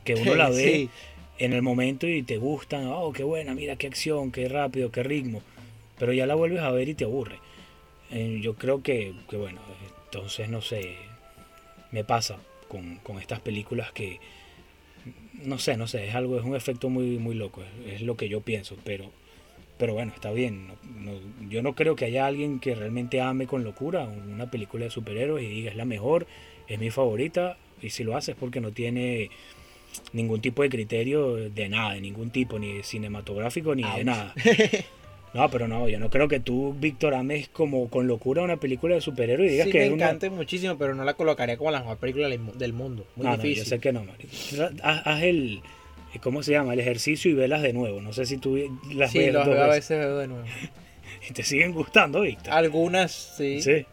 Que 0.04 0.16
uno 0.16 0.36
la 0.36 0.50
ve 0.50 0.56
Sí. 0.58 0.90
en 1.40 1.54
el 1.54 1.62
momento 1.62 2.06
y 2.06 2.22
te 2.22 2.36
gustan, 2.38 2.88
oh, 2.88 3.14
qué 3.14 3.24
buena, 3.24 3.56
mira 3.56 3.78
qué 3.78 3.88
acción, 3.88 4.34
qué 4.34 4.50
rápido, 4.50 4.92
qué 4.92 5.04
ritmo. 5.04 5.42
Pero 5.98 6.12
ya 6.12 6.26
la 6.26 6.36
vuelves 6.36 6.60
a 6.64 6.72
ver 6.72 6.90
y 6.90 6.96
te 6.96 7.06
aburre. 7.06 7.40
Eh, 8.12 8.40
yo 8.42 8.56
creo 8.56 8.84
que, 8.84 9.14
que, 9.30 9.38
bueno, 9.38 9.62
entonces 10.04 10.50
no 10.50 10.62
sé, 10.62 10.98
me 11.92 12.04
pasa 12.04 12.36
con, 12.68 12.98
con 12.98 13.20
estas 13.20 13.40
películas 13.40 13.94
que, 13.94 14.20
no 15.46 15.60
sé, 15.60 15.78
no 15.78 15.88
sé, 15.88 16.10
es 16.10 16.14
algo, 16.14 16.38
es 16.38 16.44
un 16.44 16.58
efecto 16.58 16.90
muy, 16.90 17.20
muy 17.20 17.36
loco, 17.36 17.64
es, 17.86 17.94
es 17.94 18.02
lo 18.02 18.18
que 18.18 18.28
yo 18.28 18.42
pienso, 18.42 18.76
pero, 18.84 19.10
pero 19.78 19.94
bueno, 19.94 20.12
está 20.16 20.32
bien. 20.32 20.68
no- 20.68 20.76
no- 21.12 21.50
yo 21.50 21.62
no 21.62 21.74
creo 21.76 21.96
que 21.96 22.06
haya 22.06 22.26
alguien 22.26 22.60
que 22.60 22.76
realmente 22.76 23.22
ame 23.22 23.46
con 23.48 23.64
locura 23.64 24.04
una 24.08 24.50
película 24.50 24.86
de 24.86 24.92
superhéroes 24.92 25.44
y 25.44 25.48
diga 25.48 25.72
es 25.72 25.78
la 25.78 25.86
mejor, 25.86 26.26
es 26.68 26.80
mi 26.80 26.90
favorita, 26.90 27.58
y 27.82 27.90
si 27.92 28.04
lo 28.04 28.16
hace 28.18 28.32
es 28.32 28.38
porque 28.38 28.62
no 28.62 28.72
tiene 28.72 29.30
ningún 30.14 30.42
tipo 30.42 30.62
de 30.64 30.70
criterio 30.70 31.36
de 31.36 31.70
nada, 31.70 31.94
de 31.94 32.02
ningún 32.02 32.30
tipo, 32.32 32.58
ni 32.60 32.74
de 32.78 32.84
cinematográfico, 32.84 33.76
ni 33.76 33.84
Ouch. 33.84 33.96
de 33.98 34.04
nada. 34.06 34.34
No, 35.34 35.50
pero 35.50 35.68
no, 35.68 35.90
yo 35.90 36.00
no 36.00 36.10
creo 36.10 36.30
que 36.30 36.40
tú, 36.40 36.74
Víctor, 36.80 37.14
ames 37.14 37.50
como 37.50 37.90
con 37.90 38.08
locura 38.08 38.42
una 38.42 38.56
película 38.56 38.96
de 38.96 39.02
superhéroes 39.02 39.50
y 39.50 39.52
digas 39.52 39.66
Sí, 39.66 39.72
que 39.74 39.80
me 39.80 39.86
es 39.88 39.92
una... 39.92 40.06
encanta 40.06 40.30
muchísimo, 40.30 40.78
pero 40.78 40.96
no 40.96 41.04
la 41.04 41.16
colocaría 41.16 41.58
como 41.58 41.72
la 41.72 41.82
mejor 41.82 41.98
película 41.98 42.30
del 42.30 42.40
mu- 42.40 42.54
del 42.54 42.72
mundo. 42.72 43.06
Muy 43.18 43.26
No, 43.26 43.36
no, 43.36 43.44
difícil. 43.44 43.66
yo 43.66 43.70
sé 43.70 43.80
que 43.80 43.92
no. 43.92 44.06
Haz, 44.82 45.02
haz 45.06 45.24
el, 45.24 45.60
¿cómo 46.20 46.44
se 46.44 46.52
llama? 46.52 46.74
El 46.74 46.80
ejercicio 46.80 47.30
y 47.32 47.34
velas 47.34 47.62
de 47.62 47.74
nuevo. 47.74 48.02
No 48.02 48.14
sé 48.14 48.26
si 48.26 48.38
tú 48.38 48.58
las 48.94 49.12
sí, 49.12 49.20
ves 49.20 49.34
dos 49.34 49.48
veo 49.48 49.64
a 49.64 49.68
veces. 49.68 49.98
veo 50.00 50.18
de 50.18 50.28
nuevo. 50.28 50.46
y 51.30 51.34
te 51.34 51.44
siguen 51.44 51.72
gustando, 51.74 52.22
Víctor. 52.22 52.54
Algunas 52.54 53.12
sí. 53.38 53.62
Sí. 53.62 53.86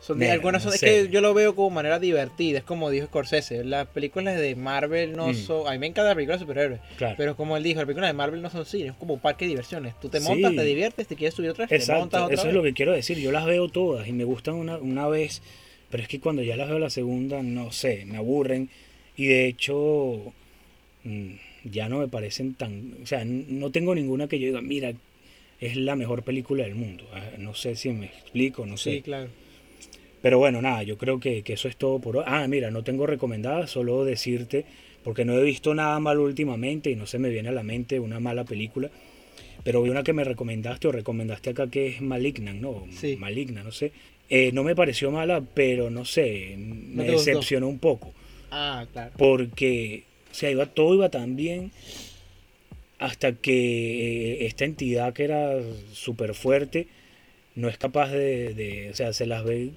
Son 0.00 0.16
Mira, 0.16 0.32
algunas 0.32 0.62
son, 0.62 0.70
no 0.70 0.74
es 0.76 0.80
que 0.80 1.08
yo 1.10 1.20
lo 1.20 1.34
veo 1.34 1.54
como 1.54 1.68
manera 1.70 1.98
divertida, 1.98 2.58
es 2.58 2.64
como 2.64 2.88
dijo 2.88 3.06
Scorsese, 3.08 3.62
las 3.64 3.88
películas 3.88 4.38
de 4.38 4.54
Marvel 4.54 5.14
no 5.14 5.28
Mm. 5.28 5.34
son, 5.34 5.68
a 5.68 5.72
mí 5.72 5.78
me 5.78 5.86
encanta 5.88 6.08
la 6.10 6.14
película 6.14 6.36
de 6.36 6.40
superhéroes, 6.40 6.80
Claro. 6.96 7.14
pero 7.18 7.36
como 7.36 7.56
él 7.58 7.62
dijo, 7.62 7.78
las 7.80 7.84
películas 7.86 8.08
de 8.08 8.14
Marvel 8.14 8.40
no 8.40 8.48
son 8.48 8.64
cine, 8.64 8.90
es 8.90 8.94
como 8.94 9.14
un 9.14 9.20
parque 9.20 9.44
de 9.44 9.50
diversiones, 9.50 9.94
tú 10.00 10.08
te 10.08 10.20
montas, 10.20 10.52
Sí. 10.52 10.56
te 10.56 10.62
diviertes, 10.64 11.06
te 11.08 11.14
quieres 11.16 11.34
subir 11.34 11.50
otra 11.50 11.66
vez, 11.66 11.84
te 11.84 11.92
montas 11.92 12.06
Exacto, 12.20 12.24
otra 12.24 12.34
eso 12.34 12.42
vez. 12.44 12.48
es 12.50 12.54
lo 12.54 12.62
que 12.62 12.72
quiero 12.72 12.92
decir. 12.92 13.18
Yo 13.18 13.32
las 13.32 13.44
veo 13.44 13.68
todas 13.68 14.06
y 14.08 14.12
me 14.12 14.24
gustan 14.24 14.54
una, 14.54 14.78
una 14.78 15.08
vez, 15.08 15.42
pero 15.90 16.02
es 16.02 16.08
que 16.08 16.20
cuando 16.20 16.42
ya 16.42 16.56
las 16.56 16.68
veo 16.70 16.78
la 16.78 16.90
segunda, 16.90 17.42
no 17.42 17.70
sé, 17.72 18.04
me 18.06 18.16
aburren. 18.16 18.70
Y 19.16 19.26
de 19.26 19.46
hecho, 19.46 20.32
ya 21.64 21.88
no 21.88 21.98
me 21.98 22.08
parecen 22.08 22.54
tan. 22.54 22.94
O 23.02 23.06
sea, 23.06 23.24
no 23.24 23.70
tengo 23.70 23.94
ninguna 23.94 24.28
que 24.28 24.38
yo 24.38 24.46
diga, 24.46 24.60
mira, 24.60 24.92
es 25.60 25.76
la 25.76 25.96
mejor 25.96 26.22
película 26.22 26.64
del 26.64 26.74
mundo. 26.74 27.04
Ah, 27.12 27.30
No 27.38 27.54
sé 27.54 27.74
si 27.76 27.90
me 27.90 28.06
explico, 28.06 28.66
no 28.66 28.76
sé. 28.76 28.96
Sí, 28.96 29.02
claro. 29.02 29.28
Pero 30.22 30.38
bueno, 30.38 30.60
nada, 30.60 30.82
yo 30.82 30.98
creo 30.98 31.20
que, 31.20 31.42
que 31.42 31.52
eso 31.52 31.68
es 31.68 31.76
todo 31.76 32.00
por 32.00 32.16
hoy. 32.16 32.24
Ah, 32.26 32.46
mira, 32.48 32.70
no 32.70 32.82
tengo 32.82 33.06
recomendadas, 33.06 33.70
solo 33.70 34.04
decirte, 34.04 34.64
porque 35.04 35.24
no 35.24 35.38
he 35.38 35.42
visto 35.44 35.74
nada 35.74 35.98
malo 36.00 36.24
últimamente 36.24 36.90
y 36.90 36.96
no 36.96 37.06
se 37.06 37.18
me 37.20 37.28
viene 37.28 37.50
a 37.50 37.52
la 37.52 37.62
mente 37.62 38.00
una 38.00 38.18
mala 38.18 38.44
película. 38.44 38.90
Pero 39.64 39.82
vi 39.82 39.90
una 39.90 40.02
que 40.02 40.12
me 40.12 40.24
recomendaste 40.24 40.88
o 40.88 40.92
recomendaste 40.92 41.50
acá 41.50 41.68
que 41.68 41.88
es 41.88 42.00
Maligna, 42.00 42.52
¿no? 42.52 42.86
Sí. 42.92 43.16
Maligna, 43.16 43.62
no 43.62 43.70
sé. 43.72 43.92
Eh, 44.30 44.50
no 44.52 44.62
me 44.64 44.74
pareció 44.74 45.10
mala, 45.10 45.40
pero 45.40 45.88
no 45.90 46.04
sé, 46.04 46.54
me 46.56 47.04
gustó? 47.12 47.30
decepcionó 47.30 47.68
un 47.68 47.78
poco. 47.78 48.12
Ah, 48.50 48.86
claro. 48.92 49.12
Porque, 49.16 50.04
o 50.30 50.34
sea, 50.34 50.50
iba, 50.50 50.66
todo 50.66 50.94
iba 50.94 51.08
tan 51.08 51.36
bien 51.36 51.70
hasta 52.98 53.32
que 53.32 53.52
eh, 54.42 54.46
esta 54.46 54.64
entidad 54.64 55.12
que 55.12 55.24
era 55.24 55.56
súper 55.92 56.34
fuerte 56.34 56.88
no 57.54 57.68
es 57.68 57.78
capaz 57.78 58.10
de, 58.10 58.54
de- 58.54 58.90
o 58.90 58.94
sea, 58.94 59.12
se 59.12 59.26
las 59.26 59.44
ve 59.44 59.70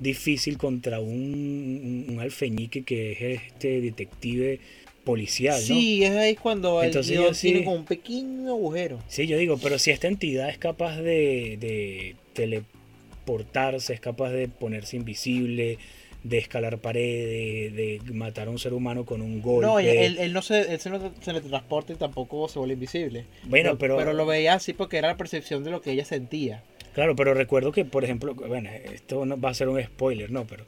difícil 0.00 0.58
contra 0.58 1.00
un, 1.00 1.10
un, 1.10 2.06
un 2.14 2.20
alfeñique 2.20 2.84
que 2.84 3.12
es 3.34 3.42
este 3.48 3.80
detective 3.80 4.60
policial, 5.04 5.60
¿no? 5.68 5.74
Sí, 5.74 6.04
es 6.04 6.10
ahí 6.12 6.34
cuando 6.36 6.80
el 6.80 6.86
Entonces 6.88 7.18
guion 7.18 7.34
sí- 7.34 7.48
tiene 7.50 7.64
como 7.64 7.76
un 7.76 7.84
pequeño 7.86 8.48
agujero. 8.50 9.00
Sí, 9.08 9.26
yo 9.26 9.36
digo, 9.38 9.58
pero 9.58 9.78
si 9.78 9.90
esta 9.90 10.06
entidad 10.06 10.48
es 10.50 10.58
capaz 10.58 10.98
de, 11.00 11.56
de 11.58 12.14
teleportarse, 12.34 13.94
es 13.94 14.00
capaz 14.00 14.30
de 14.30 14.48
ponerse 14.48 14.96
invisible, 14.96 15.78
de 16.24 16.38
escalar 16.38 16.78
paredes, 16.78 17.74
de 17.74 18.00
matar 18.12 18.48
a 18.48 18.50
un 18.50 18.58
ser 18.58 18.72
humano 18.74 19.04
con 19.04 19.22
un 19.22 19.40
golpe. 19.40 19.66
No, 19.66 19.78
él, 19.78 20.18
él 20.18 20.32
no 20.32 20.42
se, 20.42 20.72
él 20.72 20.80
se, 20.80 20.90
no 20.90 21.12
se 21.20 21.32
le 21.32 21.40
transporta 21.40 21.92
y 21.92 21.96
tampoco 21.96 22.48
se 22.48 22.58
vuelve 22.58 22.74
invisible. 22.74 23.24
Bueno, 23.44 23.78
pero- 23.78 23.96
Pero 23.96 24.12
lo 24.12 24.26
veía 24.26 24.54
así 24.54 24.72
porque 24.72 24.98
era 24.98 25.08
la 25.08 25.16
percepción 25.16 25.62
de 25.64 25.70
lo 25.70 25.80
que 25.80 25.92
ella 25.92 26.04
sentía. 26.04 26.62
Claro, 26.94 27.14
pero 27.14 27.32
recuerdo 27.34 27.70
que, 27.70 27.84
por 27.84 28.02
ejemplo, 28.02 28.34
bueno, 28.34 28.70
esto 28.92 29.24
no 29.24 29.38
va 29.40 29.50
a 29.50 29.54
ser 29.54 29.68
un 29.68 29.80
spoiler, 29.80 30.32
¿no? 30.32 30.46
Pero 30.46 30.64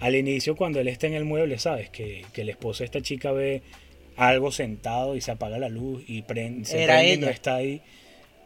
al 0.00 0.14
inicio, 0.14 0.56
cuando 0.56 0.80
él 0.80 0.88
está 0.88 1.06
en 1.06 1.14
el 1.14 1.24
mueble, 1.26 1.58
¿sabes? 1.58 1.90
Que, 1.90 2.24
que 2.32 2.40
el 2.40 2.48
esposo 2.48 2.78
de 2.78 2.86
esta 2.86 3.02
chica 3.02 3.32
ve 3.32 3.60
algo 4.16 4.50
sentado 4.52 5.14
y 5.16 5.20
se 5.20 5.32
apaga 5.32 5.58
la 5.58 5.68
luz 5.68 6.02
y 6.06 6.22
prende, 6.22 6.64
se 6.64 6.82
Era 6.84 6.94
prende 6.94 7.14
y 7.14 7.18
no 7.18 7.28
está 7.28 7.56
ahí. 7.56 7.82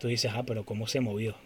Tú 0.00 0.08
dices, 0.08 0.32
ah, 0.34 0.42
pero 0.44 0.64
¿cómo 0.64 0.88
se 0.88 0.98
movió? 1.00 1.36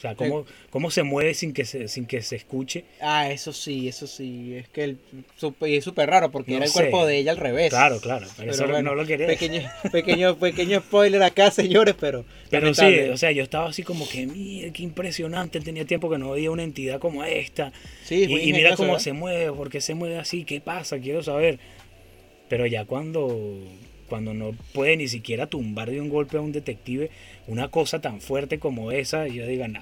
O 0.00 0.02
sea, 0.02 0.14
¿cómo, 0.14 0.46
cómo 0.70 0.90
se 0.90 1.02
mueve 1.02 1.34
sin 1.34 1.52
que 1.52 1.66
se, 1.66 1.86
sin 1.86 2.06
que 2.06 2.22
se 2.22 2.34
escuche? 2.36 2.86
Ah, 3.02 3.30
eso 3.30 3.52
sí, 3.52 3.86
eso 3.86 4.06
sí. 4.06 4.54
Es 4.54 4.66
que 4.70 4.84
el, 4.84 4.98
es 5.60 5.84
súper 5.84 6.08
raro 6.08 6.30
porque 6.30 6.52
No 6.52 6.56
era 6.56 6.64
el 6.64 6.70
sé. 6.70 6.78
cuerpo 6.78 7.04
de 7.04 7.18
ella 7.18 7.32
al 7.32 7.36
revés. 7.36 7.68
Claro, 7.68 8.00
claro, 8.00 8.26
pero, 8.38 8.50
eso 8.50 8.66
bueno, 8.66 8.80
no 8.80 8.94
lo 8.94 9.04
quería. 9.04 9.26
Pequeño, 9.26 9.60
pequeño, 9.92 10.38
pequeño 10.38 10.80
spoiler 10.80 11.22
acá, 11.22 11.50
señores, 11.50 11.96
pero. 12.00 12.24
Pero 12.48 12.72
sí, 12.72 12.98
o 13.12 13.18
sea, 13.18 13.30
yo 13.32 13.42
estaba 13.42 13.68
así 13.68 13.82
como 13.82 14.08
que, 14.08 14.26
mira, 14.26 14.72
qué 14.72 14.82
impresionante, 14.84 15.60
tenía 15.60 15.84
tiempo 15.84 16.08
que 16.08 16.16
no 16.16 16.30
veía 16.30 16.50
una 16.50 16.62
entidad 16.62 16.98
como 16.98 17.22
esta. 17.22 17.70
Sí, 18.06 18.24
y, 18.26 18.48
y 18.48 18.52
mira 18.54 18.76
cómo 18.76 18.92
¿verdad? 18.92 19.04
se 19.04 19.12
mueve, 19.12 19.52
por 19.52 19.68
qué 19.68 19.82
se 19.82 19.92
mueve 19.92 20.16
así, 20.16 20.44
qué 20.44 20.62
pasa, 20.62 20.98
quiero 20.98 21.22
saber. 21.22 21.58
Pero 22.48 22.64
ya 22.64 22.86
cuando, 22.86 23.60
cuando 24.10 24.34
no 24.34 24.52
puede 24.74 24.98
ni 24.98 25.08
siquiera 25.08 25.46
tumbar 25.46 25.90
de 25.90 25.98
un 26.02 26.10
golpe 26.10 26.36
a 26.36 26.40
un 26.42 26.52
detective 26.52 27.10
una 27.46 27.68
cosa 27.68 28.00
tan 28.02 28.20
fuerte 28.20 28.58
como 28.58 28.92
esa, 28.92 29.26
yo 29.28 29.46
digo, 29.46 29.66
no. 29.68 29.80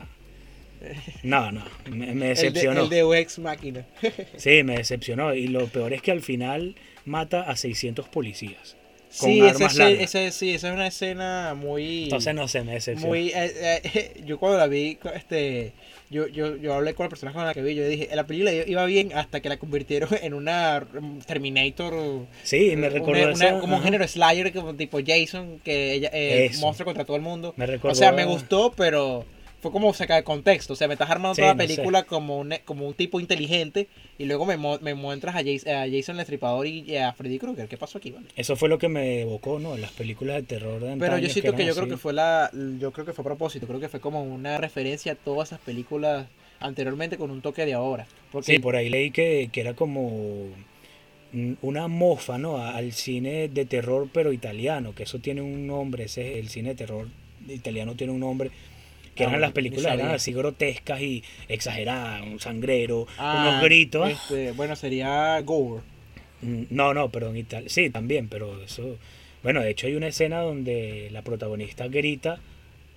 No, 1.24 1.50
no, 1.50 1.64
me, 1.90 2.06
me 2.06 2.12
El 2.12 2.18
de, 2.20 2.26
decepcionó. 2.28 2.82
el 2.84 2.88
de 2.88 3.18
Ex 3.20 3.40
Máquina. 3.40 3.84
Sí, 4.36 4.62
me 4.62 4.76
decepcionó. 4.76 5.34
Y 5.34 5.48
lo 5.48 5.66
peor 5.66 5.92
es 5.92 6.02
que 6.02 6.12
al 6.12 6.22
final 6.22 6.76
mata 7.04 7.40
a 7.42 7.56
600 7.56 8.08
policías. 8.08 8.76
Con 9.18 9.30
sí, 9.30 9.38
esa, 9.40 9.48
armas 9.50 9.72
escena- 9.72 9.88
largas. 9.90 10.14
esa- 10.14 10.30
sí, 10.30 10.50
esa 10.54 10.68
es 10.68 10.74
una 10.74 10.86
escena 10.86 11.54
muy. 11.58 12.04
Entonces 12.04 12.34
no 12.34 12.46
sé, 12.46 12.62
me 12.62 12.74
decepcionó. 12.74 13.08
muy 13.08 13.30
eh, 13.30 13.80
eh, 13.94 14.22
yo 14.26 14.38
cuando 14.38 14.58
la 14.58 14.66
vi 14.68 14.98
este 15.16 15.72
yo, 16.10 16.26
yo, 16.26 16.56
yo 16.56 16.74
hablé 16.74 16.94
con 16.94 17.04
la 17.04 17.10
persona 17.10 17.32
con 17.32 17.44
la 17.44 17.52
que 17.54 17.62
vi 17.62 17.74
yo 17.74 17.86
dije 17.86 18.08
la 18.14 18.26
película 18.26 18.52
iba 18.52 18.84
bien 18.86 19.10
hasta 19.14 19.40
que 19.40 19.48
la 19.48 19.58
convirtieron 19.58 20.08
en 20.22 20.32
una 20.34 20.86
Terminator 21.26 22.26
Sí, 22.42 22.74
me 22.76 22.88
recordó 22.88 23.32
una- 23.34 23.60
como 23.60 23.76
un 23.76 23.82
género 23.82 24.06
Slayer 24.08 24.52
como 24.52 24.74
tipo 24.74 24.98
Jason 25.06 25.60
que 25.62 25.92
ella 25.94 26.10
eh, 26.12 26.50
monstruo 26.60 26.84
contra 26.86 27.04
todo 27.04 27.16
el 27.16 27.22
mundo. 27.22 27.52
Me 27.56 27.66
recordó 27.66 27.92
o 27.92 27.94
sea 27.94 28.12
me 28.12 28.24
gustó 28.24 28.72
pero 28.76 29.24
fue 29.60 29.72
como 29.72 29.92
sacar 29.92 30.18
de 30.18 30.24
contexto 30.24 30.72
o 30.72 30.76
sea 30.76 30.86
me 30.88 30.94
estás 30.94 31.10
armando 31.10 31.34
Sí, 31.34 31.42
toda 31.42 31.54
la 31.54 31.54
no 31.54 31.68
sé. 31.68 31.74
película 31.74 32.02
como 32.04 32.38
un 32.38 32.54
como 32.64 32.86
un 32.86 32.94
tipo 32.94 33.20
inteligente 33.20 33.88
y 34.18 34.24
luego 34.26 34.46
me, 34.46 34.56
me 34.56 34.94
muestras 34.94 35.34
a 35.36 35.42
Jason, 35.44 35.72
a 35.72 35.86
Jason 35.90 36.16
el 36.16 36.20
Estripador 36.20 36.66
y, 36.66 36.96
a 36.96 37.12
Freddy 37.12 37.38
Krueger 37.38 37.68
qué 37.68 37.76
pasó 37.76 37.98
aquí 37.98 38.10
vale? 38.10 38.26
Eso 38.36 38.56
fue 38.56 38.68
lo 38.68 38.78
que 38.78 38.88
me 38.88 39.22
evocó, 39.22 39.58
¿no? 39.58 39.76
Las 39.76 39.92
películas 39.92 40.36
de 40.36 40.42
terror 40.42 40.80
de 40.80 40.96
Pero 40.96 41.18
yo 41.18 41.28
siento 41.28 41.54
que, 41.54 41.64
yo 41.64 41.74
creo 41.74 41.88
que 41.88 41.96
fue 41.96 42.12
la 42.12 42.50
yo 42.78 42.92
creo 42.92 43.04
que 43.06 43.12
fue 43.12 43.22
a 43.22 43.24
propósito, 43.24 43.66
creo 43.66 43.80
que 43.80 43.88
fue 43.88 44.00
como 44.00 44.22
una 44.22 44.58
referencia 44.58 45.12
a 45.12 45.14
todas 45.14 45.48
esas 45.48 45.60
películas 45.60 46.26
anteriormente 46.60 47.16
con 47.16 47.30
un 47.30 47.40
toque 47.40 47.64
de 47.66 47.74
ahora. 47.74 48.06
Porque 48.32 48.52
Sí, 48.52 48.58
por 48.58 48.76
ahí 48.76 48.88
leí 48.88 49.10
que, 49.10 49.48
que 49.52 49.60
era 49.60 49.74
como 49.74 50.48
una 51.62 51.88
mofa, 51.88 52.38
¿no? 52.38 52.58
Al 52.58 52.92
cine 52.92 53.48
de 53.48 53.64
terror, 53.66 54.08
pero 54.12 54.32
italiano, 54.32 54.94
que 54.94 55.02
eso 55.02 55.18
tiene 55.18 55.42
un 55.42 55.66
nombre, 55.66 56.04
ese 56.04 56.32
es 56.32 56.38
el 56.38 56.48
cine 56.48 56.70
de 56.70 56.74
terror 56.74 57.08
italiano 57.48 57.94
tiene 57.94 58.12
un 58.12 58.20
nombre. 58.20 58.50
Que 59.18 59.24
eran 59.24 59.40
las 59.40 59.52
películas 59.52 59.92
eran 59.94 60.10
así 60.12 60.32
grotescas 60.32 61.00
y 61.02 61.22
exageradas, 61.48 62.22
un 62.22 62.40
sangrero, 62.40 63.06
Ah, 63.18 63.48
unos 63.50 63.62
gritos. 63.64 64.10
este, 64.10 64.52
bueno, 64.52 64.74
sería 64.76 65.40
Gore. 65.42 65.82
Mm, 66.42 66.62
No, 66.70 66.94
no, 66.94 67.10
pero 67.10 67.28
en 67.30 67.36
Italia. 67.36 67.68
Sí, 67.68 67.90
también, 67.90 68.28
pero 68.28 68.62
eso. 68.62 68.96
Bueno, 69.42 69.60
de 69.60 69.70
hecho 69.70 69.86
hay 69.86 69.94
una 69.96 70.08
escena 70.08 70.40
donde 70.40 71.08
la 71.12 71.22
protagonista 71.22 71.88
grita 71.88 72.38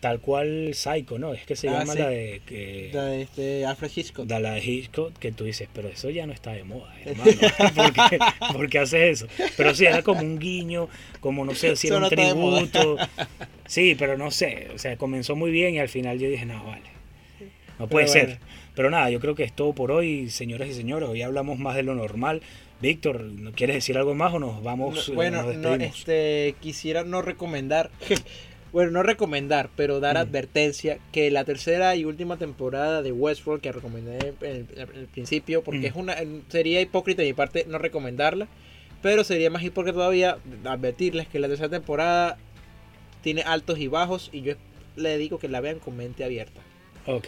tal 0.01 0.19
cual 0.19 0.71
Psycho, 0.73 1.17
¿no? 1.17 1.33
Es 1.33 1.45
que 1.45 1.55
se 1.55 1.69
Ah, 1.69 1.79
llama 1.79 1.93
sí. 1.93 1.99
la 1.99 2.09
de. 2.09 2.41
Que, 2.45 2.89
La 2.93 3.05
de 3.05 3.21
este 3.21 3.65
Alfred 3.65 3.91
Hitchcock. 3.95 4.29
la 4.29 4.51
de 4.51 4.59
Hitchcock, 4.59 5.13
que 5.17 5.31
tú 5.31 5.45
dices, 5.45 5.69
pero 5.73 5.87
eso 5.87 6.09
ya 6.09 6.27
no 6.27 6.33
está 6.33 6.51
de 6.51 6.65
moda, 6.65 6.93
hermano. 7.05 7.31
¿Por 7.75 7.93
qué, 7.93 8.19
por 8.51 8.69
qué 8.69 8.79
haces 8.79 9.21
eso? 9.23 9.27
Pero 9.55 9.73
sí, 9.73 9.85
era 9.85 10.01
como 10.03 10.19
un 10.21 10.37
guiño, 10.39 10.89
como 11.21 11.45
no 11.45 11.55
sé 11.55 11.77
si 11.77 11.87
era 11.87 11.95
un 11.97 12.01
no 12.03 12.09
tributo. 12.09 12.97
Sí, 13.67 13.95
pero 13.97 14.17
no 14.17 14.31
sé. 14.31 14.67
O 14.75 14.77
sea, 14.77 14.97
comenzó 14.97 15.37
muy 15.37 15.49
bien 15.49 15.75
y 15.75 15.79
al 15.79 15.87
final 15.87 16.19
yo 16.19 16.27
dije, 16.29 16.45
no, 16.45 16.61
vale. 16.65 16.83
No 17.79 17.87
puede 17.87 18.09
ser. 18.09 18.39
Pero 18.75 18.89
nada, 18.89 19.09
yo 19.09 19.21
creo 19.21 19.33
que 19.33 19.43
es 19.45 19.53
todo 19.53 19.71
por 19.71 19.91
hoy, 19.91 20.29
señoras 20.29 20.67
y 20.67 20.73
señores. 20.73 21.07
Hoy 21.07 21.21
hablamos 21.21 21.57
más 21.57 21.77
de 21.77 21.83
lo 21.83 21.95
normal. 21.95 22.41
Víctor, 22.81 23.21
¿no 23.21 23.53
¿quieres 23.53 23.75
decir 23.77 23.97
algo 23.97 24.13
más 24.13 24.33
o 24.33 24.39
nos 24.39 24.61
vamos? 24.61 25.07
No, 25.07 25.13
eh, 25.13 25.15
bueno, 25.15 25.43
nos 25.43 25.55
no, 25.55 25.75
este, 25.75 26.55
quisiera 26.59 27.03
no 27.05 27.21
recomendar, 27.21 27.91
bueno, 28.71 28.91
no 28.91 29.03
recomendar, 29.03 29.69
pero 29.75 29.99
dar 29.99 30.15
Mm. 30.15 30.19
advertencia 30.19 30.99
que 31.11 31.29
la 31.31 31.43
tercera 31.43 31.95
y 31.95 32.05
última 32.05 32.37
temporada 32.37 33.01
de 33.01 33.11
Westworld 33.11 33.61
que 33.61 33.71
recomendé 33.71 34.33
en 34.41 34.45
el, 34.45 34.67
en 34.75 34.97
el 34.97 35.07
principio, 35.07 35.63
porque 35.63 35.79
Mm. 35.81 35.85
es 35.85 35.95
una, 35.95 36.15
sería 36.49 36.79
hipócrita 36.81 37.21
de 37.21 37.29
mi 37.29 37.33
parte 37.33 37.65
no 37.67 37.77
recomendarla, 37.77 38.47
pero 39.01 39.23
sería 39.23 39.49
más 39.49 39.63
hipócrita 39.63 39.95
todavía 39.95 40.37
advertirles 40.63 41.27
que 41.27 41.39
la 41.39 41.47
tercera 41.47 41.69
temporada 41.69 42.37
tiene 43.23 43.41
altos 43.41 43.77
y 43.79 43.87
bajos 43.87 44.29
y 44.31 44.41
yo 44.41 44.53
le 44.95 45.17
digo 45.17 45.37
que 45.39 45.47
la 45.49 45.59
vean 45.61 45.79
con 45.79 45.97
mente 45.97 46.23
abierta. 46.23 46.61
Ok. 47.07 47.27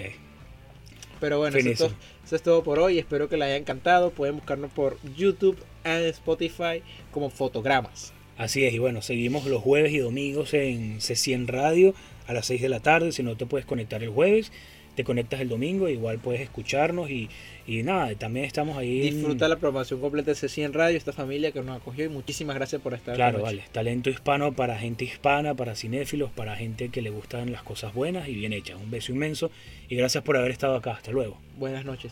Pero 1.20 1.40
bueno, 1.40 1.58
eso 1.58 1.70
es, 1.70 1.78
todo, 1.78 1.92
eso 2.26 2.36
es 2.36 2.42
todo 2.44 2.64
por 2.64 2.80
hoy. 2.80 3.00
Espero 3.00 3.30
que 3.30 3.38
les 3.38 3.46
haya 3.48 3.56
encantado. 3.56 4.12
Pueden 4.12 4.36
buscarnos 4.36 4.72
por 4.72 4.98
YouTube 5.16 5.58
and 5.84 6.04
Spotify 6.06 6.82
como 7.12 7.30
fotogramas. 7.30 8.13
Así 8.38 8.66
es, 8.66 8.74
y 8.74 8.80
bueno, 8.80 9.02
seguimos 9.02 9.46
los 9.46 9.62
jueves 9.62 9.92
y 9.94 10.00
domingos 10.00 10.54
en 10.54 11.00
C100 11.00 11.46
Radio 11.48 11.94
a 12.28 12.34
las 12.34 12.46
6 12.48 12.62
de 12.62 12.70
la 12.70 12.80
tarde. 12.80 13.12
Si 13.12 13.22
no 13.24 13.36
te 13.38 13.46
puedes 13.46 13.66
conectar 13.66 14.02
el 14.04 14.10
jueves, 14.10 14.52
te 14.96 15.04
conectas 15.04 15.40
el 15.42 15.50
domingo, 15.50 15.88
igual 15.90 16.20
puedes 16.20 16.42
escucharnos 16.42 17.10
y, 17.10 17.30
y 17.68 17.82
nada, 17.84 18.14
también 18.16 18.46
estamos 18.46 18.78
ahí. 18.78 19.08
en- 19.08 19.16
Disfruta 19.16 19.48
la 19.48 19.58
programación 19.58 20.00
completa 20.02 20.32
de 20.32 20.38
C100 20.38 20.72
Radio, 20.72 20.98
esta 20.98 21.14
familia 21.14 21.52
que 21.52 21.62
nos 21.62 21.78
acogió 21.80 22.06
y 22.06 22.10
muchísimas 22.10 22.56
gracias 22.56 22.82
por 22.82 22.94
estar 22.94 23.16
Claro, 23.16 23.42
vale. 23.42 23.64
Talento 23.72 24.10
hispano 24.10 24.54
para 24.54 24.78
gente 24.78 25.06
hispana, 25.06 25.54
para 25.56 25.76
cinéfilos, 25.76 26.32
para 26.32 26.56
gente 26.56 26.90
que 26.90 27.02
le 27.02 27.10
gustan 27.12 27.52
las 27.52 27.64
cosas 27.64 27.94
buenas 27.94 28.28
y 28.28 28.36
bien 28.36 28.54
hechas. 28.54 28.80
Un 28.82 28.90
beso 28.92 29.12
inmenso 29.12 29.52
y 29.90 29.96
gracias 29.96 30.24
por 30.24 30.38
haber 30.38 30.52
estado 30.52 30.76
acá. 30.76 30.92
Hasta 30.92 31.12
luego. 31.12 31.40
Buenas 31.58 31.86
noches. 31.86 32.12